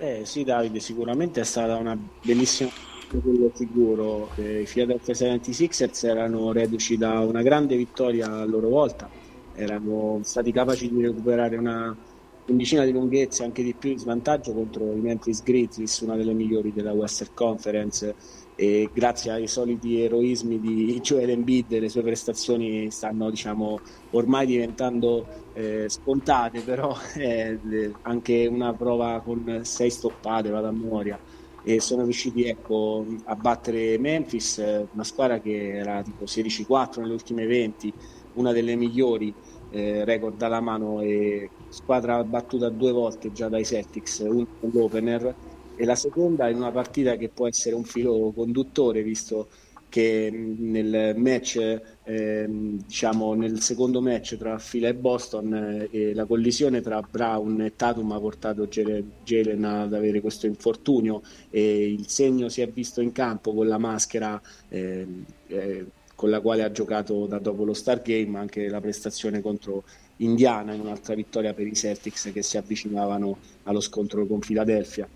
Eh 0.05 0.27
sì 0.27 0.45
Davide, 0.45 0.81
sicuramente 0.81 1.41
è 1.41 1.45
stata 1.45 1.77
una 1.77 1.97
bellissima 2.23 2.69
quello 3.09 3.51
sicuro. 3.55 4.29
I 4.37 4.69
Philadelphia 4.71 5.15
76ers 5.15 6.07
erano 6.07 6.53
reduci 6.53 6.99
da 6.99 7.21
una 7.21 7.41
grande 7.41 7.75
vittoria 7.75 8.31
a 8.31 8.45
loro 8.45 8.69
volta, 8.69 9.09
erano 9.55 10.21
stati 10.23 10.53
capaci 10.53 10.91
di 10.93 11.01
recuperare 11.01 11.57
una 11.57 11.97
quindicina 12.45 12.85
di 12.85 12.93
lunghezze, 12.93 13.45
anche 13.45 13.63
di 13.63 13.73
più 13.73 13.95
di 13.95 13.99
svantaggio 13.99 14.53
contro 14.53 14.93
i 14.93 15.01
Memphis 15.01 15.43
Grizzlies, 15.43 16.01
una 16.01 16.17
delle 16.17 16.35
migliori 16.35 16.71
della 16.71 16.93
Western 16.93 17.31
Conference 17.33 18.15
e 18.57 18.89
grazie 18.93 19.33
ai 19.33 19.49
soliti 19.49 20.01
eroismi 20.01 20.61
di 20.61 21.01
Joel 21.01 21.31
Embiid 21.31 21.77
le 21.77 21.89
sue 21.89 22.03
prestazioni 22.03 22.89
stanno 22.91 23.29
diciamo 23.29 23.81
ormai 24.11 24.47
diventando 24.47 25.27
eh, 25.55 25.89
spontate 25.89 26.61
però 26.61 26.97
è 27.15 27.57
anche 28.03 28.47
una 28.47 28.73
prova 28.73 29.21
con 29.25 29.61
sei 29.65 29.91
stoppate 29.91 30.51
vado 30.51 30.69
a 30.69 30.73
memoria. 30.73 31.19
E 31.67 31.81
sono 31.81 32.03
riusciti 32.03 32.45
ecco, 32.45 33.07
a 33.25 33.35
battere 33.37 33.99
Memphis 33.99 34.63
una 34.93 35.03
squadra 35.03 35.41
che 35.41 35.77
era 35.79 36.03
tipo 36.03 36.25
16-4 36.25 37.01
nelle 37.01 37.15
ultime 37.15 37.47
20 37.47 37.93
una 38.35 38.53
delle 38.53 38.77
migliori 38.77 39.33
eh, 39.71 40.05
record 40.05 40.41
alla 40.43 40.61
mano 40.61 41.01
e 41.01 41.49
squadra 41.69 42.23
battuta 42.23 42.69
due 42.69 42.93
volte 42.93 43.33
già 43.33 43.49
dai 43.49 43.65
Celtics 43.65 44.19
uno 44.19 44.47
con 44.61 44.71
l'opener 44.73 45.35
e 45.77 45.85
la 45.85 45.95
seconda 45.95 46.49
in 46.49 46.57
una 46.57 46.70
partita 46.70 47.16
che 47.16 47.29
può 47.29 47.49
essere 47.49 47.75
un 47.75 47.85
filo 47.85 48.33
conduttore 48.35 49.03
visto 49.03 49.49
che 49.95 50.29
nel 50.33 51.14
match 51.16 51.81
eh, 52.03 52.47
diciamo 52.49 53.35
nel 53.35 53.61
secondo 53.61 54.01
match 54.01 54.37
tra 54.37 54.59
Fila 54.59 54.89
e 54.89 54.95
Boston 54.95 55.87
eh, 55.89 56.12
la 56.14 56.25
collisione 56.25 56.81
tra 56.81 57.01
Brown 57.01 57.61
e 57.61 57.77
Tatum 57.77 58.11
ha 58.11 58.18
portato 58.18 58.66
Jalen 58.66 59.64
ad 59.64 59.95
avere 59.95 60.20
questo 60.20 60.47
infortunio 60.47 61.22
e 61.49 61.93
il 61.93 62.09
segno 62.09 62.49
si 62.49 62.61
è 62.61 62.66
visto 62.66 63.01
in 63.01 63.12
campo 63.12 63.55
con 63.55 63.68
la 63.68 63.79
maschera 63.79 64.41
eh, 64.68 65.07
eh 65.47 65.87
con 66.16 66.31
la 66.31 66.41
quale 66.41 66.62
ha 66.62 66.70
giocato 66.70 67.27
da 67.27 67.39
dopo 67.39 67.64
lo 67.64 67.75
Star 67.75 68.01
Game 68.01 68.39
anche 68.39 68.68
la 68.68 68.81
prestazione 68.81 69.41
contro 69.41 69.83
Indiana 70.18 70.72
in 70.72 70.81
un'altra 70.81 71.14
vittoria 71.14 71.55
per 71.55 71.66
i 71.66 71.75
Celtics 71.75 72.31
che 72.33 72.43
si 72.43 72.57
avvicinavano 72.57 73.37
allo 73.64 73.81
scontro 73.81 74.25
con 74.27 74.39
Philadelphia 74.39 75.09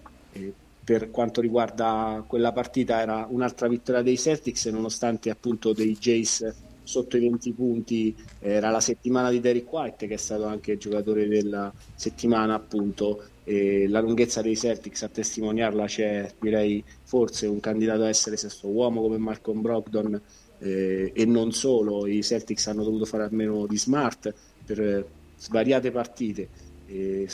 per 0.88 1.10
quanto 1.10 1.42
riguarda 1.42 2.24
quella 2.26 2.52
partita 2.52 3.00
era 3.00 3.26
un'altra 3.28 3.68
vittoria 3.68 4.00
dei 4.00 4.16
Celtics 4.16 4.66
nonostante 4.66 5.28
appunto 5.28 5.74
dei 5.74 5.96
Jays 5.98 6.50
sotto 6.88 7.18
i 7.18 7.20
20 7.20 7.52
punti. 7.52 8.16
Era 8.38 8.70
la 8.70 8.80
settimana 8.80 9.30
di 9.30 9.40
Derek 9.40 9.70
White 9.70 10.06
che 10.06 10.14
è 10.14 10.16
stato 10.16 10.46
anche 10.46 10.78
giocatore 10.78 11.28
della 11.28 11.70
settimana 11.94 12.54
appunto. 12.54 13.22
E 13.44 13.86
la 13.88 14.00
lunghezza 14.00 14.40
dei 14.40 14.56
Celtics 14.56 15.02
a 15.02 15.08
testimoniarla 15.08 15.84
c'è 15.84 16.32
direi 16.40 16.82
forse 17.02 17.46
un 17.46 17.60
candidato 17.60 18.02
a 18.02 18.08
essere 18.08 18.38
sesto 18.38 18.68
uomo 18.68 19.02
come 19.02 19.18
Malcolm 19.18 19.60
Brogdon. 19.60 20.18
Eh, 20.60 21.12
e 21.14 21.24
non 21.26 21.52
solo 21.52 22.06
i 22.06 22.22
Celtics 22.22 22.66
hanno 22.66 22.82
dovuto 22.82 23.04
fare 23.04 23.24
almeno 23.24 23.66
di 23.66 23.76
smart 23.76 24.32
per 24.64 25.06
svariate 25.36 25.90
partite. 25.90 26.48
E 26.86 27.28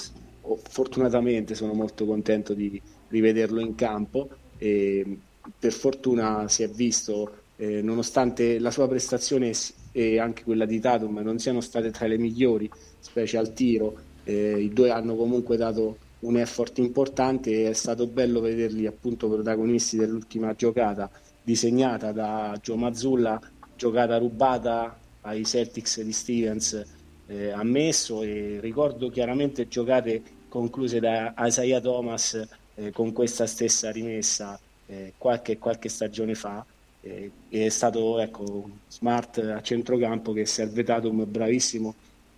fortunatamente 0.69 1.55
sono 1.55 1.73
molto 1.73 2.05
contento 2.05 2.53
di 2.53 2.81
rivederlo 3.15 3.61
in 3.61 3.75
campo 3.75 4.29
e 4.59 5.19
per 5.59 5.73
fortuna 5.73 6.49
si 6.49 6.63
è 6.63 6.69
visto 6.69 7.43
eh, 7.57 7.81
nonostante 7.81 8.59
la 8.59 8.71
sua 8.71 8.89
prestazione 8.89 9.53
e 9.93 10.19
anche 10.19 10.43
quella 10.43 10.65
di 10.65 10.81
Tatum 10.81 11.19
non 11.19 11.39
siano 11.39 11.61
state 11.61 11.91
tra 11.91 12.07
le 12.07 12.19
migliori 12.19 12.69
specie 12.99 13.37
al 13.37 13.53
tiro 13.53 13.97
eh, 14.25 14.59
i 14.59 14.71
due 14.71 14.91
hanno 14.91 15.15
comunque 15.15 15.57
dato 15.57 15.99
un 16.21 16.37
effort 16.39 16.79
importante 16.79 17.51
e 17.51 17.71
è 17.71 17.73
stato 17.75 18.07
bello 18.07 18.41
vederli 18.41 18.87
appunto 18.87 19.29
protagonisti 19.29 19.97
dell'ultima 19.97 20.55
giocata 20.55 21.09
disegnata 21.43 22.11
da 22.11 22.59
Joe 22.61 22.77
Mazzulla 22.77 23.41
giocata 23.77 24.19
rubata 24.19 24.99
ai 25.23 25.45
Celtics 25.45 26.01
di 26.01 26.13
Stevens 26.13 26.85
eh, 27.27 27.51
ammesso 27.51 28.23
e 28.23 28.59
ricordo 28.61 29.11
chiaramente 29.11 29.69
giocate 29.69 30.23
concluse 30.49 31.01
da 31.01 31.35
Isaiah 31.39 31.81
Thomas 31.81 32.47
eh, 32.77 32.91
con 32.91 33.13
questa 33.13 33.47
stessa 33.47 33.91
rimessa 33.91 34.59
eh, 34.87 35.13
qualche, 35.17 35.59
qualche, 35.59 35.89
stagione 35.89 36.35
fa 36.35 36.65
eh, 37.01 37.31
è 37.49 37.69
stato 37.69 38.19
ecco, 38.19 38.69
Smart 38.89 39.39
a 39.39 39.61
centrocampo 39.63 40.33
che 40.33 40.47
serve 40.47 40.85
Tatum 40.85 41.25
bravissimo 41.25 41.95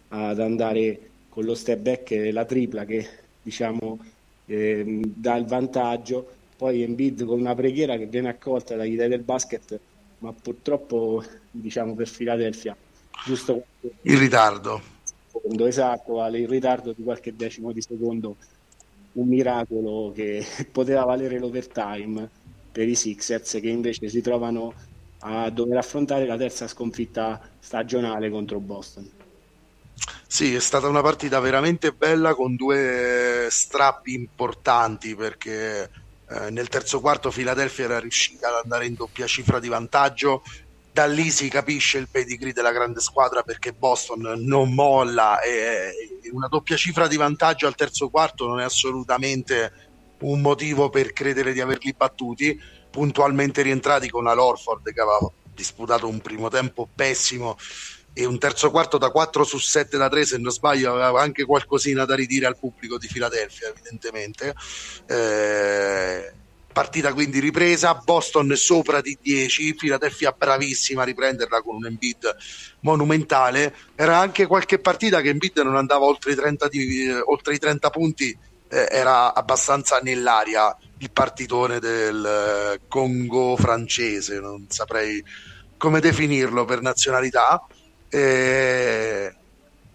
ad 0.09 0.41
andare 0.41 1.11
con 1.29 1.45
lo 1.45 1.55
step 1.55 1.81
back 1.81 2.31
la 2.33 2.45
tripla 2.45 2.85
che 2.85 3.09
diciamo 3.43 3.99
ehm, 4.47 5.03
dà 5.05 5.37
il 5.37 5.47
vantaggio. 5.47 6.35
Poi 6.57 6.83
Embiid 6.83 7.25
con 7.25 7.39
una 7.39 7.55
preghiera 7.55 7.97
che 7.99 8.07
viene 8.07 8.31
accolta 8.31 8.77
dagli 8.77 8.97
dei 8.97 9.09
del 9.09 9.21
basket 9.21 9.79
ma 10.19 10.33
purtroppo 10.33 11.23
diciamo 11.51 11.95
per 11.95 12.11
Philadelphia 12.11 12.75
giusto 13.25 13.65
in 14.03 14.19
ritardo. 14.19 14.81
Secondo 15.31 15.67
esatto 15.67 16.15
vale 16.15 16.39
il 16.39 16.49
ritardo 16.49 16.93
di 16.93 17.03
qualche 17.03 17.37
decimo 17.37 17.73
di 17.73 17.83
secondo 17.83 18.37
un 19.17 19.29
miracolo 19.29 20.13
che 20.15 20.45
poteva 20.73 21.05
valere 21.05 21.39
l'overtime 21.39 22.29
per 22.73 22.89
i 22.89 22.95
Sixers 22.95 23.59
che 23.61 23.69
invece 23.69 24.09
si 24.09 24.21
trovano 24.21 24.73
a 25.21 25.51
dover 25.51 25.79
affrontare 25.79 26.27
la 26.27 26.37
terza 26.37 26.69
sconfitta 26.69 27.41
stagionale 27.59 28.31
contro 28.31 28.61
Boston. 28.61 29.11
Sì, 30.27 30.55
è 30.55 30.61
stata 30.61 30.89
una 30.89 31.01
partita 31.01 31.41
veramente 31.41 31.93
bella 31.93 32.35
con 32.35 32.55
due 32.55 33.47
strappi 33.49 34.13
importanti 34.13 35.15
perché 35.15 35.91
eh, 36.29 36.51
nel 36.51 36.69
terzo 36.69 37.01
quarto 37.01 37.31
Philadelphia 37.31 37.85
era 37.85 38.01
riuscita 38.01 38.49
ad 38.49 38.65
andare 38.65 38.87
in 38.87 38.95
doppia 38.95 39.27
cifra 39.27 39.59
di 39.59 39.69
vantaggio 39.69 40.43
da 40.97 41.05
lì 41.05 41.31
si 41.31 41.51
capisce 41.51 41.99
il 41.99 42.09
pedigree 42.11 42.55
della 42.55 42.73
grande 42.73 43.01
squadra 43.01 43.43
perché 43.43 43.75
Boston 43.75 44.33
non 44.47 44.73
molla 44.73 45.43
e 45.43 45.93
una 46.33 46.49
doppia 46.49 46.75
cifra 46.79 47.07
di 47.07 47.19
vantaggio 47.19 47.67
al 47.67 47.75
terzo 47.75 48.09
quarto 48.09 48.47
non 48.47 48.61
è 48.61 48.65
assolutamente 48.65 49.91
un 50.21 50.41
motivo 50.41 50.89
per 50.89 51.13
credere 51.13 51.53
di 51.53 51.61
averli 51.61 51.93
battuti 51.95 52.59
puntualmente 52.91 53.61
rientrati 53.61 54.09
con 54.09 54.25
la 54.25 54.33
Lorford 54.33 54.91
che 54.91 55.01
aveva 55.03 55.31
disputato 55.53 56.09
un 56.09 56.23
primo 56.23 56.49
tempo 56.49 56.89
pessimo 56.95 57.59
e 58.15 58.25
un 58.25 58.39
terzo 58.39 58.71
quarto 58.71 58.97
da 58.97 59.11
4 59.11 59.45
su 59.45 59.59
7 59.59 59.99
da 59.99 60.09
3 60.09 60.25
se 60.25 60.39
non 60.39 60.51
sbaglio 60.51 60.95
aveva 60.95 61.21
anche 61.21 61.45
qualcosina 61.45 62.07
da 62.07 62.15
ridire 62.15 62.47
al 62.47 62.57
pubblico 62.59 62.97
di 62.97 63.07
Filadelfia 63.07 63.69
evidentemente. 63.69 64.55
Eh, 65.07 66.33
partita 66.77 67.15
quindi 67.15 67.41
ripresa 67.41 67.95
Boston 67.95 68.55
sopra 68.55 69.01
di 69.01 69.17
10 69.19 69.77
Filadelfia 69.79 70.35
bravissima 70.37 71.01
a 71.01 71.05
riprenderla 71.07 71.63
con 71.63 71.77
un 71.77 71.87
Embiid 71.87 72.37
monumentale. 72.81 73.75
Era 73.95 74.19
anche 74.19 74.45
qualche 74.45 74.79
partita 74.79 75.23
che 75.23 75.31
Embiid 75.31 75.57
non 75.61 75.77
andava 75.77 76.05
oltre 76.05 76.33
i 76.33 76.35
30, 76.35 76.69
di, 76.69 77.07
eh, 77.07 77.19
oltre 77.19 77.55
i 77.55 77.59
30 77.59 77.89
punti 77.89 78.39
eh, 78.69 78.89
era 78.91 79.33
abbastanza 79.33 80.01
nell'aria 80.01 80.77
il 80.99 81.11
partitone 81.11 81.79
del 81.79 82.75
eh, 82.75 82.81
Congo 82.89 83.57
francese 83.57 84.39
non 84.39 84.67
saprei 84.69 85.25
come 85.79 86.01
definirlo 86.01 86.67
per 86.67 86.83
nazionalità. 86.83 87.67
Eh, 88.11 89.35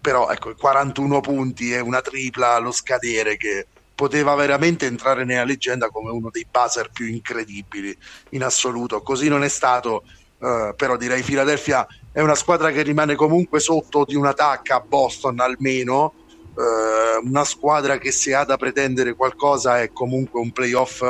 però 0.00 0.30
ecco 0.30 0.52
41 0.56 1.20
punti 1.20 1.72
e 1.72 1.78
una 1.78 2.00
tripla 2.00 2.54
allo 2.54 2.72
scadere 2.72 3.36
che 3.36 3.68
poteva 4.02 4.34
veramente 4.34 4.86
entrare 4.86 5.24
nella 5.24 5.44
leggenda 5.44 5.88
come 5.88 6.10
uno 6.10 6.28
dei 6.28 6.44
buzzer 6.50 6.90
più 6.90 7.06
incredibili 7.06 7.96
in 8.30 8.42
assoluto 8.42 9.00
così 9.00 9.28
non 9.28 9.44
è 9.44 9.48
stato 9.48 10.02
eh, 10.40 10.74
però 10.76 10.96
direi 10.96 11.22
Philadelphia 11.22 11.86
è 12.10 12.20
una 12.20 12.34
squadra 12.34 12.72
che 12.72 12.82
rimane 12.82 13.14
comunque 13.14 13.60
sotto 13.60 14.04
di 14.04 14.16
un'attacca 14.16 14.74
a 14.74 14.80
Boston 14.80 15.38
almeno 15.38 16.14
eh, 16.58 17.24
una 17.24 17.44
squadra 17.44 17.98
che 17.98 18.10
se 18.10 18.34
ha 18.34 18.44
da 18.44 18.56
pretendere 18.56 19.14
qualcosa 19.14 19.80
è 19.80 19.92
comunque 19.92 20.40
un 20.40 20.50
playoff 20.50 21.04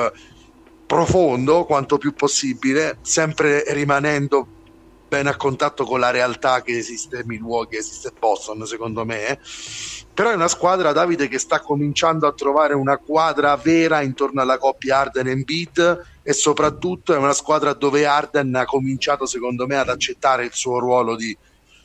profondo 0.84 1.64
quanto 1.64 1.96
più 1.96 2.12
possibile 2.12 2.98
sempre 3.00 3.64
rimanendo 3.68 4.46
bene 5.08 5.30
a 5.30 5.36
contatto 5.36 5.84
con 5.84 5.98
la 5.98 6.10
realtà 6.10 6.62
che 6.62 6.76
esiste 6.76 7.22
Milwaukee, 7.26 7.78
esiste 7.78 8.12
Boston, 8.18 8.64
secondo 8.66 9.04
me. 9.04 9.38
Però 10.14 10.30
è 10.30 10.34
una 10.34 10.48
squadra, 10.48 10.92
Davide, 10.92 11.26
che 11.26 11.38
sta 11.38 11.60
cominciando 11.60 12.26
a 12.26 12.32
trovare 12.32 12.74
una 12.74 12.98
quadra 12.98 13.56
vera 13.56 14.02
intorno 14.02 14.42
alla 14.42 14.58
coppia 14.58 14.98
Arden 14.98 15.26
e 15.26 15.30
Embiid 15.30 16.04
e 16.22 16.32
soprattutto 16.34 17.14
è 17.14 17.16
una 17.16 17.32
squadra 17.32 17.72
dove 17.72 18.04
Arden 18.04 18.54
ha 18.54 18.66
cominciato, 18.66 19.24
secondo 19.24 19.66
me, 19.66 19.76
ad 19.76 19.88
accettare 19.88 20.44
il 20.44 20.52
suo 20.52 20.78
ruolo 20.78 21.16
di, 21.16 21.34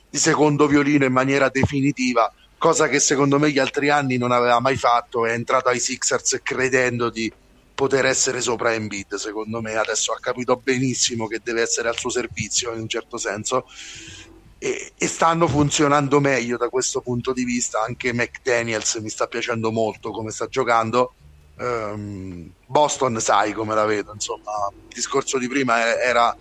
di 0.10 0.18
secondo 0.18 0.68
violino 0.68 1.06
in 1.06 1.14
maniera 1.14 1.48
definitiva, 1.48 2.30
cosa 2.58 2.90
che 2.90 3.00
secondo 3.00 3.40
me 3.40 3.50
gli 3.50 3.60
altri 3.60 3.90
anni 3.90 4.18
non 4.18 4.34
aveva 4.34 4.60
mai 4.60 4.76
fatto. 4.76 5.26
È 5.26 5.32
entrato 5.32 5.70
ai 5.70 5.80
Sixers 5.80 6.42
credendo 6.44 7.10
di 7.10 7.32
poter 7.74 8.08
essere 8.08 8.42
sopra 8.42 8.74
Embiid, 8.74 9.16
secondo 9.16 9.62
me 9.62 9.76
adesso 9.76 10.12
ha 10.12 10.18
capito 10.20 10.60
benissimo 10.62 11.28
che 11.28 11.40
deve 11.42 11.62
essere 11.62 11.88
al 11.88 11.98
suo 11.98 12.10
servizio 12.10 12.74
in 12.74 12.82
un 12.82 12.90
certo 12.90 13.18
senso 13.18 13.68
e, 14.60 14.92
e 14.98 15.08
stanno 15.08 15.48
funzionando 15.48 16.20
meglio 16.20 16.58
da 16.58 16.70
questo 16.70 17.02
punto 17.02 17.34
di 17.34 17.44
vista, 17.44 17.82
anche 17.82 18.14
McDaniels 18.14 18.96
mi 18.96 19.10
sta 19.10 19.28
piacendo 19.28 19.72
molto 19.72 20.12
come 20.12 20.32
sta 20.32 20.48
giocando. 20.48 21.14
Um, 21.58 22.52
Boston 22.68 23.20
sai 23.20 23.54
come 23.54 23.74
la 23.74 23.86
vedo, 23.86 24.12
insomma, 24.14 24.70
il 24.72 24.94
discorso 24.94 25.40
di 25.40 25.48
prima 25.48 26.00
era 26.00 26.36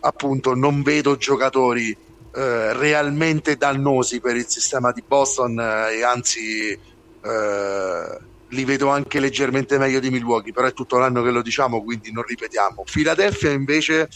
appunto 0.00 0.54
non 0.54 0.82
vedo 0.82 1.16
giocatori 1.16 1.90
eh, 1.90 2.72
realmente 2.74 3.56
dannosi 3.56 4.20
per 4.20 4.36
il 4.36 4.46
sistema 4.46 4.92
di 4.92 5.02
Boston 5.06 5.58
eh, 5.58 5.96
e 5.96 6.04
anzi 6.04 6.70
eh, 6.70 8.18
li 8.48 8.64
vedo 8.64 8.88
anche 8.88 9.20
leggermente 9.20 9.78
meglio 9.78 10.00
di 10.00 10.10
Milwaukee, 10.10 10.52
però 10.52 10.66
è 10.66 10.72
tutto 10.72 10.98
l'anno 10.98 11.22
che 11.22 11.30
lo 11.30 11.42
diciamo, 11.42 11.82
quindi 11.82 12.12
non 12.12 12.24
ripetiamo. 12.24 12.84
Philadelphia 12.90 13.50
invece 13.50 14.08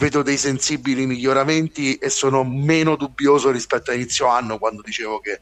vedo 0.00 0.22
dei 0.22 0.38
sensibili 0.38 1.04
miglioramenti 1.04 1.96
e 1.96 2.08
sono 2.08 2.42
meno 2.42 2.96
dubbioso 2.96 3.50
rispetto 3.50 3.90
a 3.90 3.94
inizio 3.94 4.28
anno 4.28 4.58
quando 4.58 4.80
dicevo 4.80 5.20
che 5.20 5.40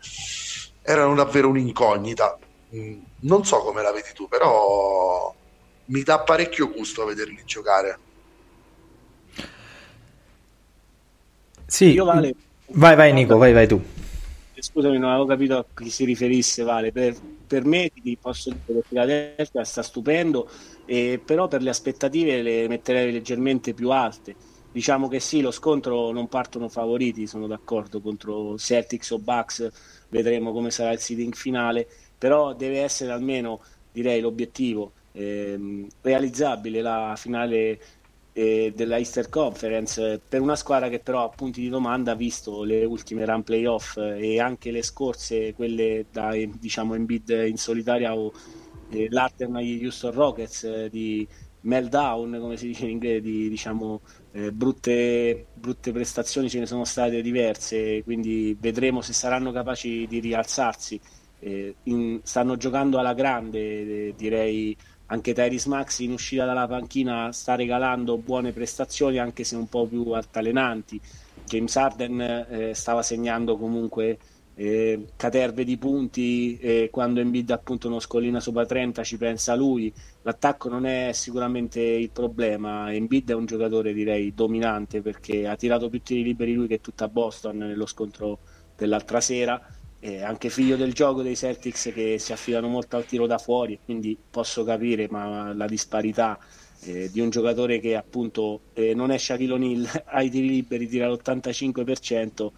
erano 0.82 1.14
davvero 1.14 1.48
un'incognita. 1.48 2.36
Mm, 2.74 2.98
non 3.20 3.44
so 3.44 3.58
come 3.58 3.82
la 3.82 3.92
vedi 3.92 4.08
tu, 4.14 4.26
però 4.26 5.32
mi 5.86 6.02
dà 6.02 6.18
parecchio 6.18 6.70
gusto 6.70 7.04
vederli 7.04 7.40
giocare. 7.44 7.98
Sì, 11.64 11.92
Io 11.92 12.04
vale... 12.04 12.34
vai 12.66 12.96
vai 12.96 13.12
Nico, 13.12 13.36
vai 13.36 13.52
vai 13.52 13.68
tu. 13.68 13.80
Scusami, 14.58 14.98
non 14.98 15.10
avevo 15.10 15.26
capito 15.26 15.56
a 15.56 15.64
chi 15.72 15.88
si 15.88 16.04
riferisse, 16.04 16.64
Vale. 16.64 16.90
Per, 16.90 17.14
per 17.48 17.64
me 17.64 17.90
ti 17.90 18.16
posso 18.20 18.50
dire 18.50 18.80
che 18.80 18.86
Philadelphia 18.88 19.64
sta 19.64 19.82
stupendo, 19.82 20.48
eh, 20.84 21.20
però 21.24 21.48
per 21.48 21.62
le 21.62 21.70
aspettative 21.70 22.42
le 22.42 22.68
metterei 22.68 23.10
leggermente 23.12 23.74
più 23.74 23.90
alte. 23.90 24.36
Diciamo 24.70 25.08
che 25.08 25.18
sì, 25.20 25.40
lo 25.40 25.50
scontro 25.50 26.12
non 26.12 26.28
partono 26.28 26.68
favoriti, 26.68 27.26
sono 27.26 27.48
d'accordo, 27.48 28.00
contro 28.00 28.56
Celtics 28.58 29.10
o 29.10 29.18
Bucks, 29.18 29.68
vedremo 30.08 30.52
come 30.52 30.70
sarà 30.70 30.92
il 30.92 31.00
seeding 31.00 31.34
finale, 31.34 31.88
però 32.16 32.54
deve 32.54 32.80
essere 32.82 33.10
almeno, 33.12 33.60
direi, 33.90 34.20
l'obiettivo 34.20 34.94
ehm, 35.12 35.86
realizzabile 36.02 36.80
la 36.82 37.14
finale 37.16 37.80
eh, 38.38 38.72
della 38.72 38.98
Easter 38.98 39.28
Conference 39.28 40.20
per 40.28 40.40
una 40.40 40.54
squadra 40.54 40.88
che 40.88 41.00
però 41.00 41.24
a 41.24 41.28
punti 41.28 41.60
di 41.60 41.68
domanda 41.68 42.12
ha 42.12 42.14
visto 42.14 42.62
le 42.62 42.84
ultime 42.84 43.24
run 43.24 43.42
playoff 43.42 43.96
e 43.96 44.38
anche 44.38 44.70
le 44.70 44.82
scorse, 44.82 45.54
quelle 45.54 46.06
da 46.12 46.30
diciamo 46.32 46.94
in 46.94 47.04
bid 47.04 47.30
in 47.48 47.56
solitaria 47.56 48.14
o 48.14 48.32
eh, 48.90 49.08
agli 49.10 49.84
Houston 49.84 50.12
Rockets 50.12 50.62
eh, 50.62 50.88
di 50.88 51.26
meltdown 51.62 52.38
come 52.40 52.56
si 52.56 52.68
dice 52.68 52.84
in 52.84 52.90
inglese 52.90 53.20
di 53.20 53.48
diciamo 53.48 54.02
eh, 54.30 54.52
brutte, 54.52 55.46
brutte 55.52 55.90
prestazioni 55.90 56.48
ce 56.48 56.60
ne 56.60 56.66
sono 56.66 56.84
state 56.84 57.20
diverse 57.20 58.04
quindi 58.04 58.56
vedremo 58.60 59.00
se 59.00 59.12
saranno 59.12 59.50
capaci 59.50 60.06
di 60.06 60.20
rialzarsi. 60.20 61.00
Eh, 61.40 61.74
in, 61.84 62.20
stanno 62.22 62.56
giocando 62.56 62.98
alla 62.98 63.14
grande 63.14 63.58
eh, 63.58 64.14
direi 64.16 64.76
anche 65.10 65.32
Tyrese 65.32 65.68
Max 65.68 65.98
in 66.00 66.12
uscita 66.12 66.44
dalla 66.44 66.66
panchina 66.66 67.32
sta 67.32 67.54
regalando 67.54 68.18
buone 68.18 68.52
prestazioni 68.52 69.18
anche 69.18 69.44
se 69.44 69.56
un 69.56 69.68
po' 69.68 69.86
più 69.86 70.10
altalenanti. 70.10 71.00
James 71.44 71.74
Harden 71.76 72.20
eh, 72.20 72.74
stava 72.74 73.02
segnando 73.02 73.56
comunque 73.56 74.18
eh, 74.54 75.06
caterve 75.16 75.64
di 75.64 75.78
punti 75.78 76.58
e 76.58 76.88
quando 76.90 77.20
Embiid 77.20 77.50
appunto 77.52 77.88
non 77.88 78.00
scollina 78.00 78.40
sopra 78.40 78.66
30 78.66 79.02
ci 79.02 79.16
pensa 79.16 79.54
lui. 79.54 79.92
L'attacco 80.22 80.68
non 80.68 80.84
è 80.84 81.12
sicuramente 81.12 81.80
il 81.80 82.10
problema. 82.10 82.92
Embiid 82.92 83.30
è 83.30 83.34
un 83.34 83.46
giocatore 83.46 83.94
direi 83.94 84.34
dominante 84.34 85.00
perché 85.00 85.46
ha 85.46 85.56
tirato 85.56 85.88
più 85.88 86.02
tiri 86.02 86.22
liberi 86.22 86.52
lui 86.52 86.66
che 86.66 86.80
tutta 86.80 87.08
Boston 87.08 87.56
nello 87.56 87.86
scontro 87.86 88.40
dell'altra 88.76 89.20
sera 89.20 89.60
eh, 90.00 90.22
anche 90.22 90.48
figlio 90.48 90.76
del 90.76 90.92
gioco 90.92 91.22
dei 91.22 91.36
Celtics 91.36 91.90
che 91.92 92.18
si 92.18 92.32
affidano 92.32 92.68
molto 92.68 92.96
al 92.96 93.06
tiro 93.06 93.26
da 93.26 93.38
fuori, 93.38 93.78
quindi 93.84 94.16
posso 94.30 94.64
capire 94.64 95.08
ma 95.10 95.52
la 95.52 95.66
disparità 95.66 96.38
eh, 96.80 97.10
di 97.10 97.20
un 97.20 97.30
giocatore 97.30 97.80
che 97.80 97.96
appunto 97.96 98.60
eh, 98.74 98.94
non 98.94 99.10
è 99.10 99.18
Shaquille 99.18 99.52
O'Neal 99.54 100.02
ai 100.06 100.30
tiri 100.30 100.48
liberi, 100.48 100.88
tira 100.88 101.08
l'85% 101.08 102.48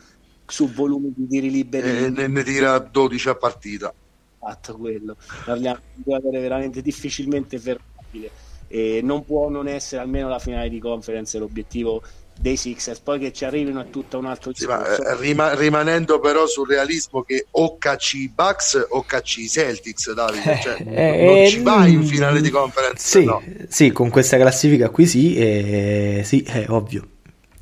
su 0.46 0.68
volumi 0.70 1.12
di 1.16 1.26
tiri 1.26 1.50
liberi. 1.50 2.04
E 2.04 2.10
ne, 2.10 2.26
ne 2.26 2.42
tira 2.42 2.78
12 2.78 3.28
a 3.28 3.34
partita. 3.36 3.94
Fatto 4.38 4.76
quello, 4.76 5.16
parliamo 5.44 5.78
di 5.78 5.92
un 5.96 6.02
giocatore 6.04 6.40
veramente 6.40 6.82
difficilmente 6.82 7.58
fermabile. 7.58 8.30
E 8.68 9.00
non 9.02 9.24
può 9.24 9.48
non 9.48 9.66
essere 9.66 10.00
almeno 10.00 10.28
la 10.28 10.38
finale 10.38 10.68
di 10.68 10.78
conference 10.78 11.38
l'obiettivo 11.38 12.02
dei 12.40 12.56
Sixers, 12.56 13.00
poi 13.00 13.18
che 13.18 13.32
ci 13.32 13.44
arrivino 13.44 13.80
è 13.80 13.90
tutto 13.90 14.18
un 14.18 14.24
altro 14.24 14.52
sì, 14.54 14.64
ma, 14.64 14.82
eh, 14.96 15.16
rima, 15.16 15.54
rimanendo 15.54 16.20
però 16.20 16.46
sul 16.46 16.66
realismo 16.66 17.22
che 17.22 17.46
o 17.50 17.76
cacci 17.76 18.30
Bucks 18.30 18.86
o 18.88 19.02
cacci 19.04 19.46
Celtics 19.46 20.12
Davide, 20.12 20.58
cioè, 20.62 20.76
eh, 20.80 21.24
non 21.26 21.36
eh, 21.36 21.48
ci 21.48 21.60
vai 21.60 21.92
in 21.92 22.06
finale 22.06 22.40
di 22.40 22.48
conference 22.48 23.18
sì, 23.20 23.24
no. 23.24 23.42
sì, 23.68 23.92
con 23.92 24.08
questa 24.08 24.38
classifica 24.38 24.88
qui 24.88 25.06
sì, 25.06 25.36
eh, 25.36 26.22
sì 26.24 26.42
è 26.42 26.64
ovvio. 26.68 27.06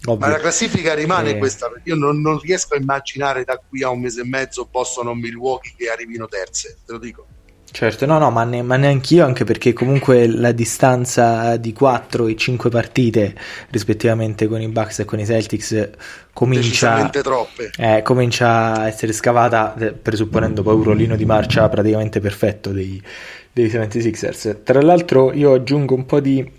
ovvio. 0.05 0.17
Ma 0.17 0.29
la 0.29 0.39
classifica 0.39 0.95
rimane 0.95 1.31
eh. 1.31 1.39
questa, 1.39 1.69
perché 1.69 1.89
io 1.89 1.97
non, 1.97 2.21
non 2.21 2.39
riesco 2.39 2.75
a 2.75 2.79
immaginare 2.79 3.43
da 3.43 3.59
qui 3.59 3.83
a 3.83 3.89
un 3.89 4.01
mese 4.01 4.21
e 4.21 4.25
mezzo 4.25 4.69
Boston 4.71 5.09
o 5.09 5.15
Milwaukee 5.15 5.75
che 5.77 5.91
arrivino 5.91 6.27
terze, 6.29 6.79
te 6.87 6.93
lo 6.93 6.99
dico. 6.99 7.27
Certo, 7.71 8.07
no, 8.07 8.19
no, 8.19 8.31
ma, 8.31 8.45
ne, 8.45 8.63
ma 8.63 8.77
neanche 8.77 9.15
io, 9.15 9.25
anche 9.25 9.45
perché 9.45 9.73
comunque 9.73 10.27
la 10.27 10.53
distanza 10.53 11.57
di 11.57 11.73
4 11.73 12.27
e 12.27 12.35
5 12.35 12.71
partite 12.71 13.35
rispettivamente 13.71 14.49
con 14.49 14.61
i 14.61 14.69
Bucks 14.69 15.01
e 15.01 15.05
con 15.05 15.19
i 15.21 15.27
Celtics 15.27 15.91
comincia, 16.33 17.11
eh, 17.77 18.03
comincia 18.03 18.73
a 18.73 18.87
essere 18.89 19.13
scavata, 19.13 19.77
eh, 19.77 19.93
presupponendo 19.93 20.63
poi 20.63 20.77
un 20.77 20.83
rollino 20.83 21.15
di 21.15 21.27
marcia 21.27 21.69
praticamente 21.69 22.21
perfetto 22.21 22.71
dei, 22.71 23.01
dei 23.53 23.69
76ers. 23.69 24.63
Tra 24.65 24.81
l'altro 24.81 25.33
io 25.33 25.53
aggiungo 25.53 25.95
un 25.95 26.07
po' 26.07 26.21
di 26.21 26.58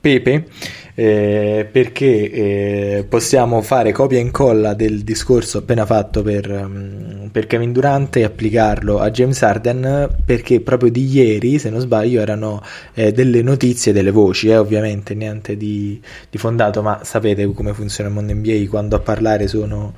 Pepe 0.00 0.46
eh, 0.94 1.66
perché 1.70 2.30
eh, 2.30 3.06
possiamo 3.08 3.62
fare 3.62 3.92
copia 3.92 4.18
e 4.18 4.20
incolla 4.20 4.74
del 4.74 5.02
discorso 5.02 5.58
appena 5.58 5.86
fatto 5.86 6.22
per, 6.22 6.50
um, 6.50 7.28
per, 7.32 7.46
Kevin 7.46 7.72
Durant 7.72 8.16
e 8.16 8.24
applicarlo 8.24 8.98
a 8.98 9.10
James 9.10 9.40
Harden 9.42 10.16
perché 10.24 10.60
proprio 10.60 10.90
di 10.90 11.06
ieri, 11.06 11.58
se 11.58 11.70
non 11.70 11.80
sbaglio, 11.80 12.20
erano 12.20 12.62
eh, 12.94 13.12
delle 13.12 13.42
notizie, 13.42 13.92
delle 13.92 14.10
voci, 14.10 14.48
eh, 14.48 14.56
ovviamente 14.56 15.14
niente 15.14 15.56
di, 15.56 16.00
di 16.28 16.38
fondato, 16.38 16.82
ma 16.82 17.00
sapete 17.04 17.50
come 17.52 17.72
funziona 17.72 18.10
il 18.10 18.14
mondo 18.14 18.34
NBA 18.34 18.66
quando 18.68 18.96
a 18.96 19.00
parlare 19.00 19.48
sono 19.48 19.94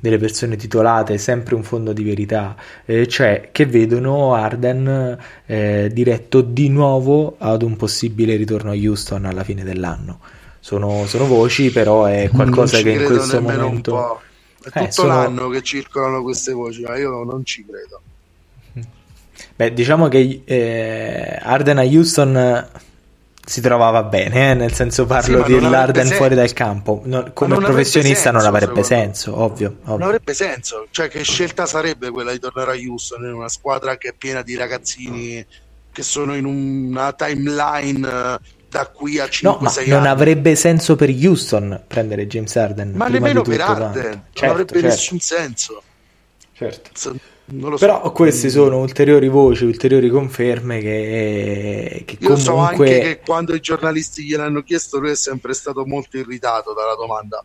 delle 0.00 0.18
persone 0.18 0.56
titolate, 0.56 1.18
sempre 1.18 1.54
un 1.54 1.62
fondo 1.62 1.92
di 1.92 2.04
verità, 2.04 2.56
eh, 2.84 3.06
cioè 3.08 3.48
che 3.52 3.66
vedono 3.66 4.34
Arden 4.34 5.18
eh, 5.46 5.90
diretto 5.92 6.40
di 6.40 6.68
nuovo 6.68 7.36
ad 7.38 7.62
un 7.62 7.76
possibile 7.76 8.36
ritorno 8.36 8.70
a 8.70 8.74
Houston 8.74 9.24
alla 9.24 9.44
fine 9.44 9.64
dell'anno. 9.64 10.20
Sono, 10.60 11.06
sono 11.06 11.26
voci, 11.26 11.70
però 11.70 12.04
è 12.04 12.28
qualcosa 12.32 12.80
che 12.80 12.90
in 12.90 13.04
questo 13.04 13.40
momento... 13.40 14.20
È 14.62 14.68
eh, 14.68 14.80
tutto 14.80 14.90
sono... 14.90 15.08
l'anno 15.08 15.48
che 15.48 15.62
circolano 15.62 16.22
queste 16.22 16.52
voci, 16.52 16.82
ma 16.82 16.96
io 16.96 17.24
non 17.24 17.44
ci 17.44 17.64
credo. 17.64 18.02
Beh, 19.54 19.72
diciamo 19.72 20.08
che 20.08 20.42
eh, 20.44 21.38
Arden 21.40 21.78
a 21.78 21.82
Houston 21.82 22.68
si 23.48 23.62
trovava 23.62 24.02
bene, 24.02 24.50
eh? 24.50 24.54
nel 24.54 24.74
senso 24.74 25.06
parlo 25.06 25.42
sì, 25.46 25.54
di 25.54 25.60
Larden 25.60 26.06
fuori 26.08 26.34
dal 26.34 26.52
campo. 26.52 27.00
No, 27.04 27.30
come 27.32 27.56
professionista 27.56 28.30
senso, 28.30 28.38
non 28.38 28.46
avrebbe 28.46 28.82
senso, 28.82 29.40
ovvio, 29.40 29.78
ovvio, 29.84 29.96
Non 29.96 30.02
avrebbe 30.02 30.34
senso, 30.34 30.86
cioè 30.90 31.08
che 31.08 31.22
scelta 31.22 31.64
sarebbe 31.64 32.10
quella 32.10 32.30
di 32.30 32.38
tornare 32.38 32.72
a 32.72 32.74
Houston 32.74 33.24
in 33.24 33.32
una 33.32 33.48
squadra 33.48 33.96
che 33.96 34.10
è 34.10 34.12
piena 34.12 34.42
di 34.42 34.54
ragazzini 34.54 35.44
che 35.90 36.02
sono 36.02 36.36
in 36.36 36.44
una 36.44 37.12
timeline 37.14 38.06
eh, 38.06 38.38
da 38.68 38.86
qui 38.86 39.18
a 39.18 39.24
5-6 39.24 39.40
no, 39.42 39.58
anni. 39.58 39.88
Non 39.88 40.06
avrebbe 40.06 40.54
senso 40.54 40.94
per 40.94 41.08
Houston 41.08 41.84
prendere 41.86 42.26
James 42.26 42.54
Harden. 42.54 42.92
Ma 42.94 43.08
nemmeno 43.08 43.40
per 43.40 43.62
Harden, 43.62 44.02
certo, 44.02 44.44
non 44.44 44.50
avrebbe 44.50 44.72
certo. 44.72 44.86
nessun 44.88 45.20
senso. 45.20 45.82
Certo. 46.52 47.18
Però 47.50 48.02
so. 48.02 48.12
queste 48.12 48.50
sono 48.50 48.78
ulteriori 48.78 49.28
voci, 49.28 49.64
ulteriori 49.64 50.10
conferme 50.10 50.80
che, 50.80 52.02
che 52.04 52.16
Io 52.20 52.28
comunque... 52.28 52.44
so 52.44 52.56
anche 52.58 52.98
che 53.00 53.20
quando 53.24 53.54
i 53.54 53.60
giornalisti 53.60 54.24
gliel'hanno 54.24 54.62
chiesto 54.62 54.98
lui 54.98 55.12
è 55.12 55.16
sempre 55.16 55.54
stato 55.54 55.86
molto 55.86 56.18
irritato 56.18 56.74
dalla 56.74 56.94
domanda. 56.94 57.42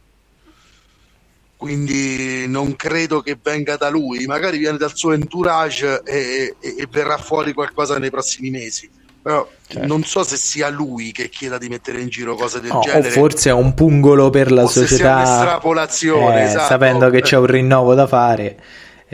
Quindi 1.55 2.45
non 2.49 2.75
credo 2.75 3.21
che 3.21 3.37
venga 3.41 3.77
da 3.77 3.87
lui, 3.87 4.25
magari 4.25 4.57
viene 4.57 4.77
dal 4.77 4.93
suo 4.93 5.13
entourage 5.13 6.01
e, 6.03 6.55
e, 6.59 6.75
e 6.79 6.87
verrà 6.91 7.17
fuori 7.17 7.53
qualcosa 7.53 7.97
nei 7.97 8.09
prossimi 8.09 8.49
mesi. 8.49 8.89
Però 9.21 9.47
certo. 9.65 9.87
non 9.87 10.03
so 10.03 10.25
se 10.25 10.35
sia 10.35 10.67
lui 10.67 11.13
che 11.13 11.29
chieda 11.29 11.57
di 11.57 11.69
mettere 11.69 12.01
in 12.01 12.09
giro 12.09 12.35
cose 12.35 12.59
del 12.59 12.71
no, 12.73 12.81
genere. 12.81 13.07
O 13.07 13.11
forse 13.11 13.51
è 13.51 13.53
un 13.53 13.73
pungolo 13.73 14.29
per 14.29 14.51
la 14.51 14.67
società. 14.67 15.15
un'estrapolazione, 15.15 16.41
eh, 16.41 16.47
esatto. 16.47 16.67
sapendo 16.67 17.09
che 17.09 17.21
c'è 17.21 17.37
un 17.37 17.45
rinnovo 17.45 17.93
da 17.93 18.05
fare 18.05 18.59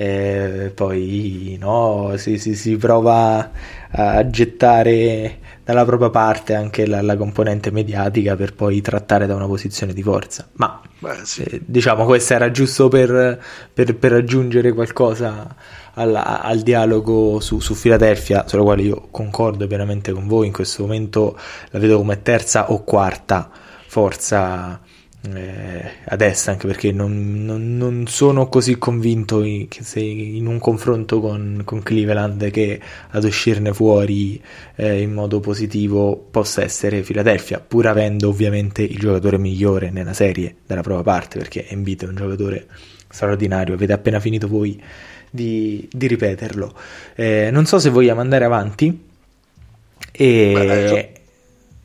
eh, 0.02 0.72
poi 0.74 1.58
no, 1.60 2.14
si, 2.16 2.38
si, 2.38 2.56
si, 2.56 2.78
prova 2.78 3.52
a 3.92 4.30
gettare 4.30 5.40
dalla 5.66 5.84
propria 5.84 6.10
parte 6.10 6.56
anche 6.56 6.88
la, 6.88 7.02
la, 7.02 7.18
componente 7.18 7.70
mediatica 7.70 8.38
per 8.38 8.54
poi 8.54 8.80
trattare 8.80 9.28
da 9.28 9.36
una 9.36 9.46
posizione 9.46 9.92
di 9.92 10.02
forza. 10.02 10.48
Ma 10.54 10.82
Beh, 11.00 11.18
sì. 11.24 11.44
eh, 11.44 11.62
diciamo 11.66 12.06
questo 12.06 12.34
era 12.34 12.50
giusto 12.50 12.88
per, 12.88 13.44
per, 13.74 13.94
per 13.98 14.14
aggiungere 14.14 14.72
qualcosa 14.72 15.54
al, 15.96 16.16
al 16.16 16.62
dialogo 16.62 17.42
su, 17.42 17.60
su 17.60 17.78
Philadelphia, 17.78 18.48
sulla 18.48 18.64
quale 18.64 18.84
io 18.84 19.10
concordo 19.12 19.68
pienamente 19.68 20.14
con 20.14 20.28
voi. 20.28 20.48
In 20.48 20.54
questo 20.54 20.84
momento 20.84 21.38
la 21.72 21.80
vedo 21.80 21.98
come 21.98 22.22
terza 22.22 22.72
o 22.72 22.86
quarta 22.86 23.52
forza 23.86 24.80
eh, 25.34 25.92
adesso 26.06 26.50
anche 26.50 26.66
perché 26.66 26.92
non, 26.92 27.44
non, 27.44 27.76
non, 27.76 28.08
sono 28.08 28.48
così 28.48 28.78
convinto 28.78 29.44
in, 29.44 29.68
in 29.96 30.46
un 30.46 30.60
confronto 30.60 31.20
con, 31.20 31.62
con 31.66 31.84
Cleveland 31.84 32.50
che 32.52 32.80
ad 33.10 33.24
uscirne 33.26 33.74
fuori 33.74 34.42
eh, 34.76 35.02
in 35.02 35.12
modo 35.12 35.42
positivo 35.42 36.16
possa 36.32 36.64
essere 36.64 37.02
Philadelphia 37.02 37.60
pur 37.60 37.88
avendo 37.88 38.30
ovviamente 38.30 38.82
il 38.82 38.98
giocatore 38.98 39.38
migliore 39.38 39.90
nella 39.90 40.14
serie 40.14 40.56
dalla 40.66 40.82
propria 40.82 41.04
parte 41.04 41.38
perché 41.38 41.68
Embiid 41.68 42.04
è 42.04 42.08
un 42.08 42.16
giocatore 42.16 42.68
straordinario 43.10 43.74
avete 43.74 43.92
appena 43.92 44.20
finito 44.20 44.48
voi 44.48 44.82
di, 45.30 45.88
di 45.92 46.08
ripeterlo. 46.08 46.74
Eh, 47.16 47.50
non 47.52 47.66
so 47.66 47.80
se 47.80 47.90
vogliamo 47.90 48.22
andare 48.22 48.46
avanti 48.46 49.08
e, 50.12 51.19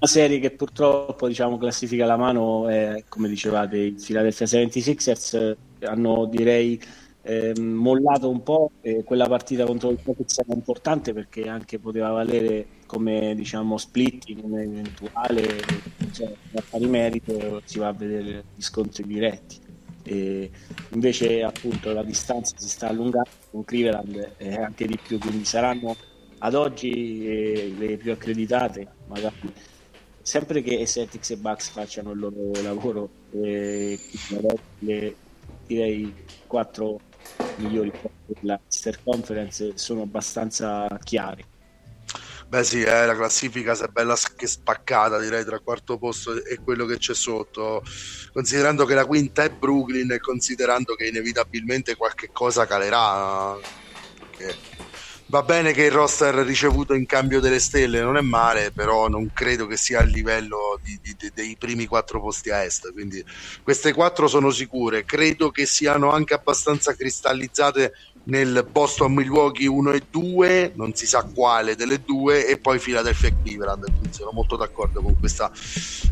serie 0.06 0.38
che 0.38 0.50
purtroppo 0.50 1.28
diciamo, 1.28 1.58
classifica 1.58 2.06
la 2.06 2.16
mano 2.16 2.68
è, 2.68 3.04
come 3.08 3.28
dicevate, 3.28 3.78
i 3.78 3.92
Philadelphia 3.92 4.46
76ers 4.46 5.36
eh, 5.36 5.86
hanno 5.86 6.26
direi 6.26 6.80
eh, 7.22 7.58
mollato 7.58 8.28
un 8.28 8.42
po' 8.42 8.72
e 8.82 9.02
quella 9.02 9.26
partita 9.26 9.64
contro 9.64 9.90
il 9.90 9.98
Celtics 10.02 10.38
era 10.38 10.52
importante 10.52 11.12
perché 11.14 11.48
anche 11.48 11.78
poteva 11.78 12.10
valere 12.10 12.66
come 12.86 13.34
diciamo 13.34 13.78
split 13.78 14.28
in 14.28 14.40
un 14.42 14.58
eventuale 14.58 15.62
cioè, 16.12 16.30
a 16.54 16.62
pari 16.68 16.86
merito 16.86 17.62
si 17.64 17.78
va 17.78 17.88
a 17.88 17.92
vedere 17.92 18.44
gli 18.54 18.62
scontri 18.62 19.04
diretti. 19.06 19.58
E 20.06 20.50
invece 20.90 21.42
appunto 21.42 21.92
la 21.94 22.02
distanza 22.02 22.54
si 22.58 22.68
sta 22.68 22.88
allungando 22.88 23.30
con 23.50 23.64
Cleveland 23.64 24.32
e 24.36 24.54
anche 24.54 24.86
di 24.86 24.98
più 25.02 25.18
quindi 25.18 25.46
saranno 25.46 25.96
ad 26.38 26.54
oggi 26.54 27.26
eh, 27.26 27.74
le 27.78 27.96
più 27.96 28.12
accreditate 28.12 28.86
magari 29.06 29.50
sempre 30.24 30.62
che 30.62 30.86
Celtics 30.86 31.30
e 31.30 31.36
Bucks 31.36 31.68
facciano 31.68 32.12
il 32.12 32.18
loro 32.18 32.62
lavoro, 32.62 33.10
eh, 33.32 34.00
le, 34.78 35.14
direi 35.66 36.12
quattro 36.46 36.98
migliori 37.56 37.92
della 38.24 38.58
Easter 38.64 39.00
Conference 39.04 39.72
sono 39.76 40.02
abbastanza 40.02 40.88
chiari. 41.04 41.44
Beh 42.48 42.64
sì, 42.64 42.82
eh, 42.82 43.04
la 43.04 43.14
classifica 43.14 43.74
si 43.74 43.82
è 43.82 43.88
bella 43.88 44.16
che 44.34 44.46
spaccata 44.46 45.18
direi 45.18 45.44
tra 45.44 45.58
quarto 45.58 45.98
posto 45.98 46.42
e 46.42 46.58
quello 46.62 46.86
che 46.86 46.96
c'è 46.96 47.14
sotto, 47.14 47.82
considerando 48.32 48.86
che 48.86 48.94
la 48.94 49.04
quinta 49.04 49.42
è 49.44 49.50
Brooklyn 49.50 50.10
e 50.12 50.20
considerando 50.20 50.94
che 50.94 51.06
inevitabilmente 51.06 51.96
qualche 51.96 52.30
cosa 52.32 52.66
calerà. 52.66 53.56
Perché 54.36 54.56
va 55.34 55.42
bene 55.42 55.72
che 55.72 55.86
il 55.86 55.90
roster 55.90 56.32
ricevuto 56.32 56.94
in 56.94 57.06
cambio 57.06 57.40
delle 57.40 57.58
stelle 57.58 58.00
non 58.00 58.16
è 58.16 58.20
male, 58.20 58.70
però 58.70 59.08
non 59.08 59.32
credo 59.32 59.66
che 59.66 59.76
sia 59.76 59.98
a 59.98 60.04
livello 60.04 60.78
di, 60.80 60.96
di, 61.02 61.16
di, 61.18 61.32
dei 61.34 61.56
primi 61.58 61.86
quattro 61.86 62.20
posti 62.20 62.50
a 62.50 62.62
est. 62.62 62.92
Quindi 62.92 63.24
queste 63.64 63.92
quattro 63.92 64.28
sono 64.28 64.52
sicure. 64.52 65.04
Credo 65.04 65.50
che 65.50 65.66
siano 65.66 66.12
anche 66.12 66.34
abbastanza 66.34 66.94
cristallizzate 66.94 67.94
nel 68.26 68.64
Boston 68.70 69.12
Milwaukee 69.12 69.66
1 69.66 69.92
e 69.94 70.02
2, 70.08 70.72
non 70.76 70.94
si 70.94 71.04
sa 71.04 71.24
quale 71.24 71.74
delle 71.74 72.04
due, 72.04 72.46
e 72.46 72.56
poi 72.58 72.78
Philadelphia 72.78 73.30
e 73.30 73.34
Cleveland. 73.42 73.86
Quindi 73.86 74.12
sono 74.12 74.30
molto 74.32 74.54
d'accordo 74.54 75.02
con 75.02 75.18
questa 75.18 75.50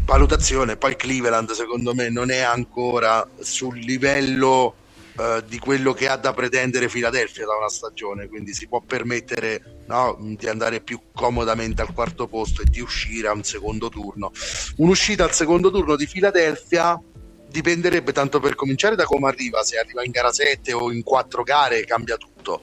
valutazione. 0.05 0.77
Poi 0.77 0.97
Cleveland, 0.97 1.53
secondo 1.53 1.95
me, 1.95 2.09
non 2.09 2.33
è 2.33 2.41
ancora 2.41 3.25
sul 3.39 3.79
livello 3.79 4.75
eh, 5.18 5.42
di 5.46 5.58
quello 5.58 5.92
che 5.92 6.08
ha 6.08 6.16
da 6.16 6.32
pretendere 6.32 6.88
Philadelphia 6.88 7.44
da 7.44 7.56
una 7.56 7.68
stagione, 7.68 8.28
quindi 8.28 8.54
si 8.54 8.66
può 8.66 8.80
permettere 8.80 9.82
no, 9.86 10.16
di 10.18 10.48
andare 10.48 10.80
più 10.80 10.98
comodamente 11.12 11.82
al 11.82 11.92
quarto 11.92 12.26
posto 12.26 12.62
e 12.62 12.64
di 12.64 12.80
uscire 12.80 13.28
a 13.28 13.32
un 13.32 13.42
secondo 13.42 13.90
turno. 13.90 14.32
Un'uscita 14.76 15.24
al 15.24 15.32
secondo 15.32 15.70
turno 15.70 15.96
di 15.96 16.06
Philadelphia 16.06 16.98
dipenderebbe 17.46 18.12
tanto 18.12 18.40
per 18.40 18.54
cominciare 18.54 18.96
da 18.96 19.04
come 19.04 19.28
arriva, 19.28 19.62
se 19.62 19.78
arriva 19.78 20.02
in 20.02 20.10
gara 20.12 20.32
7 20.32 20.72
o 20.72 20.90
in 20.90 21.02
4 21.02 21.42
gare 21.42 21.84
cambia 21.84 22.16
tutto, 22.16 22.62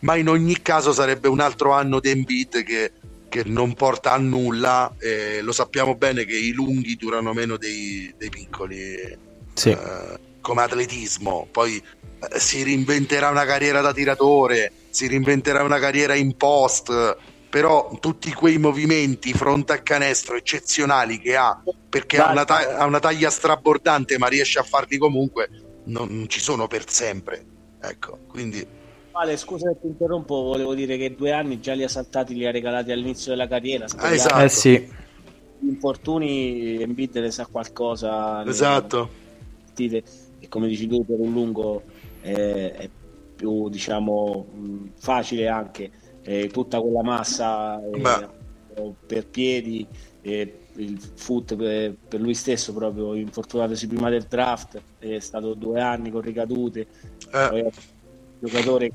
ma 0.00 0.16
in 0.16 0.28
ogni 0.28 0.62
caso 0.62 0.94
sarebbe 0.94 1.28
un 1.28 1.40
altro 1.40 1.72
anno 1.72 2.00
di 2.00 2.08
Embiid 2.08 2.64
che, 2.64 2.92
che 3.28 3.42
non 3.44 3.74
porta 3.74 4.12
a 4.12 4.16
nulla, 4.16 4.94
eh, 4.98 5.42
lo 5.42 5.52
sappiamo 5.52 5.96
bene 5.96 6.24
che 6.24 6.36
i 6.36 6.52
lunghi 6.52 6.96
durano 6.96 7.34
meno 7.34 7.58
dei, 7.58 8.10
dei 8.16 8.30
piccoli. 8.30 9.18
Sì. 9.52 9.68
Eh, 9.68 10.28
come 10.40 10.62
atletismo, 10.62 11.48
poi 11.50 11.76
eh, 11.76 12.38
si 12.38 12.62
reinventerà 12.62 13.28
una 13.28 13.44
carriera 13.44 13.80
da 13.80 13.92
tiratore, 13.92 14.72
si 14.90 15.06
reinventerà 15.06 15.62
una 15.62 15.78
carriera 15.78 16.14
in 16.14 16.36
post, 16.36 17.16
però 17.48 17.90
tutti 18.00 18.32
quei 18.32 18.58
movimenti 18.58 19.32
fronte 19.32 19.72
a 19.72 19.78
canestro 19.78 20.36
eccezionali 20.36 21.18
che 21.18 21.36
ha, 21.36 21.60
perché 21.88 22.18
ha 22.18 22.30
una, 22.30 22.44
ta- 22.44 22.76
ha 22.76 22.86
una, 22.86 23.00
taglia 23.00 23.30
strabordante 23.30 24.18
ma 24.18 24.28
riesce 24.28 24.58
a 24.58 24.62
farli 24.62 24.98
comunque, 24.98 25.48
non, 25.84 26.08
non 26.10 26.28
ci 26.28 26.40
sono 26.40 26.66
per 26.66 26.88
sempre. 26.88 27.44
Ecco, 27.80 28.18
quindi... 28.28 28.78
Vale, 29.12 29.36
scusa 29.36 29.68
se 29.70 29.80
ti 29.80 29.86
interrompo, 29.88 30.42
volevo 30.42 30.74
dire 30.74 30.96
che 30.96 31.14
due 31.14 31.32
anni 31.32 31.60
già 31.60 31.74
li 31.74 31.82
ha 31.82 31.88
saltati, 31.88 32.34
li 32.34 32.46
ha 32.46 32.50
regalati 32.50 32.92
all'inizio 32.92 33.32
della 33.32 33.48
carriera. 33.48 33.86
Ah, 33.96 34.12
esatto. 34.12 34.44
Eh 34.44 34.48
sì. 34.48 34.92
Gli 35.58 35.68
infortuni, 35.68 36.80
Embiid 36.80 37.16
ne 37.16 37.30
sa 37.30 37.46
qualcosa. 37.46 38.44
Esatto. 38.46 39.10
Le 39.74 39.96
e 39.96 40.04
come 40.50 40.68
dici 40.68 40.86
tu 40.86 41.06
per 41.06 41.18
un 41.18 41.32
lungo 41.32 41.82
eh, 42.20 42.72
è 42.72 42.90
più 43.34 43.70
diciamo 43.70 44.46
facile 44.98 45.48
anche 45.48 45.90
eh, 46.22 46.48
tutta 46.48 46.78
quella 46.82 47.02
massa 47.02 47.80
eh, 47.82 48.28
per 49.06 49.26
piedi 49.28 49.86
il 50.22 51.00
foot 51.14 51.56
per, 51.56 51.96
per, 52.06 52.20
lui 52.20 52.34
stesso 52.34 52.74
proprio 52.74 53.14
infortunatosi 53.14 53.86
prima 53.86 54.10
del 54.10 54.24
draft 54.24 54.78
è 54.98 55.18
stato 55.18 55.54
due 55.54 55.80
anni 55.80 56.10
con 56.10 56.20
ricadute 56.20 56.86
eh. 57.32 57.70
giocatore 58.38 58.92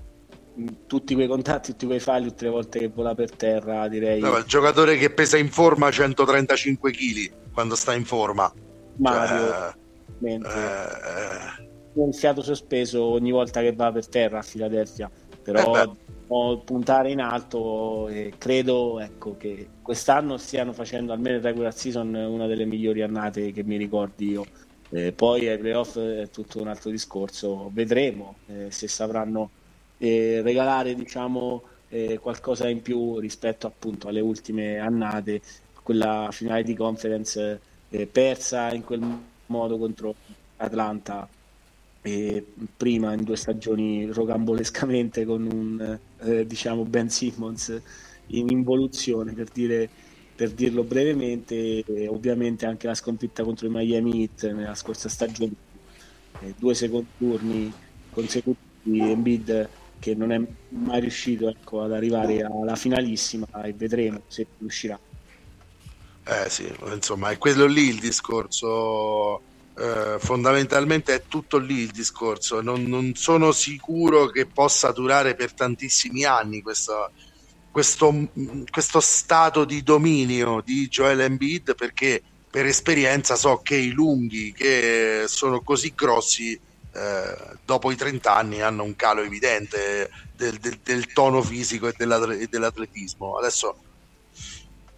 tutti 0.88 1.14
quei 1.16 1.28
contatti, 1.28 1.72
tutti 1.72 1.86
quei 1.86 2.00
falli 2.00 2.28
tutte 2.30 2.46
le 2.46 2.52
volte 2.52 2.80
che 2.80 2.88
vola 2.88 3.14
per 3.14 3.32
terra 3.32 3.88
direi. 3.88 4.22
No, 4.22 4.38
il 4.38 4.46
giocatore 4.46 4.98
che 4.98 5.10
pesa 5.10 5.38
in 5.38 5.50
forma 5.50 5.92
135 5.92 6.92
kg 6.92 7.32
quando 7.52 7.76
sta 7.76 7.94
in 7.94 8.06
forma. 8.06 8.52
Mario. 8.98 9.48
Cioè, 9.50 9.74
eh, 10.22 11.70
un 11.94 12.14
fiato 12.14 12.42
sospeso 12.42 13.04
ogni 13.04 13.32
volta 13.32 13.62
che 13.62 13.74
va 13.74 13.92
per 13.92 14.08
terra 14.08 14.40
a 14.40 14.44
Filadelfia. 14.44 15.10
Però 15.44 15.76
eh 15.76 16.04
puntare 16.28 17.12
in 17.12 17.20
alto 17.20 18.08
e 18.08 18.34
credo 18.38 19.00
ecco, 19.00 19.38
che 19.38 19.68
quest'anno 19.82 20.38
stiano 20.38 20.74
facendo 20.74 21.14
almeno 21.14 21.38
il 21.38 21.44
regular 21.44 21.74
season 21.74 22.14
una 22.14 22.48
delle 22.48 22.66
migliori 22.66 23.04
annate 23.04 23.52
che 23.52 23.64
mi 23.64 23.78
ricordi 23.78 24.30
io. 24.30 24.46
Eh, 24.90 25.12
poi 25.12 25.48
ai 25.48 25.58
playoff 25.58 25.98
è 26.00 26.30
tutto 26.30 26.62
un 26.62 26.68
altro 26.68 26.90
discorso. 26.90 27.70
Vedremo 27.72 28.36
eh, 28.48 28.72
se 28.72 28.88
sapranno 28.88 29.50
eh, 29.98 30.42
regalare 30.44 30.96
diciamo 30.96 31.64
eh, 31.90 32.18
qualcosa 32.20 32.68
in 32.70 32.82
più 32.82 33.20
rispetto 33.20 33.68
appunto 33.68 34.08
alle 34.08 34.22
ultime 34.22 34.80
annate. 34.80 35.42
Quella 35.84 36.30
finale 36.32 36.64
di 36.64 36.76
conference 36.76 37.60
eh, 37.90 38.08
persa 38.08 38.74
in 38.74 38.84
quel 38.84 39.02
modo 39.48 39.78
contro 39.78 40.16
Atlanta 40.58 41.28
e 42.02 42.46
prima 42.78 43.14
in 43.14 43.24
due 43.24 43.36
stagioni 43.36 44.06
rocambolescamente 44.06 45.26
con 45.26 45.48
un 45.52 46.00
eh, 46.20 46.46
diciamo 46.46 46.84
Ben 46.84 47.10
Simmons 47.10 47.82
in 48.28 48.50
involuzione 48.50 49.34
per, 49.34 49.50
dire, 49.52 49.90
per 50.36 50.52
dirlo 50.52 50.84
brevemente 50.84 51.84
e 51.84 52.08
ovviamente 52.08 52.68
anche 52.68 52.86
la 52.86 52.94
sconfitta 52.94 53.44
contro 53.44 53.68
i 53.68 53.72
Miami 53.72 54.22
Heat 54.22 54.52
nella 54.52 54.76
scorsa 54.76 55.10
stagione 55.10 55.54
eh, 56.42 56.54
due 56.58 56.76
secondi 56.76 57.08
turni 57.18 57.74
consecutivi 58.12 59.00
Embiid 59.00 59.70
che 59.98 60.14
non 60.14 60.32
è 60.32 60.40
mai 60.70 61.00
riuscito 61.00 61.50
ecco, 61.50 61.82
ad 61.82 61.92
arrivare 61.92 62.44
alla 62.44 62.76
finalissima 62.76 63.48
e 63.64 63.74
vedremo 63.74 64.22
se 64.28 64.46
riuscirà 64.60 65.00
eh 66.26 66.50
sì, 66.50 66.74
insomma 66.92 67.30
è 67.30 67.38
quello 67.38 67.66
lì 67.66 67.90
il 67.90 68.00
discorso 68.00 69.42
eh, 69.78 70.16
fondamentalmente 70.20 71.14
è 71.14 71.24
tutto 71.28 71.58
lì 71.58 71.80
il 71.80 71.92
discorso. 71.92 72.62
Non, 72.62 72.84
non, 72.84 73.14
sono 73.16 73.52
sicuro 73.52 74.28
che 74.28 74.46
possa 74.46 74.92
durare 74.92 75.36
per 75.36 75.54
tantissimi 75.54 76.24
anni 76.24 76.62
questo, 76.62 77.12
questo, 77.72 78.30
questo 78.70 79.00
stato 79.02 79.66
di 79.66 79.84
dominio 79.84 80.62
di 80.64 80.88
Joel 80.88 81.22
Embiid 81.22 81.76
perché 81.76 82.22
per 82.50 82.66
esperienza 82.66 83.36
so 83.36 83.60
che 83.62 83.76
i 83.76 83.90
lunghi 83.90 84.54
che 84.54 85.26
sono 85.28 85.62
così 85.62 85.92
grossi 85.94 86.54
eh, 86.54 87.58
dopo 87.66 87.92
i 87.92 87.98
30 87.98 88.34
anni 88.34 88.62
hanno 88.62 88.84
un 88.84 88.96
calo 88.96 89.22
evidente 89.22 90.10
del, 90.34 90.58
del, 90.58 90.80
del 90.82 91.12
tono 91.12 91.42
fisico 91.42 91.88
e, 91.90 91.94
dell'atletismo. 91.98 93.38
Adesso 93.38 93.78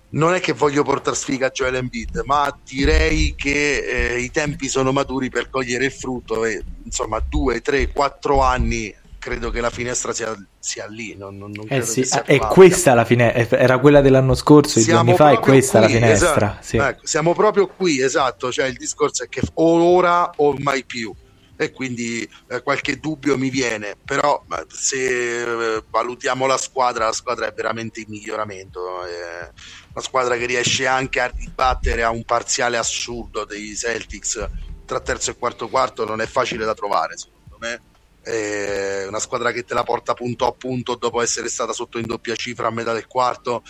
non 0.09 0.33
è 0.33 0.39
che 0.39 0.53
voglio 0.53 0.83
portare 0.83 1.15
sfiga 1.15 1.47
a 1.47 1.51
Joel 1.51 1.75
Embiid, 1.75 2.21
ma 2.25 2.55
direi 2.63 3.35
che 3.35 4.13
eh, 4.13 4.19
i 4.19 4.31
tempi 4.31 4.69
sono 4.69 4.91
maturi 4.91 5.29
per 5.29 5.49
cogliere 5.49 5.85
il 5.85 5.91
frutto 5.91 6.45
e 6.45 6.63
insomma 6.83 7.19
due, 7.19 7.61
tre, 7.61 7.91
quattro 7.91 8.41
anni 8.41 8.93
credo 9.19 9.49
che 9.49 9.59
la 9.59 9.69
finestra 9.69 10.13
sia, 10.13 10.33
sia 10.57 10.87
lì. 10.87 11.15
Non, 11.17 11.37
non, 11.37 11.51
non 11.51 11.65
eh 11.69 11.81
sì, 11.81 12.07
è 12.25 12.37
questa 12.37 12.93
la 12.93 13.03
finestra, 13.03 13.57
era 13.57 13.77
quella 13.79 13.99
dell'anno 13.99 14.35
scorso, 14.35 14.81
due 14.81 14.93
anni 14.93 15.15
fa, 15.15 15.31
è 15.31 15.39
questa 15.39 15.79
qui, 15.79 15.87
la 15.87 15.99
finestra. 15.99 16.35
Esatto. 16.35 16.57
Sì. 16.61 16.77
Ecco, 16.77 17.05
siamo 17.05 17.33
proprio 17.33 17.67
qui, 17.67 18.01
esatto, 18.01 18.51
cioè 18.51 18.67
il 18.67 18.77
discorso 18.77 19.23
è 19.23 19.27
che 19.27 19.41
o 19.55 19.83
ora 19.83 20.29
o 20.37 20.55
mai 20.59 20.85
più 20.85 21.13
e 21.59 21.71
quindi 21.71 22.29
eh, 22.49 22.61
qualche 22.61 22.99
dubbio 22.99 23.35
mi 23.35 23.49
viene, 23.49 23.97
però 24.05 24.45
se 24.69 25.41
eh, 25.75 25.83
valutiamo 25.89 26.45
la 26.45 26.57
squadra, 26.57 27.05
la 27.05 27.11
squadra 27.11 27.47
è 27.47 27.53
veramente 27.53 27.99
in 27.99 28.05
miglioramento. 28.09 29.05
Eh, 29.05 29.51
una 29.97 30.05
squadra 30.05 30.37
che 30.37 30.45
riesce 30.45 30.85
anche 30.85 31.19
a 31.19 31.33
ribattere 31.35 32.03
a 32.03 32.11
un 32.11 32.23
parziale 32.23 32.77
assurdo 32.77 33.45
dei 33.45 33.75
Celtics 33.75 34.47
tra 34.85 34.99
terzo 34.99 35.31
e 35.31 35.35
quarto 35.35 35.67
quarto 35.67 36.05
non 36.05 36.21
è 36.21 36.27
facile 36.27 36.65
da 36.65 36.75
trovare 36.75 37.17
secondo 37.17 37.57
me. 37.59 37.81
È 38.21 39.05
una 39.07 39.19
squadra 39.19 39.51
che 39.51 39.63
te 39.63 39.73
la 39.73 39.83
porta 39.83 40.13
punto 40.13 40.45
a 40.45 40.51
punto 40.51 40.95
dopo 40.95 41.21
essere 41.21 41.47
stata 41.47 41.71
sotto 41.71 41.97
in 41.97 42.05
doppia 42.05 42.35
cifra 42.35 42.67
a 42.67 42.71
metà 42.71 42.93
del 42.93 43.07
quarto. 43.07 43.63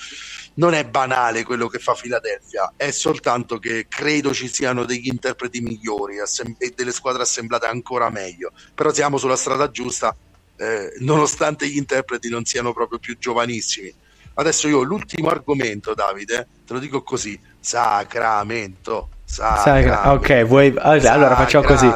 Non 0.56 0.74
è 0.74 0.84
banale 0.84 1.44
quello 1.44 1.68
che 1.68 1.80
fa 1.80 1.94
Philadelphia 1.94 2.74
è 2.76 2.92
soltanto 2.92 3.58
che 3.60 3.86
credo 3.88 4.34
ci 4.34 4.50
siano 4.50 4.84
degli 4.84 5.08
interpreti 5.08 5.62
migliori 5.62 6.18
e 6.18 6.74
delle 6.76 6.92
squadre 6.92 7.22
assemblate 7.22 7.68
ancora 7.68 8.10
meglio. 8.10 8.52
Però 8.74 8.92
siamo 8.92 9.18
sulla 9.18 9.38
strada 9.38 9.70
giusta 9.70 10.14
eh, 10.58 10.94
nonostante 11.00 11.70
gli 11.70 11.78
interpreti 11.78 12.28
non 12.28 12.44
siano 12.44 12.74
proprio 12.74 12.98
più 12.98 13.18
giovanissimi 13.18 13.94
Adesso 14.40 14.68
io 14.68 14.84
l'ultimo 14.84 15.30
argomento, 15.30 15.96
Davide, 15.96 16.48
te 16.66 16.74
lo 16.74 16.80
dico 16.80 17.02
così: 17.02 17.40
Sacramento. 17.60 19.10
Sacramento. 19.26 20.10
Ok, 20.10 20.44
vuoi... 20.46 20.74
allora, 20.78 21.36
facciamo 21.36 21.66
così. 21.66 21.92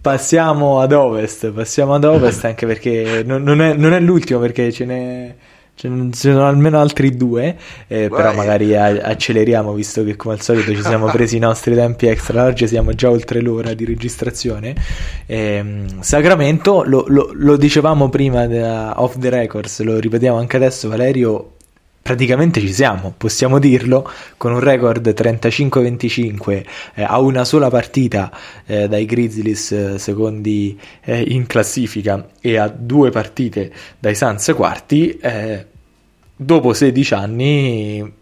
Passiamo 0.00 0.80
ad 0.80 0.92
ovest, 0.92 1.50
passiamo 1.50 1.94
ad 1.94 2.04
ovest 2.04 2.44
anche 2.46 2.66
perché 2.66 3.22
non, 3.24 3.42
non, 3.42 3.60
è, 3.60 3.72
non 3.72 3.92
è 3.92 3.98
l'ultimo 3.98 4.38
perché 4.38 4.70
ce 4.70 4.84
n'è 4.84 5.34
ce 5.76 5.88
ne 5.88 6.08
sono 6.14 6.46
almeno 6.46 6.80
altri 6.80 7.14
due, 7.16 7.54
eh, 7.86 8.08
però 8.08 8.32
magari 8.32 8.74
acceleriamo 8.74 9.74
visto 9.74 10.02
che 10.04 10.16
come 10.16 10.34
al 10.34 10.40
solito 10.40 10.74
ci 10.74 10.80
siamo 10.80 11.06
presi 11.10 11.36
i 11.36 11.38
nostri 11.40 11.74
tempi 11.74 12.06
extra 12.06 12.44
large, 12.44 12.66
siamo 12.66 12.94
già 12.94 13.10
oltre 13.10 13.42
l'ora 13.42 13.74
di 13.74 13.84
registrazione. 13.84 14.74
Eh, 15.26 15.84
Sacramento, 16.00 16.82
lo, 16.82 17.04
lo, 17.08 17.30
lo, 17.34 17.56
dicevamo 17.56 18.08
prima 18.08 18.46
da 18.46 18.94
off 19.02 19.18
the 19.18 19.28
records, 19.28 19.80
lo 19.80 19.98
ripetiamo 19.98 20.38
anche 20.38 20.56
adesso, 20.56 20.88
Valerio 20.88 21.55
praticamente 22.06 22.60
ci 22.60 22.72
siamo, 22.72 23.12
possiamo 23.16 23.58
dirlo, 23.58 24.08
con 24.36 24.52
un 24.52 24.60
record 24.60 25.08
35-25 25.08 26.64
eh, 26.94 27.02
a 27.02 27.18
una 27.18 27.44
sola 27.44 27.68
partita 27.68 28.30
eh, 28.64 28.86
dai 28.86 29.04
Grizzlies 29.06 29.72
eh, 29.72 29.98
secondi 29.98 30.78
eh, 31.02 31.20
in 31.20 31.46
classifica 31.46 32.28
e 32.40 32.58
a 32.58 32.68
due 32.68 33.10
partite 33.10 33.72
dai 33.98 34.14
Suns 34.14 34.52
quarti, 34.54 35.18
eh, 35.20 35.66
dopo 36.36 36.72
16 36.72 37.14
anni 37.14 38.12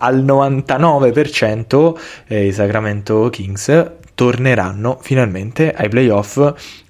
al 0.00 0.22
99% 0.22 1.96
eh, 2.26 2.46
i 2.46 2.52
Sacramento 2.52 3.30
Kings 3.30 3.92
torneranno 4.14 4.98
finalmente 5.00 5.72
ai 5.72 5.88
playoff, 5.88 6.36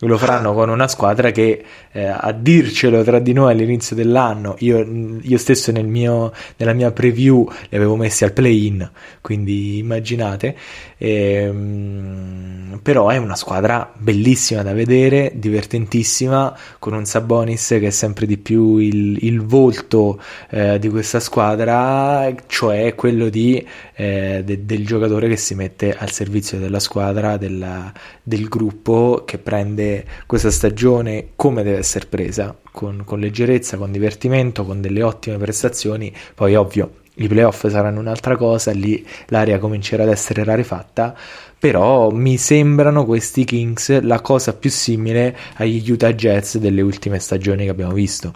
lo 0.00 0.18
faranno 0.18 0.52
con 0.52 0.68
una 0.68 0.88
squadra 0.88 1.30
che 1.30 1.64
eh, 1.96 2.06
a 2.06 2.32
dircelo 2.32 3.04
tra 3.04 3.20
di 3.20 3.32
noi 3.32 3.52
all'inizio 3.52 3.94
dell'anno, 3.94 4.56
io, 4.58 4.84
io 5.22 5.38
stesso 5.38 5.70
nel 5.70 5.86
mio, 5.86 6.32
nella 6.56 6.72
mia 6.72 6.90
preview 6.90 7.48
li 7.68 7.76
avevo 7.76 7.94
messi 7.94 8.24
al 8.24 8.32
play-in, 8.32 8.90
quindi 9.20 9.78
immaginate, 9.78 10.56
ehm, 10.98 12.80
però 12.82 13.10
è 13.10 13.16
una 13.16 13.36
squadra 13.36 13.92
bellissima 13.96 14.62
da 14.62 14.72
vedere, 14.72 15.32
divertentissima, 15.36 16.58
con 16.80 16.94
un 16.94 17.04
Sabonis 17.04 17.68
che 17.68 17.86
è 17.86 17.90
sempre 17.90 18.26
di 18.26 18.38
più 18.38 18.78
il, 18.78 19.24
il 19.24 19.40
volto 19.42 20.20
eh, 20.50 20.80
di 20.80 20.88
questa 20.88 21.20
squadra, 21.20 22.28
cioè 22.48 22.96
quello 22.96 23.28
di, 23.28 23.64
eh, 23.94 24.42
de, 24.44 24.64
del 24.64 24.84
giocatore 24.84 25.28
che 25.28 25.36
si 25.36 25.54
mette 25.54 25.94
al 25.96 26.10
servizio 26.10 26.58
della 26.58 26.80
squadra, 26.80 27.36
della, 27.36 27.92
del 28.20 28.48
gruppo 28.48 29.22
che 29.24 29.38
prende 29.38 30.04
questa 30.26 30.50
stagione 30.50 31.28
come 31.36 31.62
deve 31.62 31.83
essere 31.84 32.06
presa, 32.06 32.56
con, 32.72 33.02
con 33.04 33.20
leggerezza, 33.20 33.76
con 33.76 33.92
divertimento, 33.92 34.64
con 34.64 34.80
delle 34.80 35.02
ottime 35.02 35.36
prestazioni. 35.36 36.12
Poi 36.34 36.54
ovvio, 36.56 37.02
i 37.14 37.28
playoff 37.28 37.68
saranno 37.68 38.00
un'altra 38.00 38.36
cosa, 38.36 38.72
lì 38.72 39.06
l'area 39.26 39.58
comincerà 39.58 40.02
ad 40.02 40.08
essere 40.08 40.42
rarefatta, 40.42 41.14
però 41.58 42.10
mi 42.10 42.36
sembrano 42.36 43.04
questi 43.04 43.44
Kings 43.44 44.00
la 44.00 44.20
cosa 44.20 44.52
più 44.54 44.70
simile 44.70 45.36
agli 45.56 45.88
Utah 45.90 46.12
Jazz 46.12 46.56
delle 46.56 46.82
ultime 46.82 47.20
stagioni 47.20 47.64
che 47.64 47.70
abbiamo 47.70 47.92
visto. 47.92 48.34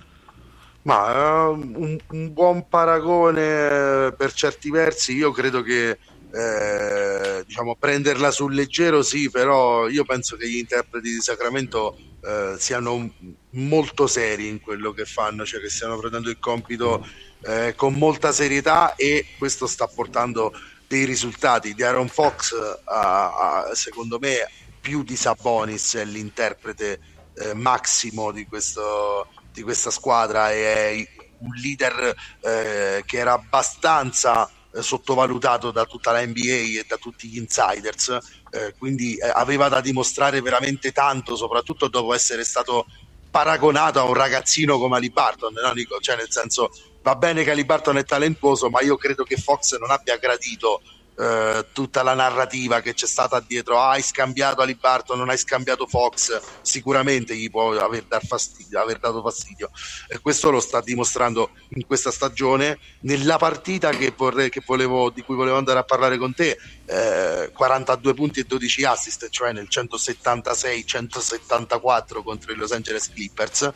Ma 0.82 1.48
uh, 1.48 1.52
un, 1.52 1.98
un, 2.12 2.32
buon 2.32 2.66
paragone 2.68 4.12
per 4.16 4.32
certi 4.32 4.70
versi, 4.70 5.14
io 5.16 5.32
credo 5.32 5.60
che 5.60 5.98
eh, 6.32 7.42
diciamo 7.46 7.76
prenderla 7.76 8.30
sul 8.30 8.54
leggero 8.54 9.02
sì 9.02 9.30
però 9.30 9.88
io 9.88 10.04
penso 10.04 10.36
che 10.36 10.48
gli 10.48 10.58
interpreti 10.58 11.10
di 11.10 11.20
Sacramento 11.20 11.96
eh, 12.22 12.56
siano 12.58 13.14
molto 13.50 14.06
seri 14.06 14.48
in 14.48 14.60
quello 14.60 14.92
che 14.92 15.04
fanno 15.04 15.44
cioè 15.44 15.60
che 15.60 15.70
stiano 15.70 15.98
prendendo 15.98 16.28
il 16.28 16.38
compito 16.38 17.06
eh, 17.42 17.74
con 17.76 17.94
molta 17.94 18.32
serietà 18.32 18.94
e 18.94 19.26
questo 19.38 19.66
sta 19.66 19.86
portando 19.86 20.52
dei 20.88 21.04
risultati. 21.04 21.74
Di 21.74 21.82
Aaron 21.82 22.08
Fox 22.08 22.54
a, 22.84 23.66
a, 23.66 23.74
secondo 23.74 24.18
me 24.18 24.50
più 24.80 25.02
di 25.02 25.16
Sabonis 25.16 25.96
è 25.96 26.04
l'interprete 26.04 27.00
eh, 27.34 27.54
massimo 27.54 28.32
di, 28.32 28.46
questo, 28.46 29.28
di 29.52 29.62
questa 29.62 29.90
squadra 29.90 30.50
e 30.50 30.64
è 30.64 31.08
un 31.40 31.54
leader 31.54 32.16
eh, 32.40 33.02
che 33.06 33.18
era 33.18 33.34
abbastanza 33.34 34.50
eh, 34.72 34.82
sottovalutato 34.82 35.70
da 35.70 35.84
tutta 35.84 36.12
la 36.12 36.24
NBA 36.24 36.78
e 36.78 36.84
da 36.86 36.96
tutti 36.96 37.28
gli 37.28 37.38
insiders, 37.38 38.18
eh, 38.50 38.74
quindi 38.76 39.16
eh, 39.16 39.28
aveva 39.28 39.68
da 39.68 39.80
dimostrare 39.80 40.40
veramente 40.40 40.92
tanto, 40.92 41.36
soprattutto 41.36 41.88
dopo 41.88 42.14
essere 42.14 42.44
stato 42.44 42.86
paragonato 43.30 43.98
a 44.00 44.04
un 44.04 44.14
ragazzino 44.14 44.78
come 44.78 44.96
Ali 44.96 45.10
Barton, 45.10 45.52
no, 45.52 45.72
Nico? 45.72 45.98
Cioè, 46.00 46.16
nel 46.16 46.30
senso, 46.30 46.70
va 47.02 47.14
bene 47.14 47.44
che 47.44 47.50
Ali 47.50 47.64
Barton 47.64 47.98
è 47.98 48.04
talentuoso, 48.04 48.70
ma 48.70 48.80
io 48.80 48.96
credo 48.96 49.24
che 49.24 49.36
Fox 49.36 49.78
non 49.78 49.90
abbia 49.90 50.16
gradito 50.16 50.82
eh, 51.18 51.66
tutta 51.72 52.04
la 52.04 52.14
narrativa 52.14 52.80
che 52.80 52.94
c'è 52.94 53.06
stata 53.06 53.40
dietro. 53.40 53.80
Ah, 53.80 53.90
hai 53.90 54.02
scambiato 54.02 54.62
Ali 54.62 54.76
Barton, 54.76 55.18
non 55.18 55.30
hai 55.30 55.38
scambiato 55.38 55.88
Fox. 55.88 56.40
Sicuramente 56.62 57.34
gli 57.34 57.50
può 57.50 57.76
aver, 57.76 58.04
dar 58.04 58.24
fastidio, 58.24 58.80
aver 58.80 59.00
dato 59.00 59.20
fastidio. 59.20 59.68
E 60.08 60.20
questo 60.20 60.50
lo 60.50 60.60
sta 60.60 60.80
dimostrando 60.80 61.50
in 61.70 61.84
questa 61.86 62.12
stagione. 62.12 62.78
Nella 63.00 63.36
partita 63.36 63.90
che 63.90 64.14
vorrei, 64.16 64.48
che 64.48 64.62
volevo, 64.64 65.10
di 65.10 65.22
cui 65.22 65.34
volevo 65.34 65.56
andare 65.56 65.80
a 65.80 65.84
parlare 65.84 66.18
con 66.18 66.32
te 66.34 66.56
eh, 66.86 67.50
42 67.52 68.14
punti 68.14 68.38
e 68.40 68.44
12 68.44 68.84
assist 68.84 69.28
cioè 69.28 69.52
nel 69.52 69.66
176-174 69.68 72.22
contro 72.22 72.52
i 72.52 72.54
Los 72.54 72.70
Angeles 72.70 73.10
Clippers. 73.12 73.72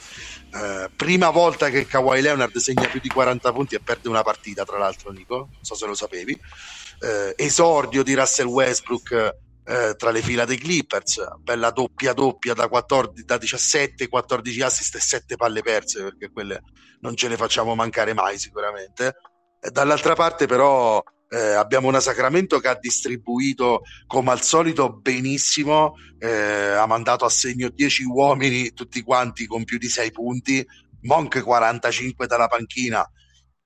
Eh, 0.54 0.90
prima 0.94 1.30
volta 1.30 1.70
che 1.70 1.86
Kawhi 1.86 2.20
Leonard 2.20 2.56
segna 2.58 2.86
più 2.86 3.00
di 3.00 3.08
40 3.08 3.52
punti 3.52 3.74
e 3.74 3.80
perde 3.80 4.08
una 4.08 4.22
partita 4.22 4.64
tra 4.64 4.78
l'altro 4.78 5.10
Nico, 5.10 5.36
non 5.36 5.48
so 5.62 5.74
se 5.74 5.86
lo 5.86 5.94
sapevi 5.94 6.38
eh, 7.02 7.34
esordio 7.36 8.02
di 8.02 8.14
Russell 8.14 8.46
Westbrook 8.46 9.40
eh, 9.64 9.94
tra 9.96 10.10
le 10.10 10.22
fila 10.22 10.44
dei 10.44 10.58
Clippers, 10.58 11.20
bella 11.38 11.70
doppia 11.70 12.12
doppia 12.12 12.54
da, 12.54 12.68
14, 12.68 13.24
da 13.24 13.38
17, 13.38 14.08
14 14.08 14.62
assist 14.62 14.94
e 14.96 15.00
7 15.00 15.36
palle 15.36 15.62
perse, 15.62 16.02
perché 16.02 16.30
quelle 16.30 16.62
non 17.00 17.16
ce 17.16 17.28
le 17.28 17.36
facciamo 17.36 17.74
mancare 17.74 18.12
mai 18.14 18.38
sicuramente. 18.38 19.16
E 19.60 19.70
dall'altra 19.70 20.14
parte 20.14 20.46
però 20.46 21.02
eh, 21.28 21.52
abbiamo 21.52 21.88
una 21.88 22.00
Sacramento 22.00 22.58
che 22.58 22.68
ha 22.68 22.78
distribuito 22.78 23.82
come 24.06 24.30
al 24.30 24.42
solito 24.42 24.92
benissimo, 24.92 25.94
eh, 26.18 26.28
ha 26.28 26.86
mandato 26.86 27.24
a 27.24 27.30
segno 27.30 27.68
10 27.68 28.04
uomini 28.04 28.72
tutti 28.72 29.02
quanti 29.02 29.46
con 29.46 29.64
più 29.64 29.78
di 29.78 29.88
6 29.88 30.10
punti, 30.10 30.64
Monk 31.02 31.42
45 31.42 32.26
dalla 32.26 32.48
panchina, 32.48 33.08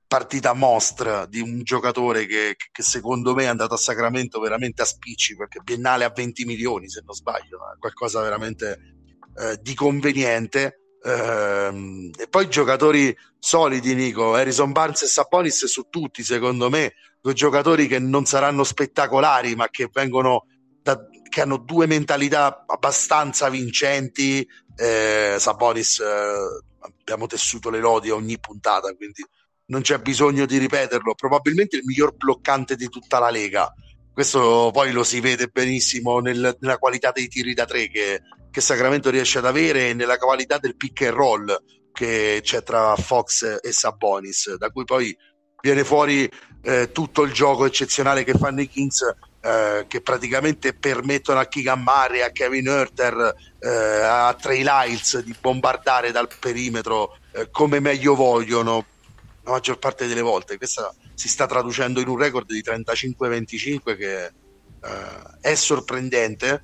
partita 0.07 0.53
mostra 0.53 1.27
di 1.27 1.41
un 1.41 1.63
giocatore 1.63 2.27
che, 2.27 2.57
che, 2.71 2.83
secondo 2.83 3.35
me 3.35 3.45
è 3.45 3.47
andato 3.47 3.75
a 3.75 3.79
Sacramento 3.79 4.41
veramente 4.41 4.83
a 4.83 4.85
spicci 4.85 5.37
perché 5.37 5.61
Biennale 5.61 6.05
a 6.05 6.13
20 6.15 6.45
milioni 6.45 6.89
se 6.89 7.03
non 7.05 7.15
sbaglio 7.15 7.59
qualcosa 7.79 8.21
veramente 8.21 8.95
eh, 9.39 9.59
di 9.61 9.75
conveniente. 9.75 10.81
Ehm, 11.03 12.11
e 12.17 12.29
poi 12.29 12.49
giocatori 12.49 13.17
solidi 13.39 13.95
Nico. 13.95 14.35
Harrison 14.35 14.73
Barnes 14.73 15.03
e 15.03 15.07
Saponis 15.07 15.65
su 15.67 15.89
tutti 15.91 16.23
secondo 16.23 16.71
me. 16.71 16.95
Due 17.21 17.33
giocatori 17.35 17.89
che 17.89 17.99
non 17.99 18.25
saranno 18.25 18.65
spettacolari 18.65 19.57
ma 19.57 19.69
che 19.69 19.89
vengono 19.93 20.47
da, 20.83 20.99
che 21.29 21.41
hanno 21.41 21.57
due 21.57 21.87
mentalità 21.87 22.65
abbastanza 22.67 23.49
vincenti. 23.49 24.47
Eh, 24.77 25.37
Sabonis 25.39 25.99
eh, 26.01 26.63
abbiamo 26.81 27.27
tessuto 27.27 27.71
le 27.71 27.81
lodi 27.81 28.11
ogni 28.11 28.39
puntata 28.39 28.93
quindi 28.95 29.25
non 29.67 29.83
c'è 29.83 29.99
bisogno 29.99 30.47
di 30.47 30.59
ripeterlo, 30.59 31.14
probabilmente 31.14 31.77
il 31.77 31.85
miglior 31.85 32.14
bloccante 32.14 32.77
di 32.77 32.89
tutta 32.89 33.19
la 33.19 33.31
Lega. 33.31 33.73
Questo 34.12 34.71
poi 34.73 34.93
lo 34.93 35.05
si 35.05 35.21
vede 35.21 35.49
benissimo 35.49 36.21
nel, 36.21 36.57
nella 36.61 36.79
qualità 36.79 37.11
dei 37.12 37.29
tiri 37.29 37.53
da 37.53 37.67
tre 37.67 37.89
che, 37.89 38.23
che, 38.51 38.61
Sacramento 38.61 39.11
riesce 39.11 39.39
ad 39.39 39.47
avere 39.47 39.91
e 39.91 39.95
nella 39.95 40.17
qualità 40.17 40.59
del 40.59 40.77
pick 40.77 41.03
and 41.03 41.14
roll 41.14 41.62
che 41.93 42.41
c'è 42.43 42.62
tra 42.62 42.97
Fox 42.97 43.59
e 43.62 43.73
Sabonis, 43.73 44.57
da 44.57 44.71
cui 44.71 44.85
poi 44.85 45.14
viene 45.61 45.85
fuori 45.85 46.31
eh, 46.62 46.93
tutto 46.93 47.23
il 47.23 47.33
gioco 47.33 47.67
eccezionale 47.67 48.25
che 48.25 48.35
fanno 48.35 48.61
i 48.61 48.69
Kings 48.69 49.03
eh, 49.41 49.85
che 49.87 50.01
praticamente 50.01 50.75
permettono 50.75 51.39
a 51.39 51.47
Keegan 51.47 51.81
Murray, 51.83 52.21
a 52.21 52.31
Kevin 52.31 52.67
Herter, 52.69 53.35
eh, 53.61 53.69
a 53.69 54.35
Trey 54.35 54.62
Lyles 54.64 55.21
di 55.21 55.35
bombardare 55.41 56.11
dal 56.11 56.29
perimetro 56.41 57.19
eh, 57.33 57.49
come 57.51 57.81
meglio 57.81 58.14
vogliono 58.14 58.85
la 59.47 59.53
maggior 59.53 59.78
parte 59.78 60.07
delle 60.07 60.20
volte. 60.20 60.59
Questa 60.59 60.92
si 61.14 61.28
sta 61.28 61.47
traducendo 61.47 62.01
in 62.01 62.09
un 62.09 62.18
record 62.18 62.47
di 62.47 62.62
35-25 62.62 63.97
che 63.97 64.24
eh, 64.24 64.32
è 65.40 65.55
sorprendente, 65.55 66.62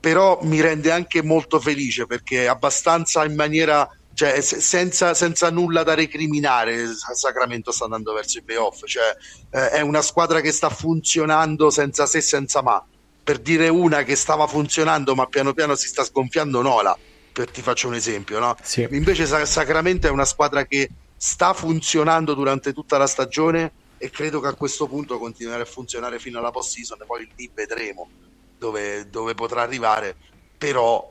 però 0.00 0.40
mi 0.42 0.60
rende 0.60 0.90
anche 0.90 1.22
molto 1.22 1.60
felice 1.60 2.06
perché 2.06 2.48
abbastanza 2.48 3.24
in 3.24 3.36
maniera, 3.36 3.88
cioè 4.12 4.40
senza, 4.40 5.14
senza 5.14 5.50
nulla 5.50 5.84
da 5.84 5.94
recriminare, 5.94 6.88
Sacramento 7.14 7.70
sta 7.70 7.84
andando 7.84 8.12
verso 8.12 8.38
i 8.38 8.42
playoff, 8.42 8.84
cioè 8.84 9.16
eh, 9.50 9.70
è 9.70 9.80
una 9.80 10.02
squadra 10.02 10.40
che 10.40 10.50
sta 10.50 10.68
funzionando 10.68 11.70
senza 11.70 12.06
se 12.06 12.20
senza 12.20 12.60
ma. 12.60 12.84
Per 13.24 13.38
dire 13.38 13.68
una 13.68 14.02
che 14.02 14.16
stava 14.16 14.48
funzionando 14.48 15.14
ma 15.14 15.26
piano 15.26 15.54
piano 15.54 15.76
si 15.76 15.86
sta 15.86 16.02
sgonfiando 16.02 16.60
Nola, 16.60 16.98
per 17.32 17.48
ti 17.52 17.62
faccio 17.62 17.86
un 17.86 17.94
esempio, 17.94 18.40
no? 18.40 18.56
Sì. 18.60 18.84
Invece 18.90 19.26
Sacramento 19.46 20.08
è 20.08 20.10
una 20.10 20.24
squadra 20.24 20.66
che 20.66 20.90
sta 21.24 21.52
funzionando 21.52 22.34
durante 22.34 22.72
tutta 22.72 22.98
la 22.98 23.06
stagione 23.06 23.70
e 23.96 24.10
credo 24.10 24.40
che 24.40 24.48
a 24.48 24.54
questo 24.54 24.88
punto 24.88 25.20
continuerà 25.20 25.62
a 25.62 25.66
funzionare 25.66 26.18
fino 26.18 26.40
alla 26.40 26.50
post 26.50 26.72
season 26.72 26.98
poi 27.06 27.30
lì 27.36 27.48
vedremo 27.54 28.10
dove, 28.58 29.08
dove 29.08 29.32
potrà 29.34 29.62
arrivare 29.62 30.16
però 30.58 31.06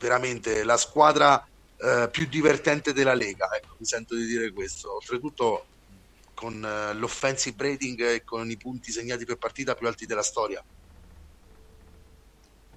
veramente 0.00 0.64
la 0.64 0.76
squadra 0.76 1.46
eh, 1.76 2.08
più 2.10 2.26
divertente 2.26 2.92
della 2.92 3.14
Lega 3.14 3.48
ecco, 3.54 3.76
mi 3.78 3.86
sento 3.86 4.16
di 4.16 4.26
dire 4.26 4.52
questo. 4.52 4.96
Oltretutto 4.96 5.66
con 6.34 6.64
eh, 6.64 6.92
l'offensive 6.94 7.56
rating 7.62 8.00
e 8.00 8.24
con 8.24 8.50
i 8.50 8.56
punti 8.56 8.90
segnati 8.90 9.24
per 9.24 9.36
partita 9.36 9.76
più 9.76 9.86
alti 9.86 10.06
della 10.06 10.24
storia 10.24 10.60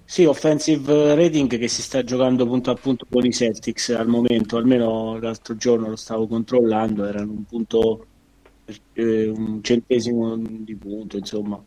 sì, 0.08 0.24
offensive 0.24 1.16
rating 1.16 1.58
che 1.58 1.66
si 1.66 1.82
sta 1.82 2.04
giocando 2.04 2.46
punto 2.46 2.70
a 2.70 2.74
punto 2.74 3.04
con 3.10 3.26
i 3.26 3.32
Celtics 3.32 3.88
al 3.88 4.06
momento, 4.06 4.56
almeno 4.56 5.18
l'altro 5.18 5.56
giorno 5.56 5.88
lo 5.88 5.96
stavo 5.96 6.28
controllando, 6.28 7.04
erano 7.04 7.32
un 7.32 7.44
punto, 7.44 8.06
eh, 8.92 9.26
un 9.26 9.60
centesimo 9.64 10.36
di 10.36 10.76
punto, 10.76 11.16
insomma, 11.16 11.60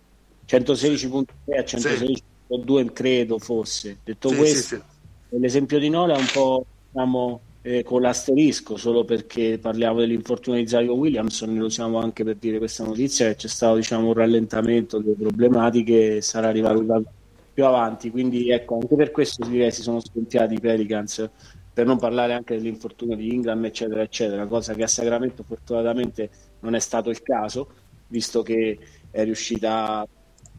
116.3 0.47 1.23
a 1.57 1.61
116.2 1.63 2.85
sì. 2.85 2.91
credo 2.93 3.39
fosse. 3.39 3.97
Detto 4.05 4.29
sì, 4.29 4.35
questo, 4.35 4.83
sì, 5.27 5.37
l'esempio 5.37 5.77
di 5.77 5.89
Nola 5.89 6.15
è 6.15 6.19
un 6.19 6.29
po' 6.31 6.65
diciamo, 6.89 7.41
eh, 7.61 7.83
con 7.83 7.99
l'asterisco, 7.99 8.77
solo 8.77 9.03
perché 9.03 9.59
parliamo 9.59 9.99
dell'infortunio 9.99 10.61
di 10.61 10.67
Zario 10.67 10.93
Williamson, 10.93 11.51
ne 11.51 11.61
usiamo 11.61 11.99
anche 11.99 12.23
per 12.23 12.37
dire 12.37 12.57
questa 12.57 12.85
notizia 12.85 13.27
che 13.27 13.35
c'è 13.35 13.49
stato 13.49 13.75
diciamo, 13.75 14.07
un 14.07 14.13
rallentamento 14.13 14.97
delle 14.99 15.15
problematiche, 15.17 16.21
sarà 16.21 16.51
rivalutato 16.51 17.17
più 17.53 17.65
avanti. 17.65 18.09
Quindi 18.09 18.49
ecco, 18.49 18.75
anche 18.75 18.95
per 18.95 19.11
questo 19.11 19.47
direi, 19.47 19.71
si 19.71 19.81
sono 19.81 19.99
sconfiati 19.99 20.55
i 20.55 20.59
Pelicans, 20.59 21.29
per 21.73 21.85
non 21.85 21.97
parlare 21.97 22.33
anche 22.33 22.55
dell'infortunio 22.57 23.15
di 23.15 23.33
Ingram, 23.33 23.63
eccetera, 23.65 24.01
eccetera, 24.01 24.45
cosa 24.47 24.73
che 24.73 24.83
a 24.83 24.87
Sacramento 24.87 25.43
fortunatamente 25.43 26.29
non 26.59 26.75
è 26.75 26.79
stato 26.79 27.09
il 27.09 27.21
caso, 27.21 27.69
visto 28.07 28.41
che 28.41 28.77
è 29.11 29.23
riuscita 29.23 30.05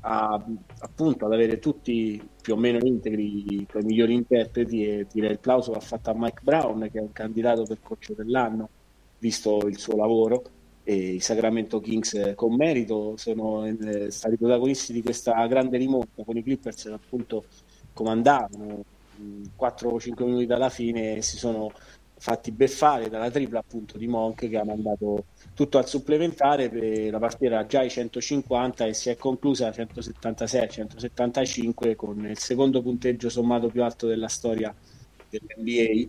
a, 0.00 0.44
appunto 0.78 1.26
ad 1.26 1.32
avere 1.32 1.58
tutti 1.58 2.20
più 2.40 2.54
o 2.54 2.56
meno 2.56 2.78
integri 2.82 3.54
i 3.54 3.66
migliori 3.82 4.14
interpreti 4.14 4.84
e 4.86 5.06
direi 5.12 5.32
il 5.32 5.38
plauso 5.38 5.72
va 5.72 5.80
fatto 5.80 6.10
a 6.10 6.14
Mike 6.16 6.40
Brown 6.42 6.88
che 6.90 6.98
è 6.98 7.02
un 7.02 7.12
candidato 7.12 7.64
per 7.64 7.80
coach 7.82 8.12
dell'anno 8.12 8.68
visto 9.18 9.66
il 9.66 9.78
suo 9.78 9.96
lavoro 9.96 10.42
e 10.90 11.12
i 11.12 11.20
Sacramento 11.20 11.78
Kings 11.78 12.32
con 12.34 12.56
merito 12.56 13.16
sono 13.16 13.64
eh, 13.64 14.10
stati 14.10 14.36
protagonisti 14.36 14.92
di 14.92 15.02
questa 15.02 15.46
grande 15.46 15.78
rimonta 15.78 16.24
con 16.24 16.36
i 16.36 16.42
Clippers 16.42 16.82
che 16.82 16.90
appunto 16.90 17.44
comandavano 17.92 18.82
4 19.54 19.88
o 19.88 20.00
5 20.00 20.24
minuti 20.24 20.46
dalla 20.46 20.68
fine 20.68 21.22
si 21.22 21.36
sono 21.36 21.70
fatti 22.18 22.50
beffare 22.50 23.08
dalla 23.08 23.30
tripla 23.30 23.60
appunto 23.60 23.98
di 23.98 24.08
Monk 24.08 24.48
che 24.48 24.58
ha 24.58 24.64
mandato 24.64 25.26
tutto 25.54 25.78
al 25.78 25.86
supplementare 25.86 27.08
la 27.08 27.20
partita 27.20 27.44
era 27.44 27.66
già 27.66 27.78
ai 27.80 27.90
150 27.90 28.86
e 28.86 28.92
si 28.92 29.10
è 29.10 29.16
conclusa 29.16 29.68
a 29.68 29.70
176-175 29.70 31.94
con 31.94 32.26
il 32.26 32.38
secondo 32.38 32.82
punteggio 32.82 33.28
sommato 33.28 33.68
più 33.68 33.84
alto 33.84 34.08
della 34.08 34.28
storia 34.28 34.74
dell'NBA 35.28 36.08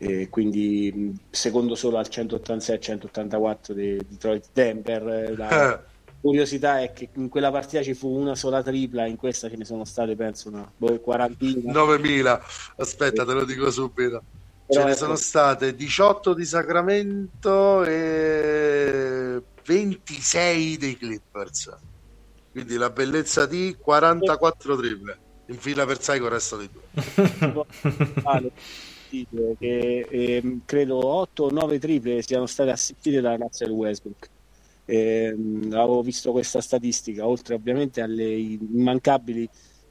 e 0.00 0.28
quindi 0.28 1.12
secondo 1.28 1.74
solo 1.74 1.98
al 1.98 2.06
186-184 2.08 3.72
di 3.72 3.96
Detroit 4.08 4.46
Denver. 4.52 5.36
La 5.36 5.84
curiosità 6.20 6.80
è 6.80 6.92
che 6.92 7.08
in 7.14 7.28
quella 7.28 7.50
partita 7.50 7.82
ci 7.82 7.94
fu 7.94 8.08
una 8.08 8.36
sola 8.36 8.62
tripla, 8.62 9.06
in 9.06 9.16
questa 9.16 9.50
ce 9.50 9.56
ne 9.56 9.64
sono 9.64 9.84
state 9.84 10.14
penso 10.14 10.48
una 10.48 10.70
boh, 10.76 11.00
40. 11.00 11.72
9000, 11.72 12.42
aspetta, 12.76 13.24
te 13.24 13.32
lo 13.32 13.44
dico 13.44 13.70
subito. 13.70 14.22
Però 14.66 14.80
ce 14.80 14.86
ne 14.86 14.92
ecco. 14.92 14.98
sono 14.98 15.16
state 15.16 15.74
18 15.74 16.32
di 16.34 16.44
Sacramento 16.44 17.84
e 17.84 19.42
26 19.64 20.76
dei 20.76 20.96
Clippers. 20.96 21.76
Quindi 22.52 22.76
la 22.76 22.90
bellezza 22.90 23.46
di 23.46 23.76
44 23.78 24.76
triple 24.76 25.18
in 25.46 25.58
fila 25.58 25.86
per 25.86 26.00
6 26.00 26.18
con 26.18 26.26
il 26.28 26.32
resto 26.32 26.56
dei 26.56 26.68
due. 26.70 27.66
partite 29.08 29.56
che 29.58 30.06
eh, 30.08 30.58
credo 30.64 31.04
8 31.04 31.44
o 31.44 31.50
9 31.50 31.78
triple 31.78 32.22
siano 32.22 32.46
state 32.46 32.70
assistite 32.70 33.20
da 33.20 33.36
Russell 33.36 33.70
Westbrook 33.70 34.28
Eh, 34.84 35.34
avevo 35.70 36.02
visto 36.02 36.32
questa 36.32 36.60
statistica, 36.60 37.26
oltre 37.26 37.54
ovviamente 37.54 38.00
alle 38.00 38.34
immancabili 38.34 39.46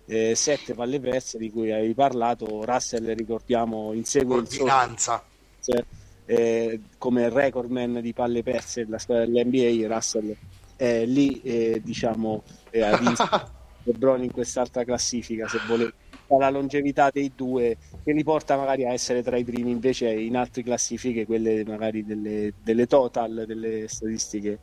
eh, 0.05 0.33
sette 0.33 0.73
palle 0.73 0.99
perse 0.99 1.37
di 1.37 1.51
cui 1.51 1.71
hai 1.71 1.93
parlato, 1.93 2.63
Russell 2.65 3.13
ricordiamo 3.13 3.93
insegue 3.93 4.37
Ordinanza. 4.37 5.23
il 5.65 5.85
eh, 6.25 6.79
come 6.97 7.29
recordman 7.29 8.01
di 8.01 8.11
palle 8.13 8.41
perse 8.41 8.85
della 8.85 8.97
squadra 8.97 9.25
dell'NBA, 9.25 9.87
Russell 9.87 10.35
è 10.75 11.05
lì 11.05 11.79
diciamo 11.83 12.43
ha 12.79 12.97
vinto 13.01 13.51
LeBron 13.83 14.23
in 14.23 14.31
quest'altra 14.31 14.83
classifica 14.83 15.47
se 15.47 15.59
volete 15.67 16.06
la 16.35 16.49
longevità 16.49 17.09
dei 17.09 17.31
due 17.33 17.77
che 18.03 18.11
li 18.11 18.23
porta 18.23 18.57
magari 18.57 18.85
a 18.85 18.91
essere 18.91 19.23
tra 19.23 19.37
i 19.37 19.43
primi. 19.43 19.71
Invece 19.71 20.11
in 20.11 20.35
altre 20.35 20.63
classifiche 20.63 21.25
quelle 21.25 21.63
magari 21.65 22.03
delle, 22.03 22.53
delle 22.61 22.87
total 22.87 23.45
delle 23.45 23.87
statistiche 23.87 24.59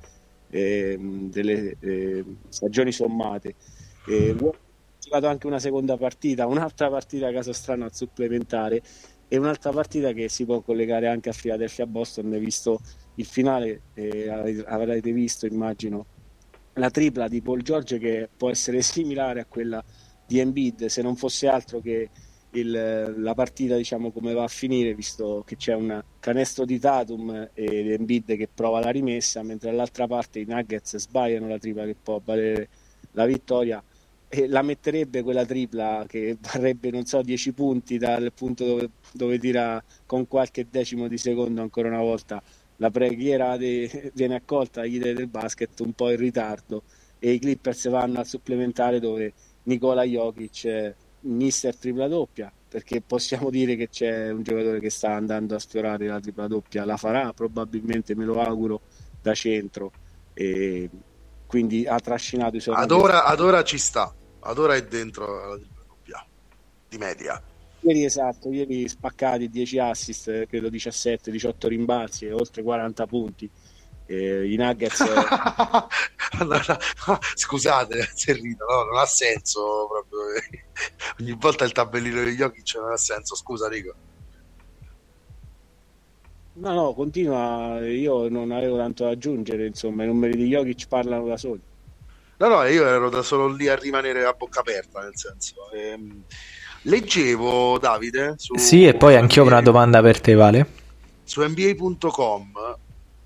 eh, 0.50 0.96
delle 0.98 1.76
eh, 1.80 2.24
stagioni 2.48 2.92
sommate. 2.92 3.54
Eh, 4.06 4.36
giocato 4.98 5.26
anche 5.26 5.46
una 5.46 5.58
seconda 5.58 5.96
partita 5.96 6.46
un'altra 6.46 6.88
partita 6.88 7.28
a 7.28 7.32
caso 7.32 7.52
strano 7.52 7.84
al 7.84 7.94
supplementare 7.94 8.82
e 9.28 9.36
un'altra 9.36 9.70
partita 9.70 10.12
che 10.12 10.28
si 10.28 10.44
può 10.44 10.60
collegare 10.60 11.08
anche 11.08 11.30
a 11.30 11.32
Philadelphia 11.32 11.86
Boston. 11.86 12.30
Visto 12.38 12.80
il 13.16 13.24
finale 13.24 13.80
eh, 13.94 14.28
avrete 14.28 15.12
visto 15.12 15.46
immagino 15.46 16.06
la 16.74 16.90
tripla 16.90 17.28
di 17.28 17.40
Paul 17.40 17.62
George 17.62 17.98
che 17.98 18.28
può 18.36 18.50
essere 18.50 18.82
similare 18.82 19.40
a 19.40 19.46
quella 19.46 19.82
di 20.26 20.38
Embiid 20.38 20.86
se 20.86 21.02
non 21.02 21.16
fosse 21.16 21.48
altro 21.48 21.80
che 21.80 22.08
il, 22.50 23.14
la 23.18 23.34
partita 23.34 23.76
diciamo 23.76 24.10
come 24.10 24.32
va 24.32 24.44
a 24.44 24.48
finire 24.48 24.94
visto 24.94 25.42
che 25.46 25.56
c'è 25.56 25.74
un 25.74 26.02
canestro 26.20 26.64
di 26.64 26.78
Tatum 26.78 27.50
e 27.52 27.92
Embiid 27.92 28.36
che 28.36 28.48
prova 28.52 28.80
la 28.80 28.90
rimessa 28.90 29.42
mentre 29.42 29.70
dall'altra 29.70 30.06
parte 30.06 30.38
i 30.38 30.44
Nuggets 30.46 30.96
sbagliano 30.96 31.48
la 31.48 31.58
tripla 31.58 31.84
che 31.84 31.96
può 32.00 32.20
valere 32.24 32.68
la 33.12 33.26
vittoria 33.26 33.82
e 34.28 34.48
la 34.48 34.62
metterebbe 34.62 35.22
quella 35.22 35.44
tripla 35.44 36.04
che 36.08 36.36
varrebbe 36.40 36.90
non 36.90 37.04
so 37.04 37.22
10 37.22 37.52
punti 37.52 37.98
dal 37.98 38.32
punto 38.32 38.64
dove, 38.64 38.90
dove 39.12 39.38
tira 39.38 39.82
con 40.06 40.26
qualche 40.26 40.66
decimo 40.70 41.08
di 41.08 41.18
secondo 41.18 41.60
ancora 41.60 41.88
una 41.88 42.00
volta 42.00 42.42
la 42.78 42.90
preghiera 42.90 43.56
de, 43.56 44.10
viene 44.14 44.34
accolta 44.36 44.80
agli 44.80 44.98
dei 44.98 45.14
del 45.14 45.28
basket 45.28 45.78
un 45.80 45.92
po' 45.92 46.10
in 46.10 46.16
ritardo 46.16 46.82
e 47.18 47.32
i 47.32 47.38
Clippers 47.38 47.88
vanno 47.88 48.18
al 48.18 48.26
supplementare 48.26 48.98
dove 48.98 49.32
Nicola 49.64 50.02
Jokic 50.02 50.94
mister 51.20 51.76
tripla 51.76 52.06
doppia 52.06 52.52
perché 52.74 53.00
possiamo 53.00 53.50
dire 53.50 53.76
che 53.76 53.88
c'è 53.88 54.30
un 54.30 54.42
giocatore 54.42 54.80
che 54.80 54.90
sta 54.90 55.14
andando 55.14 55.54
a 55.54 55.60
sfiorare 55.60 56.08
la 56.08 56.18
tripla 56.18 56.48
doppia. 56.48 56.84
La 56.84 56.96
farà 56.96 57.32
probabilmente 57.32 58.16
me 58.16 58.24
lo 58.24 58.40
auguro 58.40 58.80
da 59.22 59.32
centro. 59.32 59.92
E 60.34 60.90
quindi 61.46 61.86
ha 61.86 62.00
trascinato 62.00 62.56
i 62.56 62.60
suoi 62.60 62.74
ad 62.74 62.90
ora, 62.90 63.26
ad 63.26 63.38
ora 63.38 63.62
ci 63.62 63.78
sta. 63.78 64.12
Ad 64.40 64.58
ora 64.58 64.74
è 64.74 64.84
dentro 64.84 65.50
la 65.50 65.56
tripla 65.56 65.84
doppia 65.86 66.26
di 66.88 66.98
media. 66.98 67.40
Ieri 67.78 68.04
esatto, 68.04 68.50
ieri 68.50 68.88
spaccati 68.88 69.48
10 69.48 69.78
assist, 69.78 70.46
credo 70.46 70.68
17, 70.68 71.30
18 71.30 71.68
rimbalzi 71.68 72.26
e 72.26 72.32
oltre 72.32 72.64
40 72.64 73.06
punti. 73.06 73.48
Eh, 74.06 74.52
I 74.52 74.56
Nuggets... 74.56 75.04
Scusate 77.34 78.10
se 78.14 78.32
rido, 78.32 78.64
no? 78.68 78.84
non 78.84 78.96
ha 78.96 79.06
senso 79.06 79.88
proprio. 79.88 80.18
Ogni 81.20 81.36
volta 81.38 81.64
il 81.64 81.72
tabellino 81.72 82.22
degli 82.22 82.42
occhi 82.42 82.62
non 82.76 82.92
ha 82.92 82.96
senso. 82.96 83.36
Scusa 83.36 83.68
Rico. 83.68 83.94
No, 86.54 86.72
no, 86.72 86.94
continua. 86.94 87.80
Io 87.86 88.28
non 88.28 88.50
avevo 88.50 88.76
tanto 88.76 89.04
da 89.04 89.10
aggiungere. 89.10 89.66
Insomma, 89.66 90.04
i 90.04 90.06
numeri 90.06 90.36
di 90.36 90.48
Jokic 90.48 90.88
parlano 90.88 91.26
da 91.26 91.36
soli. 91.36 91.60
No, 92.36 92.48
no, 92.48 92.64
io 92.64 92.86
ero 92.86 93.10
da 93.10 93.22
solo 93.22 93.46
lì 93.46 93.68
a 93.68 93.76
rimanere 93.76 94.24
a 94.24 94.32
bocca 94.32 94.60
aperta, 94.60 95.00
nel 95.00 95.16
senso. 95.16 95.70
Ehm, 95.72 96.24
Leggevo, 96.82 97.78
Davide. 97.78 98.34
Su 98.36 98.56
sì, 98.56 98.86
e 98.86 98.94
poi 98.94 99.16
anch'io 99.16 99.42
ho 99.42 99.46
una 99.46 99.62
domanda 99.62 100.02
per 100.02 100.20
te, 100.20 100.34
Vale. 100.34 100.82
Su 101.22 101.42
NBA.com 101.42 102.52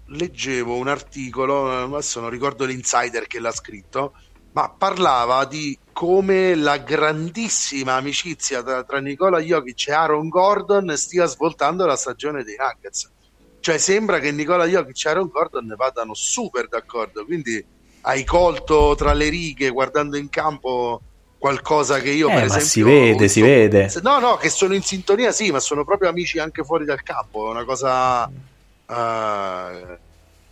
leggevo 0.08 0.76
un 0.76 0.88
articolo, 0.88 1.84
adesso 1.84 2.20
non 2.20 2.30
ricordo 2.30 2.64
l'insider 2.64 3.26
che 3.26 3.40
l'ha 3.40 3.52
scritto, 3.52 4.14
ma 4.52 4.70
parlava 4.70 5.44
di 5.44 5.78
come 5.92 6.54
la 6.54 6.78
grandissima 6.78 7.94
amicizia 7.94 8.62
tra, 8.62 8.82
tra 8.84 8.98
Nicola 8.98 9.40
Jokic 9.40 9.88
e 9.88 9.92
Aaron 9.92 10.28
Gordon 10.28 10.96
stia 10.96 11.26
svoltando 11.26 11.84
la 11.86 11.96
stagione 11.96 12.44
dei 12.44 12.56
Nuggets. 12.58 13.10
Cioè 13.60 13.78
sembra 13.78 14.18
che 14.18 14.32
Nicola 14.32 14.66
Jokic 14.66 15.04
e 15.04 15.08
Aaron 15.08 15.28
Gordon 15.28 15.74
vadano 15.76 16.14
super 16.14 16.68
d'accordo, 16.68 17.24
quindi 17.24 17.64
hai 18.02 18.24
colto 18.24 18.94
tra 18.96 19.12
le 19.12 19.28
righe 19.28 19.70
guardando 19.70 20.16
in 20.16 20.30
campo 20.30 21.02
qualcosa 21.38 22.00
che 22.00 22.10
io 22.10 22.28
eh, 22.28 22.34
per 22.34 22.44
esempio 22.44 22.68
si 22.68 22.82
vede, 22.82 23.28
si 23.28 23.40
vede. 23.40 23.92
No, 24.02 24.18
no, 24.18 24.36
che 24.36 24.48
sono 24.48 24.74
in 24.74 24.82
sintonia, 24.82 25.30
sì, 25.32 25.50
ma 25.50 25.60
sono 25.60 25.84
proprio 25.84 26.08
amici 26.08 26.38
anche 26.38 26.64
fuori 26.64 26.84
dal 26.84 27.02
campo, 27.02 27.48
è 27.48 27.50
una 27.50 27.64
cosa 27.64 28.30
uh, 28.88 29.96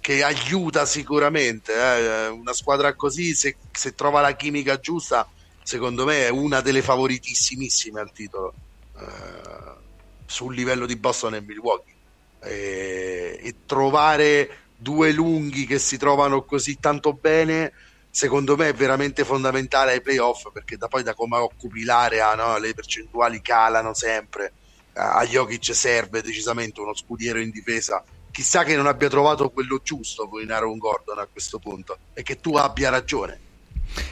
che 0.01 0.23
aiuta 0.23 0.87
sicuramente, 0.87 1.73
eh. 1.75 2.29
una 2.29 2.53
squadra 2.53 2.95
così 2.95 3.35
se, 3.35 3.57
se, 3.73 3.95
trova 3.95 4.21
la 4.21 4.37
chimica 4.37 4.79
giusta, 4.79 5.29
secondo 5.63 6.05
me 6.05 6.27
è 6.27 6.29
una 6.29 6.61
delle 6.61 6.83
favoritissimissime 6.83 8.01
al 8.01 8.13
titolo 8.13 8.55
uh, 8.95 9.85
sul 10.27 10.55
livello 10.55 10.87
di 10.87 10.97
Boston 10.97 11.35
e 11.35 11.41
Milwaukee 11.41 11.95
e, 12.41 13.39
e 13.43 13.55
trovare 13.67 14.59
due 14.77 15.11
lunghi 15.11 15.67
che 15.67 15.79
si 15.79 15.97
trovano 15.97 16.45
così 16.45 16.79
tanto 16.79 17.15
bene 17.15 17.73
secondo 18.11 18.57
me 18.57 18.69
è 18.69 18.75
veramente 18.75 19.25
fondamentale 19.25 19.93
ai 19.93 20.01
playoff 20.03 20.51
perché 20.53 20.77
da 20.77 20.89
poi 20.89 21.03
da 21.03 21.15
come 21.15 21.37
occupi 21.39 21.85
l'area 21.85 22.35
no, 22.35 22.59
le 22.59 22.75
percentuali 22.75 23.41
calano 23.41 23.95
sempre 23.95 24.53
a 24.93 25.25
Jokic 25.27 25.75
serve 25.75 26.23
decisamente 26.23 26.81
uno 26.81 26.95
scudiero 26.95 27.39
in 27.41 27.51
difesa 27.51 28.03
chissà 28.37 28.65
che 28.65 28.77
non 28.77 28.87
abbia 28.87 29.09
trovato 29.09 29.49
quello 29.49 29.81
giusto 29.83 30.29
con 30.29 30.47
Aaron 30.47 30.77
Gordon 30.77 31.19
a 31.21 31.27
questo 31.31 31.59
punto 31.59 31.97
e 32.13 32.23
che 32.23 32.39
tu 32.39 32.55
abbia 32.55 32.91
ragione 32.91 33.39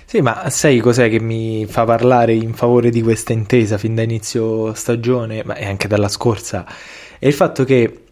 sì, 0.07 0.23
ma 0.23 0.49
sai 0.49 0.79
cos'è 0.79 1.11
che 1.11 1.21
mi 1.21 1.67
fa 1.67 1.85
parlare 1.85 2.33
in 2.33 2.55
favore 2.55 2.89
di 2.89 3.03
questa 3.03 3.35
intesa 3.35 3.77
fin 3.77 3.95
da 3.95 4.01
inizio 4.01 4.73
stagione, 4.73 5.43
ma 5.45 5.57
e 5.57 5.67
anche 5.67 5.89
dalla 5.89 6.09
scorsa? 6.09 6.65
È 7.19 7.27
il 7.27 7.35
fatto 7.35 7.65
che 7.65 8.05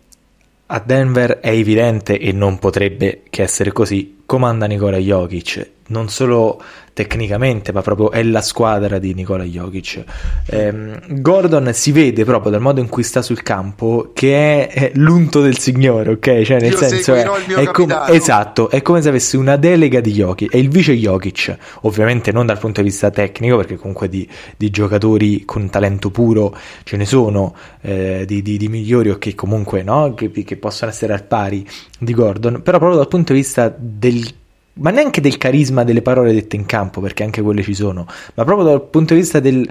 a 0.67 0.83
Denver 0.85 1.39
è 1.39 1.51
evidente 1.51 2.19
e 2.19 2.33
non 2.33 2.59
potrebbe 2.59 3.23
che 3.31 3.43
essere 3.43 3.73
così, 3.73 4.23
comanda 4.27 4.67
Nikola 4.67 4.99
Jokic 4.99 5.71
non 5.93 6.09
solo 6.09 6.61
tecnicamente, 6.93 7.73
ma 7.73 7.81
proprio 7.81 8.11
è 8.11 8.23
la 8.23 8.43
squadra 8.43 8.99
di 8.99 9.15
Nikola 9.15 9.45
Jokic. 9.45 10.05
Eh, 10.47 11.01
Gordon 11.09 11.71
si 11.73 11.93
vede 11.93 12.25
proprio 12.25 12.51
dal 12.51 12.61
modo 12.61 12.81
in 12.81 12.89
cui 12.89 13.03
sta 13.03 13.23
sul 13.23 13.43
campo 13.43 14.11
che 14.13 14.69
è, 14.69 14.73
è 14.73 14.93
l'unto 14.95 15.41
del 15.41 15.59
signore, 15.59 16.11
ok? 16.13 16.43
Cioè, 16.43 16.61
nel 16.61 16.73
Io 16.73 16.77
senso 16.77 17.15
è, 17.15 17.25
è 17.25 17.65
come, 17.71 17.97
esatto, 18.09 18.71
è 18.71 18.83
come 18.83 19.01
se 19.01 19.09
avesse 19.09 19.37
una 19.37 19.57
delega 19.57 20.01
di 20.01 20.13
Jokic, 20.13 20.51
è 20.51 20.57
il 20.57 20.69
vice 20.69 20.95
Jokic, 20.95 21.57
ovviamente 21.83 22.33
non 22.33 22.47
dal 22.47 22.59
punto 22.59 22.83
di 22.83 22.89
vista 22.89 23.11
tecnico, 23.11 23.57
perché 23.57 23.77
comunque 23.77 24.09
di, 24.09 24.29
di 24.57 24.71
giocatori 24.71 25.45
con 25.45 25.71
talento 25.71 26.11
puro 26.11 26.57
ce 26.85 26.97
ne 26.97 27.07
sono 27.07 27.55
eh, 27.81 28.25
di, 28.27 28.43
di, 28.43 28.57
di, 28.59 28.69
migliori 28.69 29.11
o 29.11 29.19
che 29.19 29.35
comunque 29.35 29.83
no? 29.83 30.15
che, 30.15 30.31
che 30.31 30.57
possono 30.57 30.91
essere 30.91 31.13
al 31.15 31.25
pari 31.25 31.67
di 31.99 32.13
Gordon, 32.13 32.63
però 32.63 32.79
proprio 32.79 32.99
dal 32.99 33.09
punto 33.09 33.33
di 33.33 33.39
vista 33.39 33.75
del 33.77 34.41
ma 34.75 34.91
neanche 34.91 35.21
del 35.21 35.39
carisma 35.39 35.85
delle 35.85 36.03
parole 36.03 36.33
dette 36.33 36.57
in 36.57 36.67
campo, 36.67 37.01
perché 37.01 37.23
anche 37.23 37.43
quelle 37.43 37.63
ci 37.63 37.75
sono, 37.75 38.07
ma 38.35 38.45
proprio 38.45 38.67
dal 38.67 38.83
punto 38.83 39.15
di 39.15 39.21
vista 39.21 39.41
del, 39.41 39.69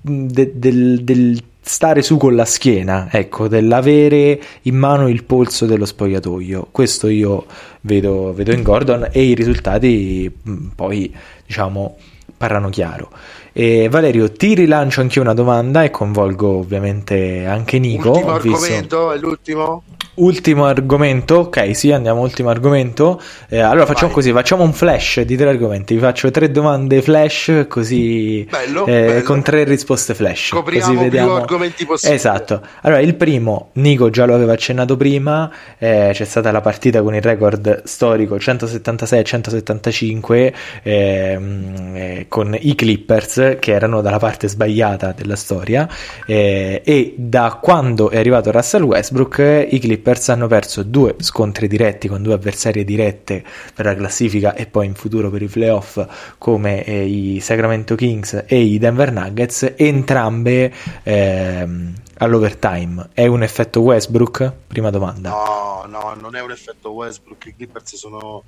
de, 0.00 0.52
del, 0.58 1.04
del 1.04 1.42
stare 1.64 2.02
su 2.02 2.16
con 2.16 2.34
la 2.34 2.44
schiena, 2.44 3.08
ecco, 3.10 3.46
dell'avere 3.46 4.40
in 4.62 4.76
mano 4.76 5.08
il 5.08 5.22
polso 5.24 5.64
dello 5.64 5.86
spogliatoio. 5.86 6.68
Questo 6.72 7.08
io 7.08 7.46
vedo, 7.82 8.32
vedo 8.34 8.52
in 8.52 8.62
Gordon 8.62 9.08
e 9.12 9.22
i 9.22 9.34
risultati 9.34 10.30
poi, 10.74 11.14
diciamo, 11.46 11.96
parlano 12.36 12.68
chiaro. 12.68 13.10
E 13.54 13.88
Valerio, 13.90 14.32
ti 14.32 14.54
rilancio 14.54 15.02
anche 15.02 15.20
una 15.20 15.34
domanda 15.34 15.84
e 15.84 15.90
coinvolgo 15.90 16.56
ovviamente 16.56 17.44
anche 17.44 17.78
Nico. 17.78 18.10
Ultimo 18.10 18.32
argomento, 18.32 19.12
è 19.12 19.18
l'ultimo? 19.18 19.82
Ultimo 20.14 20.66
argomento, 20.66 21.36
ok, 21.36 21.74
sì, 21.74 21.90
andiamo 21.90 22.20
ultimo 22.20 22.50
argomento. 22.50 23.18
Eh, 23.48 23.60
allora 23.60 23.86
facciamo 23.86 24.08
Vai. 24.08 24.16
così, 24.16 24.30
facciamo 24.32 24.62
un 24.62 24.72
flash 24.72 25.20
di 25.20 25.36
tre 25.36 25.48
argomenti. 25.48 25.94
Vi 25.94 26.00
faccio 26.00 26.30
tre 26.30 26.50
domande 26.50 27.00
flash, 27.00 27.64
così 27.68 28.46
bello, 28.48 28.84
eh, 28.86 29.04
bello. 29.06 29.22
con 29.22 29.42
tre 29.42 29.64
risposte 29.64 30.14
flash. 30.14 30.50
Copriamo 30.50 30.86
così 30.86 30.98
vediamo. 30.98 31.28
più 31.28 31.36
argomenti 31.36 31.86
possibili. 31.86 32.18
Esatto. 32.18 32.60
Allora, 32.82 33.00
il 33.00 33.14
primo, 33.14 33.70
Nico 33.74 34.10
già 34.10 34.26
lo 34.26 34.34
aveva 34.34 34.52
accennato 34.52 34.96
prima, 34.98 35.50
eh, 35.78 36.10
c'è 36.12 36.24
stata 36.24 36.50
la 36.50 36.60
partita 36.60 37.00
con 37.02 37.14
il 37.14 37.22
record 37.22 37.82
storico 37.84 38.36
176-175, 38.36 40.52
ehm, 40.82 41.92
eh, 41.94 42.26
con 42.28 42.54
i 42.58 42.74
Clippers 42.74 43.41
che 43.58 43.72
erano 43.72 44.00
dalla 44.00 44.18
parte 44.18 44.48
sbagliata 44.48 45.12
della 45.12 45.36
storia 45.36 45.88
eh, 46.26 46.82
e 46.84 47.14
da 47.16 47.58
quando 47.60 48.10
è 48.10 48.18
arrivato 48.18 48.50
Russell 48.50 48.82
Westbrook 48.82 49.66
i 49.70 49.78
Clippers 49.78 50.28
hanno 50.28 50.46
perso 50.46 50.82
due 50.82 51.16
scontri 51.18 51.68
diretti 51.68 52.08
con 52.08 52.22
due 52.22 52.34
avversarie 52.34 52.84
dirette 52.84 53.44
per 53.74 53.84
la 53.84 53.94
classifica 53.94 54.54
e 54.54 54.66
poi 54.66 54.86
in 54.86 54.94
futuro 54.94 55.30
per 55.30 55.42
i 55.42 55.46
playoff 55.46 56.04
come 56.38 56.84
eh, 56.84 57.04
i 57.04 57.40
Sacramento 57.40 57.94
Kings 57.94 58.44
e 58.46 58.60
i 58.60 58.78
Denver 58.78 59.12
Nuggets 59.12 59.74
entrambe 59.76 60.72
ehm, 61.02 61.94
all'overtime. 62.18 63.10
È 63.12 63.26
un 63.26 63.42
effetto 63.42 63.80
Westbrook? 63.80 64.52
Prima 64.66 64.90
domanda. 64.90 65.30
No, 65.30 65.84
no, 65.88 66.14
non 66.20 66.36
è 66.36 66.40
un 66.40 66.50
effetto 66.50 66.90
Westbrook. 66.90 67.46
I 67.46 67.54
Clippers 67.56 67.96
sono 67.96 68.42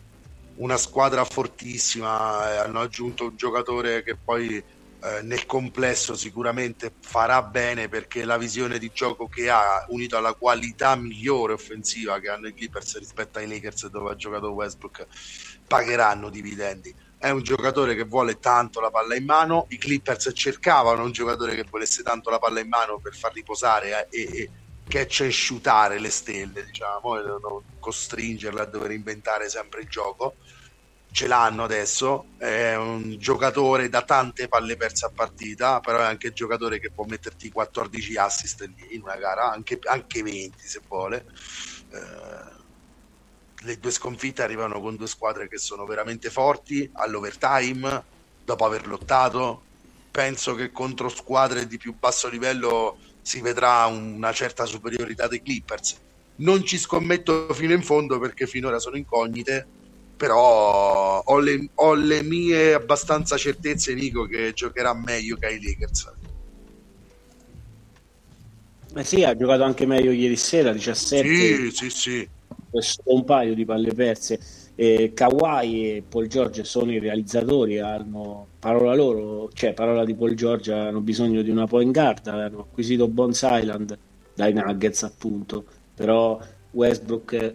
una 0.57 0.77
squadra 0.77 1.25
fortissima, 1.25 2.53
eh, 2.53 2.57
hanno 2.59 2.81
aggiunto 2.81 3.25
un 3.25 3.37
giocatore 3.37 4.03
che 4.03 4.17
poi 4.23 4.63
eh, 5.05 5.21
nel 5.21 5.45
complesso 5.45 6.17
sicuramente 6.17 6.95
farà 6.99 7.43
bene 7.43 7.91
perché 7.91 8.25
la 8.25 8.39
visione 8.39 8.79
di 8.79 8.91
gioco 8.91 9.29
che 9.29 9.51
ha, 9.51 9.85
unito 9.89 10.17
alla 10.17 10.33
qualità 10.33 10.97
migliore 10.97 11.53
offensiva 11.53 12.19
che 12.21 12.31
hanno 12.31 12.49
i 12.49 12.55
Clippers 12.55 12.99
rispetto 12.99 13.39
ai 13.39 13.47
Lakers 13.47 13.89
dove 13.89 14.13
ha 14.13 14.17
giocato 14.17 14.53
Westbrook, 14.53 15.07
pagheranno 15.67 16.31
dividendi. 16.31 16.95
È 17.19 17.29
un 17.29 17.43
giocatore 17.43 17.95
che 17.95 18.05
vuole 18.05 18.39
tanto 18.39 18.81
la 18.81 18.91
palla 18.91 19.15
in 19.15 19.27
mano. 19.27 19.67
I 19.69 19.77
Clippers 19.77 20.31
cercavano 20.33 21.05
un 21.05 21.13
giocatore 21.13 21.55
che 21.55 21.67
volesse 21.69 22.03
tanto 22.03 22.31
la 22.31 22.39
palla 22.39 22.61
in 22.61 22.69
mano 22.69 22.99
per 22.99 23.15
far 23.15 23.35
riposare 23.35 24.09
eh, 24.09 24.23
e, 24.23 24.39
e 24.39 24.51
catch 24.89 25.21
and 25.21 25.31
shootare 25.31 25.99
le 25.99 26.11
stelle, 26.11 26.65
diciamo, 26.65 27.63
costringerle 27.79 28.61
a 28.61 28.65
dover 28.65 28.93
inventare 28.93 29.51
sempre 29.51 29.83
il 29.83 29.89
gioco. 29.89 30.37
Ce 31.15 31.29
l'hanno 31.29 31.63
adesso, 31.63 32.27
è 32.39 32.75
un 32.75 33.17
giocatore 33.19 33.89
da 33.89 34.03
tante 34.03 34.49
palle 34.49 34.77
perse 34.77 35.07
a 35.07 35.13
partita, 35.15 35.79
però 35.79 36.01
è 36.01 36.03
anche 36.03 36.27
un 36.27 36.35
giocatore 36.35 36.81
che 36.81 36.91
può 36.91 37.05
metterti 37.05 37.53
14 37.53 38.17
assist 38.17 38.69
in 38.91 39.03
una 39.03 39.15
gara, 39.15 39.53
anche, 39.53 39.79
anche 39.85 40.25
20 40.25 40.67
se 40.67 40.81
vuole. 40.89 41.25
Eh, 41.93 42.63
le 43.65 43.79
due 43.79 43.93
sconfitte 43.93 44.43
arrivano 44.43 44.81
con 44.81 44.97
due 44.97 45.07
squadre 45.07 45.47
che 45.47 45.57
sono 45.57 45.87
veramente 45.87 46.31
forti 46.31 46.91
all'overtime, 46.95 48.05
dopo 48.45 48.65
aver 48.65 48.89
lottato. 48.89 49.63
Penso 50.11 50.57
che 50.57 50.73
contro 50.73 51.09
squadre 51.09 51.69
di 51.69 51.77
più 51.77 51.95
basso 51.97 52.29
livello 52.29 52.99
si 53.23 53.41
vedrà 53.41 53.87
una 53.87 54.33
certa 54.33 54.65
superiorità 54.65 55.29
dei 55.29 55.41
Clippers. 55.41 55.97
Non 56.39 56.65
ci 56.65 56.77
scommetto 56.77 57.55
fino 57.55 57.73
in 57.73 57.85
fondo 57.85 58.19
perché 58.19 58.49
finora 58.49 58.81
sono 58.81 58.97
incognite, 58.97 59.69
però 60.17 61.21
ho 61.21 61.39
le, 61.39 61.69
ho 61.75 61.95
le 61.95 62.23
mie 62.23 62.75
abbastanza 62.75 63.37
certezze, 63.37 63.95
Nico, 63.95 64.27
che 64.27 64.53
giocherà 64.55 64.95
meglio 64.95 65.37
che 65.37 65.47
ai 65.47 65.63
Lakers. 65.63 66.13
Eh 68.97 69.05
sì, 69.05 69.25
ha 69.25 69.37
giocato 69.37 69.65
anche 69.65 69.87
meglio 69.87 70.13
ieri 70.13 70.37
sera, 70.37 70.73
17. 70.73 71.27
Sì, 71.27 71.71
sì, 71.71 71.91
sì. 71.91 72.29
Un 73.05 73.25
paio 73.25 73.55
di 73.55 73.65
palle 73.65 73.93
perse 73.93 74.39
eh, 74.77 75.13
Kawhi 75.15 75.97
e 75.97 76.03
Paul 76.09 76.27
George 76.27 76.65
sono 76.65 76.93
i 76.93 76.99
realizzatori, 76.99 77.79
hanno 77.79 78.49
parola 78.59 78.95
loro, 78.95 79.51
cioè 79.53 79.73
parola 79.73 80.05
di 80.05 80.15
Paul 80.15 80.35
George, 80.35 80.73
hanno 80.73 81.01
bisogno 81.01 81.43
di 81.43 81.51
una 81.51 81.67
point 81.67 81.93
guard, 81.93 82.27
hanno 82.27 82.61
acquisito 82.61 83.09
Bones 83.09 83.47
Island 83.49 83.97
dai 84.35 84.53
Nuggets 84.53 85.05
appunto, 85.05 85.65
però 85.95 86.41
Westbrook 86.75 87.55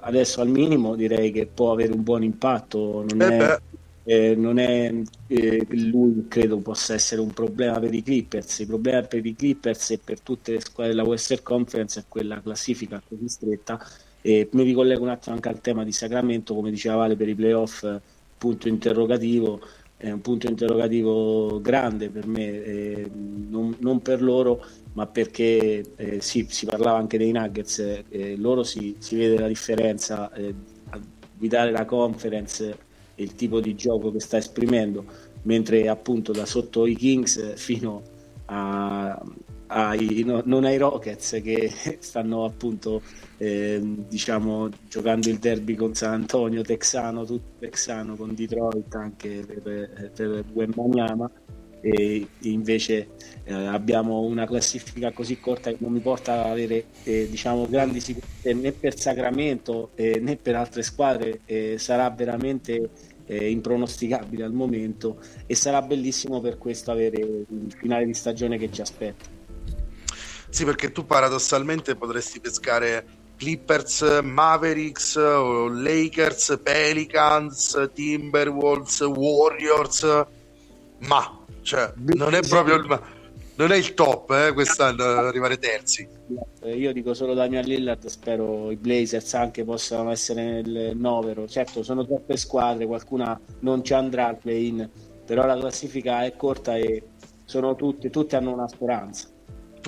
adesso 0.00 0.40
al 0.40 0.48
minimo 0.48 0.94
direi 0.94 1.32
che 1.32 1.46
può 1.46 1.72
avere 1.72 1.92
un 1.92 2.02
buon 2.02 2.22
impatto, 2.22 3.04
non 3.08 3.22
eh 3.22 3.36
è, 3.36 3.60
eh, 4.04 4.34
non 4.34 4.58
è 4.58 4.90
eh, 5.26 5.66
lui 5.70 6.26
credo 6.28 6.56
possa 6.58 6.94
essere 6.94 7.20
un 7.20 7.32
problema 7.32 7.78
per 7.78 7.92
i 7.92 8.02
Clippers, 8.02 8.60
il 8.60 8.66
problema 8.66 9.02
per 9.02 9.24
i 9.24 9.34
Clippers 9.34 9.90
e 9.90 9.98
per 10.02 10.20
tutte 10.20 10.52
le 10.52 10.60
squadre 10.60 10.94
della 10.94 11.06
Western 11.06 11.42
Conference 11.42 12.00
è 12.00 12.04
quella 12.08 12.40
classifica 12.40 13.02
così 13.06 13.28
stretta. 13.28 13.78
E 14.20 14.48
mi 14.52 14.62
ricollego 14.62 15.02
un 15.02 15.10
attimo 15.10 15.34
anche 15.34 15.48
al 15.48 15.60
tema 15.60 15.84
di 15.84 15.92
Sacramento, 15.92 16.54
come 16.54 16.70
diceva 16.70 16.96
Vale 16.96 17.16
per 17.16 17.28
i 17.28 17.34
playoff, 17.34 17.86
punto 18.38 18.68
interrogativo, 18.68 19.60
è 19.98 20.12
un 20.12 20.20
punto 20.20 20.48
interrogativo 20.48 21.60
grande 21.60 22.08
per 22.08 22.26
me, 22.28 22.62
eh, 22.62 23.10
non, 23.12 23.76
non, 23.80 24.00
per 24.00 24.22
loro, 24.22 24.64
ma 24.92 25.06
perché 25.06 25.84
eh, 25.96 26.20
sì, 26.20 26.46
si 26.48 26.66
parlava 26.66 26.98
anche 26.98 27.18
dei 27.18 27.32
Nuggets, 27.32 28.04
eh, 28.08 28.36
loro 28.36 28.62
si, 28.62 28.94
si, 29.00 29.16
vede 29.16 29.40
la 29.40 29.48
differenza 29.48 30.32
eh, 30.32 30.54
a 30.90 31.00
guidare 31.36 31.72
la 31.72 31.84
conference 31.84 32.78
e 33.16 33.22
il 33.24 33.34
tipo 33.34 33.58
di 33.58 33.74
gioco 33.74 34.12
che 34.12 34.20
sta 34.20 34.36
esprimendo, 34.36 35.04
mentre 35.42 35.88
appunto 35.88 36.30
da 36.30 36.46
sotto 36.46 36.86
i 36.86 36.94
Kings 36.94 37.54
fino 37.56 38.02
a, 38.46 39.20
ai, 39.68 40.22
no, 40.24 40.42
non 40.44 40.64
ai 40.64 40.76
Rockets 40.76 41.40
che 41.42 41.70
stanno 42.00 42.44
appunto 42.44 43.02
eh, 43.36 43.80
diciamo 44.08 44.68
giocando 44.88 45.28
il 45.28 45.38
derby 45.38 45.74
con 45.74 45.94
San 45.94 46.12
Antonio 46.12 46.62
texano, 46.62 47.24
tutto 47.24 47.56
texano 47.58 48.16
con 48.16 48.34
Detroit 48.34 48.94
anche 48.94 49.44
per, 49.46 50.10
per 50.14 50.44
Wembanyama 50.52 51.30
e 51.80 52.26
invece 52.40 53.10
eh, 53.44 53.52
abbiamo 53.52 54.22
una 54.22 54.46
classifica 54.46 55.12
così 55.12 55.38
corta 55.38 55.70
che 55.70 55.76
non 55.78 55.92
mi 55.92 56.00
porta 56.00 56.32
ad 56.32 56.50
avere 56.50 56.86
eh, 57.04 57.28
diciamo 57.30 57.68
grandi 57.68 58.00
sicurezze 58.00 58.52
né 58.52 58.72
per 58.72 58.98
Sacramento 58.98 59.90
eh, 59.94 60.18
né 60.18 60.36
per 60.36 60.56
altre 60.56 60.82
squadre 60.82 61.40
sarà 61.76 62.10
veramente 62.10 62.90
eh, 63.26 63.50
impronosticabile 63.50 64.42
al 64.42 64.52
momento 64.52 65.20
e 65.46 65.54
sarà 65.54 65.82
bellissimo 65.82 66.40
per 66.40 66.58
questo 66.58 66.90
avere 66.90 67.20
il 67.20 67.72
finale 67.76 68.06
di 68.06 68.14
stagione 68.14 68.58
che 68.58 68.72
ci 68.72 68.80
aspetta 68.80 69.37
sì, 70.48 70.64
perché 70.64 70.92
tu 70.92 71.06
paradossalmente 71.06 71.94
potresti 71.94 72.40
pescare 72.40 73.04
Clippers, 73.36 74.20
Mavericks, 74.22 75.16
Lakers, 75.16 76.58
Pelicans, 76.62 77.90
Timberwolves, 77.94 79.00
Warriors, 79.00 80.26
ma 80.98 81.38
cioè, 81.62 81.92
non 81.96 82.34
è 82.34 82.40
proprio 82.40 82.76
il, 82.76 83.02
non 83.56 83.72
è 83.72 83.76
il 83.76 83.94
top 83.94 84.30
eh, 84.30 84.52
quest'anno 84.52 85.02
arrivare 85.02 85.58
terzi. 85.58 86.08
Io 86.64 86.92
dico 86.92 87.14
solo 87.14 87.34
Damian 87.34 87.64
Lillard, 87.64 88.06
spero 88.06 88.70
i 88.70 88.76
Blazers 88.76 89.34
anche 89.34 89.64
possano 89.64 90.10
essere 90.10 90.62
nel 90.62 90.96
novero. 90.96 91.46
Certo, 91.46 91.82
sono 91.82 92.04
troppe 92.04 92.36
squadre, 92.36 92.86
qualcuna 92.86 93.38
non 93.60 93.84
ci 93.84 93.94
andrà 93.94 94.28
al 94.28 94.38
play-in, 94.38 94.88
però 95.24 95.46
la 95.46 95.56
classifica 95.58 96.24
è 96.24 96.34
corta 96.34 96.76
e 96.76 97.02
sono 97.44 97.76
tutte, 97.76 98.10
tutte 98.10 98.34
hanno 98.34 98.52
una 98.52 98.68
speranza. 98.68 99.28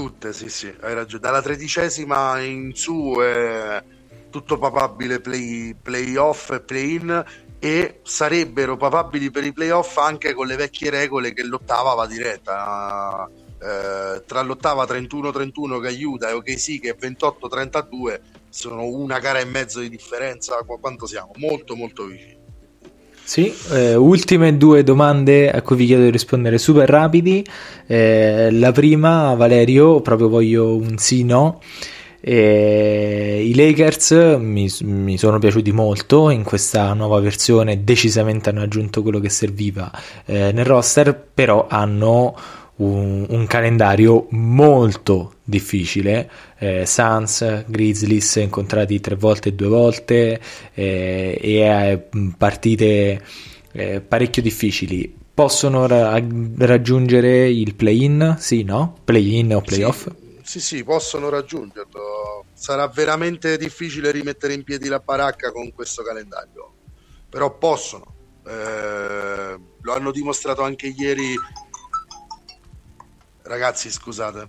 Tutte, 0.00 0.32
sì, 0.32 0.48
sì, 0.48 0.74
hai 0.80 0.94
ragione. 0.94 1.20
Dalla 1.20 1.42
tredicesima 1.42 2.40
in 2.40 2.74
su 2.74 3.18
è 3.20 3.84
tutto 4.30 4.56
papabile 4.56 5.20
play, 5.20 5.74
playoff 5.74 6.52
e 6.52 6.60
play-in 6.60 7.24
e 7.58 8.00
sarebbero 8.02 8.78
papabili 8.78 9.30
per 9.30 9.44
i 9.44 9.52
playoff 9.52 9.98
anche 9.98 10.32
con 10.32 10.46
le 10.46 10.56
vecchie 10.56 10.88
regole 10.88 11.34
che 11.34 11.44
l'ottava 11.44 11.92
va 11.92 12.06
diretta. 12.06 13.28
Eh, 13.62 14.22
tra 14.24 14.40
l'ottava 14.40 14.84
31-31 14.84 15.80
che 15.82 15.88
aiuta 15.88 16.30
e 16.30 16.32
ok 16.32 16.58
sì 16.58 16.80
che 16.80 16.96
è 16.96 16.96
28-32 16.98 18.20
sono 18.48 18.86
una 18.86 19.18
gara 19.18 19.38
e 19.38 19.44
mezzo 19.44 19.80
di 19.80 19.90
differenza 19.90 20.64
quanto 20.64 21.04
siamo? 21.04 21.32
molto 21.36 21.76
molto 21.76 22.06
vicini 22.06 22.39
sì, 23.30 23.54
eh, 23.70 23.94
ultime 23.94 24.56
due 24.56 24.82
domande 24.82 25.52
a 25.52 25.62
cui 25.62 25.76
vi 25.76 25.86
chiedo 25.86 26.02
di 26.02 26.10
rispondere 26.10 26.58
super 26.58 26.88
rapidi. 26.88 27.46
Eh, 27.86 28.48
la 28.50 28.72
prima, 28.72 29.34
Valerio, 29.34 30.00
proprio 30.00 30.28
voglio 30.28 30.74
un 30.74 30.98
sì 30.98 31.22
no. 31.22 31.60
Eh, 32.20 33.40
I 33.46 33.54
Lakers 33.54 34.10
mi, 34.36 34.68
mi, 34.80 35.16
sono 35.16 35.38
piaciuti 35.38 35.70
molto 35.70 36.30
in 36.30 36.42
questa 36.42 36.92
nuova 36.92 37.20
versione, 37.20 37.84
decisamente 37.84 38.50
hanno 38.50 38.62
aggiunto 38.62 39.00
quello 39.00 39.20
che 39.20 39.30
serviva 39.30 39.92
eh, 40.24 40.50
nel 40.50 40.64
roster, 40.64 41.16
però 41.32 41.68
hanno 41.70 42.34
un, 42.80 43.26
un 43.28 43.46
calendario 43.46 44.26
molto 44.30 45.34
difficile. 45.44 46.30
Eh, 46.58 46.86
Suns, 46.86 47.64
Grizzlies 47.66 48.36
incontrati 48.36 49.00
tre 49.00 49.14
volte 49.14 49.50
e 49.50 49.52
due 49.52 49.68
volte 49.68 50.40
eh, 50.74 51.38
e 51.40 51.58
eh, 51.58 52.08
partite 52.36 53.22
eh, 53.72 54.00
parecchio 54.00 54.42
difficili. 54.42 55.16
Possono 55.32 55.86
ra- 55.86 56.22
raggiungere 56.58 57.48
il 57.48 57.74
play-in? 57.74 58.36
Sì, 58.38 58.62
no? 58.62 58.96
Play-in 59.04 59.54
o 59.54 59.60
play-off? 59.60 60.08
Sì, 60.42 60.58
sì, 60.58 60.60
sì, 60.60 60.84
possono 60.84 61.28
raggiungerlo. 61.28 62.44
Sarà 62.52 62.88
veramente 62.88 63.56
difficile 63.56 64.10
rimettere 64.10 64.52
in 64.52 64.64
piedi 64.64 64.88
la 64.88 64.98
baracca 64.98 65.50
con 65.50 65.72
questo 65.72 66.02
calendario, 66.02 66.72
però 67.28 67.56
possono. 67.56 68.14
Eh, 68.46 69.58
lo 69.80 69.92
hanno 69.94 70.10
dimostrato 70.10 70.62
anche 70.62 70.88
ieri 70.88 71.34
Ragazzi, 73.50 73.90
scusate. 73.90 74.48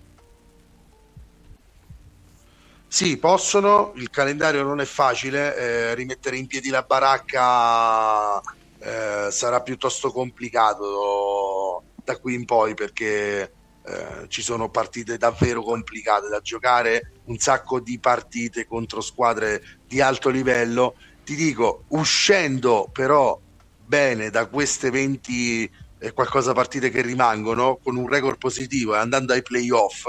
Sì, 2.87 3.17
possono, 3.17 3.93
il 3.95 4.11
calendario 4.11 4.61
non 4.61 4.79
è 4.79 4.85
facile, 4.85 5.55
eh, 5.55 5.95
rimettere 5.95 6.37
in 6.37 6.45
piedi 6.45 6.69
la 6.69 6.83
baracca 6.83 8.39
eh, 8.77 9.31
sarà 9.31 9.61
piuttosto 9.63 10.11
complicato 10.11 11.83
da 12.03 12.15
qui 12.19 12.35
in 12.35 12.45
poi 12.45 12.75
perché 12.75 13.51
eh, 13.81 14.25
ci 14.27 14.43
sono 14.43 14.69
partite 14.69 15.17
davvero 15.17 15.63
complicate 15.63 16.27
da 16.29 16.39
giocare, 16.39 17.13
un 17.23 17.39
sacco 17.39 17.79
di 17.79 17.99
partite 17.99 18.67
contro 18.67 19.01
squadre 19.01 19.63
di 19.87 19.99
alto 19.99 20.29
livello. 20.29 20.93
Ti 21.23 21.33
dico, 21.33 21.85
uscendo 21.87 22.87
però 22.93 23.39
bene 23.83 24.29
da 24.29 24.45
queste 24.45 24.91
20 24.91 25.89
e 26.03 26.13
qualcosa 26.13 26.51
partite 26.53 26.89
che 26.89 27.01
rimangono 27.01 27.77
con 27.77 27.95
un 27.95 28.07
record 28.07 28.39
positivo 28.39 28.95
e 28.95 28.97
andando 28.97 29.33
ai 29.33 29.43
playoff 29.43 30.07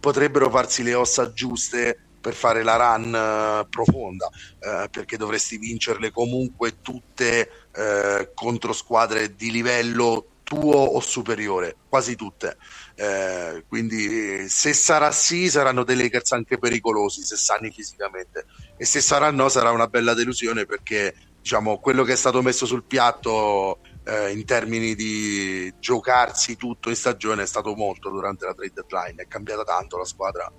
potrebbero 0.00 0.50
farsi 0.50 0.82
le 0.82 0.94
ossa 0.94 1.32
giuste 1.32 1.96
per 2.20 2.34
fare 2.34 2.64
la 2.64 2.74
run 2.74 3.62
uh, 3.62 3.68
profonda 3.68 4.26
uh, 4.26 4.90
perché 4.90 5.16
dovresti 5.16 5.56
vincerle 5.56 6.10
comunque 6.10 6.80
tutte 6.82 7.48
uh, 7.72 8.28
contro 8.34 8.72
squadre 8.72 9.36
di 9.36 9.52
livello 9.52 10.26
tuo 10.48 10.76
o 10.76 10.98
superiore, 11.00 11.76
quasi 11.90 12.16
tutte. 12.16 12.56
Eh, 12.94 13.64
quindi 13.68 14.48
se 14.48 14.72
sarà 14.72 15.12
sì, 15.12 15.50
saranno 15.50 15.84
dei 15.84 15.94
Lakers 15.94 16.32
anche 16.32 16.56
pericolosi 16.58 17.22
se 17.22 17.36
sani 17.36 17.70
fisicamente 17.70 18.46
e 18.78 18.86
se 18.86 19.02
sarà 19.02 19.30
no 19.30 19.50
sarà 19.50 19.70
una 19.72 19.88
bella 19.88 20.14
delusione 20.14 20.64
perché 20.64 21.14
diciamo 21.42 21.78
quello 21.78 22.02
che 22.02 22.14
è 22.14 22.16
stato 22.16 22.40
messo 22.40 22.64
sul 22.64 22.82
piatto 22.82 23.80
eh, 24.08 24.32
in 24.32 24.44
termini 24.46 24.94
di 24.94 25.72
giocarsi 25.78 26.56
tutto 26.56 26.88
in 26.88 26.96
stagione 26.96 27.42
è 27.42 27.46
stato 27.46 27.74
molto 27.74 28.08
durante 28.08 28.46
la 28.46 28.54
trade 28.54 28.72
deadline, 28.74 29.22
è 29.22 29.28
cambiata 29.28 29.64
tanto 29.64 29.98
la 29.98 30.04
squadra, 30.06 30.50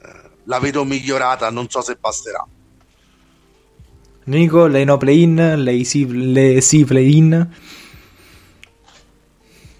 eh, 0.00 0.30
la 0.44 0.60
vedo 0.60 0.84
migliorata, 0.84 1.50
non 1.50 1.68
so 1.68 1.80
se 1.80 1.96
basterà. 1.98 2.46
Nico, 4.26 4.66
lei 4.66 4.84
no 4.84 4.96
play-in, 4.96 5.54
lei 5.62 5.84
sì, 5.84 6.06
le 6.32 6.60
sì 6.60 6.84
play-in? 6.84 7.48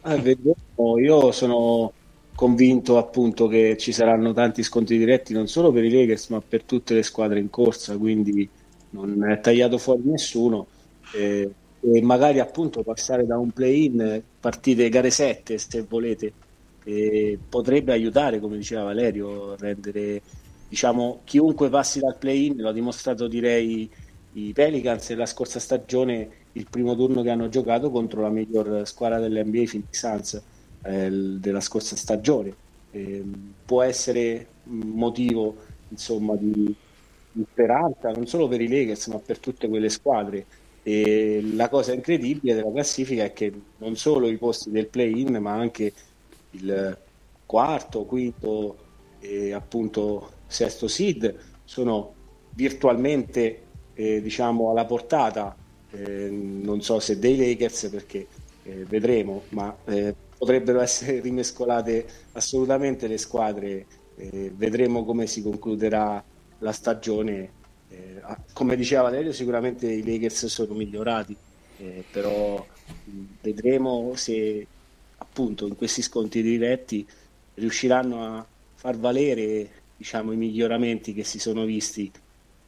Ah, 0.03 0.17
vediamo. 0.17 0.99
Io 0.99 1.33
sono 1.33 1.93
convinto 2.35 2.99
appunto 2.99 3.47
che 3.47 3.77
ci 3.79 3.93
saranno 3.93 4.33
tanti 4.33 4.65
scontri 4.65 4.99
diretti 4.99 5.33
non 5.33 5.47
solo 5.47 5.71
per 5.71 5.85
i 5.85 5.91
Lakers 5.91 6.29
ma 6.29 6.43
per 6.47 6.65
tutte 6.65 6.95
le 6.95 7.05
squadre 7.05 7.39
in 7.39 7.49
corsa, 7.49 7.97
quindi 7.97 8.47
non 8.91 9.31
è 9.31 9.41
tagliato 9.41 9.79
fuori 9.79 10.03
nessuno. 10.05 10.67
E, 11.15 11.51
e 11.93 12.01
magari 12.03 12.41
appunto 12.41 12.83
passare 12.83 13.27
da 13.27 13.39
un 13.39 13.51
play-in, 13.51 14.23
partite 14.41 14.89
gare 14.89 15.11
7 15.11 15.59
se 15.59 15.83
volete, 15.83 16.33
potrebbe 17.49 17.93
aiutare, 17.93 18.41
come 18.41 18.57
diceva 18.57 18.85
Valerio, 18.85 19.53
a 19.53 19.57
rendere 19.59 20.23
diciamo 20.69 21.21
chiunque 21.25 21.69
passi 21.69 22.01
dal 22.01 22.17
play-in, 22.19 22.57
l'ho 22.57 22.73
dimostrato 22.73 23.29
direi 23.29 23.89
i 24.33 24.53
Pelicans 24.53 25.15
la 25.15 25.27
scorsa 25.27 25.61
stagione 25.61 26.43
il 26.55 26.67
primo 26.69 26.95
turno 26.95 27.23
che 27.23 27.31
hanno 27.31 27.49
giocato 27.49 27.91
contro 27.91 28.23
la 28.23 28.29
miglior 28.29 28.87
squadra 28.87 29.19
dell'NBA 29.19 29.63
Phoenix 29.65 29.87
Suns 29.91 30.43
eh, 30.83 31.11
della 31.11 31.61
scorsa 31.61 31.97
stagione. 31.97 32.55
Eh, 32.91 33.25
può 33.65 33.83
essere 33.83 34.47
motivo 34.65 35.57
insomma, 35.89 36.37
di, 36.37 36.75
di, 37.33 37.45
speranza 37.51 38.11
non 38.13 38.27
solo 38.27 38.47
per 38.47 38.61
i 38.61 38.69
Lakers 38.69 39.09
ma 39.09 39.19
per 39.19 39.39
tutte 39.39 39.69
quelle 39.69 39.89
squadre. 39.89 40.47
E 40.87 41.43
la 41.55 41.69
cosa 41.69 41.95
incredibile 41.95 42.55
della 42.55 42.71
classifica 42.71 43.25
è 43.25 43.33
che 43.33 43.53
non 43.79 43.97
solo 43.97 44.29
i 44.29 44.37
posti 44.37 44.71
del 44.71 44.87
play-in 44.87 45.37
ma 45.37 45.53
anche 45.53 45.93
il 46.51 46.97
quarto, 47.47 48.05
quinto 48.05 48.77
e 49.19 49.53
appunto 49.53 50.33
sesto 50.47 50.87
seed 50.87 51.35
sono 51.65 52.13
virtualmente 52.51 53.63
eh, 53.95 54.21
diciamo 54.21 54.71
alla 54.71 54.85
portata 54.85 55.57
eh, 55.91 56.29
non 56.31 56.83
so 56.83 56.99
se 57.01 57.19
dei 57.19 57.37
Lakers 57.37 57.89
perché 57.89 58.27
eh, 58.65 58.85
vedremo, 58.85 59.43
ma 59.51 59.75
eh, 59.85 60.15
potrebbero 60.37 60.81
essere 60.81 61.21
rimescolate 61.23 62.07
assolutamente 62.33 63.07
le 63.07 63.19
squadre, 63.19 63.87
eh, 64.17 64.53
vedremo 64.55 65.05
come 65.05 65.27
si 65.27 65.43
concluderà 65.43 66.23
la 66.59 66.73
stagione. 66.73 67.63
Eh, 67.91 68.21
come 68.53 68.77
diceva 68.77 69.03
Valerio, 69.03 69.33
sicuramente 69.33 69.91
i 69.91 70.05
Lakers 70.05 70.47
sono 70.47 70.75
migliorati, 70.75 71.37
però 72.11 72.65
vedremo 73.41 74.13
se 74.15 74.67
appunto 75.19 75.67
in 75.67 75.77
questi 75.77 76.03
sconti 76.03 76.43
diretti 76.43 77.07
riusciranno 77.55 78.25
a 78.25 78.47
far 78.75 78.97
valere 78.97 79.69
diciamo, 79.97 80.33
i 80.33 80.37
miglioramenti 80.37 81.15
che 81.15 81.25
si 81.25 81.39
sono 81.39 81.65
visti 81.65 82.11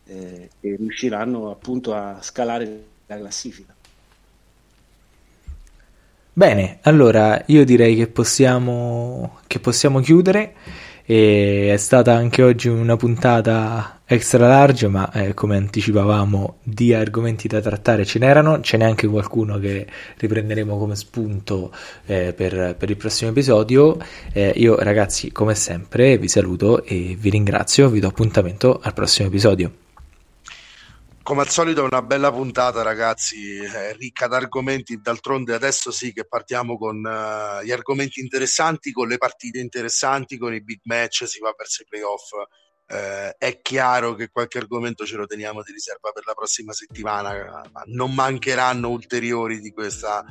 eh, 0.07 0.49
e 0.61 0.77
riusciranno 0.77 1.51
appunto 1.51 1.95
a 1.95 2.21
scalare 2.23 2.85
la 3.07 3.19
classifica. 3.19 3.75
Bene, 6.33 6.79
allora 6.83 7.43
io 7.47 7.65
direi 7.65 7.97
che 7.97 8.09
possiamo, 8.09 9.39
che 9.47 9.59
possiamo 9.59 10.01
chiudere. 10.01 10.55
E 11.09 11.71
è 11.73 11.77
stata 11.77 12.15
anche 12.15 12.43
oggi 12.43 12.67
una 12.67 12.97
puntata 12.97 14.01
extra 14.05 14.49
large, 14.49 14.89
ma 14.89 15.09
eh, 15.13 15.35
come 15.35 15.57
anticipavamo 15.57 16.59
di 16.65 16.93
argomenti 16.93 17.47
da 17.47 17.61
trattare 17.61 18.05
ce 18.05 18.19
n'erano, 18.19 18.61
ce 18.61 18.77
n'è 18.77 18.85
anche 18.85 19.07
qualcuno 19.07 19.59
che 19.61 19.87
riprenderemo 20.17 20.77
come 20.77 20.97
spunto 20.97 21.73
eh, 22.07 22.33
per, 22.33 22.75
per, 22.77 22.91
il 22.91 22.97
prossimo 22.97 23.31
episodio. 23.31 23.99
Eh, 24.33 24.53
io 24.57 24.77
ragazzi, 24.81 25.31
come 25.31 25.55
sempre, 25.55 26.19
vi 26.19 26.27
saluto 26.27 26.83
e 26.85 27.17
vi 27.17 27.31
ringrazio, 27.31 27.89
vi 27.89 28.01
do 28.01 28.09
appuntamento 28.09 28.81
al 28.83 28.93
prossimo 28.93 29.29
episodio. 29.29 29.86
Come 31.27 31.41
al 31.41 31.49
solito 31.49 31.81
è 31.81 31.89
una 31.91 32.03
bella 32.03 32.31
puntata 32.31 32.83
ragazzi, 32.83 33.59
è 33.59 33.93
ricca 33.99 34.29
d'argomenti, 34.29 35.01
d'altronde 35.01 35.55
adesso 35.55 35.91
sì 35.91 36.13
che 36.13 36.25
partiamo 36.25 36.79
con 36.79 36.99
uh, 36.99 37.65
gli 37.65 37.73
argomenti 37.73 38.21
interessanti, 38.21 38.93
con 38.93 39.09
le 39.09 39.19
partite 39.19 39.59
interessanti, 39.59 40.39
con 40.39 40.55
i 40.55 40.63
big 40.63 40.83
match, 40.85 41.27
si 41.27 41.41
va 41.41 41.53
verso 41.59 41.83
i 41.83 41.87
playoff. 41.89 42.31
Uh, 42.31 43.35
è 43.37 43.59
chiaro 43.61 44.15
che 44.15 44.29
qualche 44.29 44.59
argomento 44.59 45.05
ce 45.05 45.17
lo 45.17 45.27
teniamo 45.27 45.65
di 45.65 45.73
riserva 45.73 46.13
per 46.13 46.25
la 46.27 46.35
prossima 46.35 46.73
settimana, 46.73 47.69
ma 47.73 47.83
non 47.87 48.15
mancheranno 48.15 48.89
ulteriori 48.89 49.59
di 49.59 49.73
questa, 49.73 50.25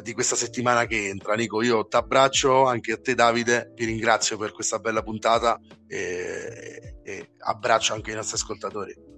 di 0.00 0.12
questa 0.14 0.34
settimana 0.34 0.86
che 0.86 1.08
entra. 1.08 1.34
Nico, 1.34 1.60
io 1.60 1.86
ti 1.86 1.96
abbraccio, 1.96 2.64
anche 2.64 2.92
a 2.92 2.98
te 2.98 3.14
Davide, 3.14 3.72
vi 3.74 3.84
ringrazio 3.84 4.38
per 4.38 4.52
questa 4.52 4.78
bella 4.78 5.02
puntata 5.02 5.60
e, 5.86 7.00
e 7.04 7.32
abbraccio 7.36 7.92
anche 7.92 8.12
i 8.12 8.14
nostri 8.14 8.36
ascoltatori. 8.36 9.11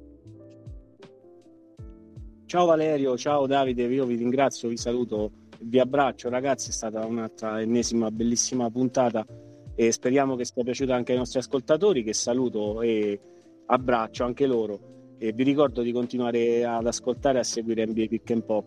Ciao 2.54 2.66
Valerio, 2.66 3.16
ciao 3.16 3.48
Davide, 3.48 3.82
io 3.82 4.04
vi 4.06 4.14
ringrazio, 4.14 4.68
vi 4.68 4.76
saluto, 4.76 5.32
vi 5.62 5.80
abbraccio 5.80 6.28
ragazzi, 6.28 6.68
è 6.68 6.72
stata 6.72 7.04
un'altra 7.04 7.60
ennesima 7.60 8.12
bellissima 8.12 8.70
puntata 8.70 9.26
e 9.74 9.90
speriamo 9.90 10.36
che 10.36 10.44
sia 10.44 10.62
piaciuta 10.62 10.94
anche 10.94 11.10
ai 11.10 11.18
nostri 11.18 11.40
ascoltatori 11.40 12.04
che 12.04 12.12
saluto 12.12 12.80
e 12.80 13.20
abbraccio 13.66 14.22
anche 14.22 14.46
loro 14.46 15.16
e 15.18 15.32
vi 15.32 15.42
ricordo 15.42 15.82
di 15.82 15.90
continuare 15.90 16.64
ad 16.64 16.86
ascoltare 16.86 17.38
e 17.38 17.40
a 17.40 17.42
seguire 17.42 17.86
NBA 17.86 18.06
Pick 18.06 18.30
and 18.30 18.44
Pop. 18.44 18.66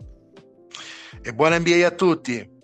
E 1.22 1.32
buona 1.32 1.58
NBA 1.58 1.86
a 1.86 1.90
tutti! 1.90 2.57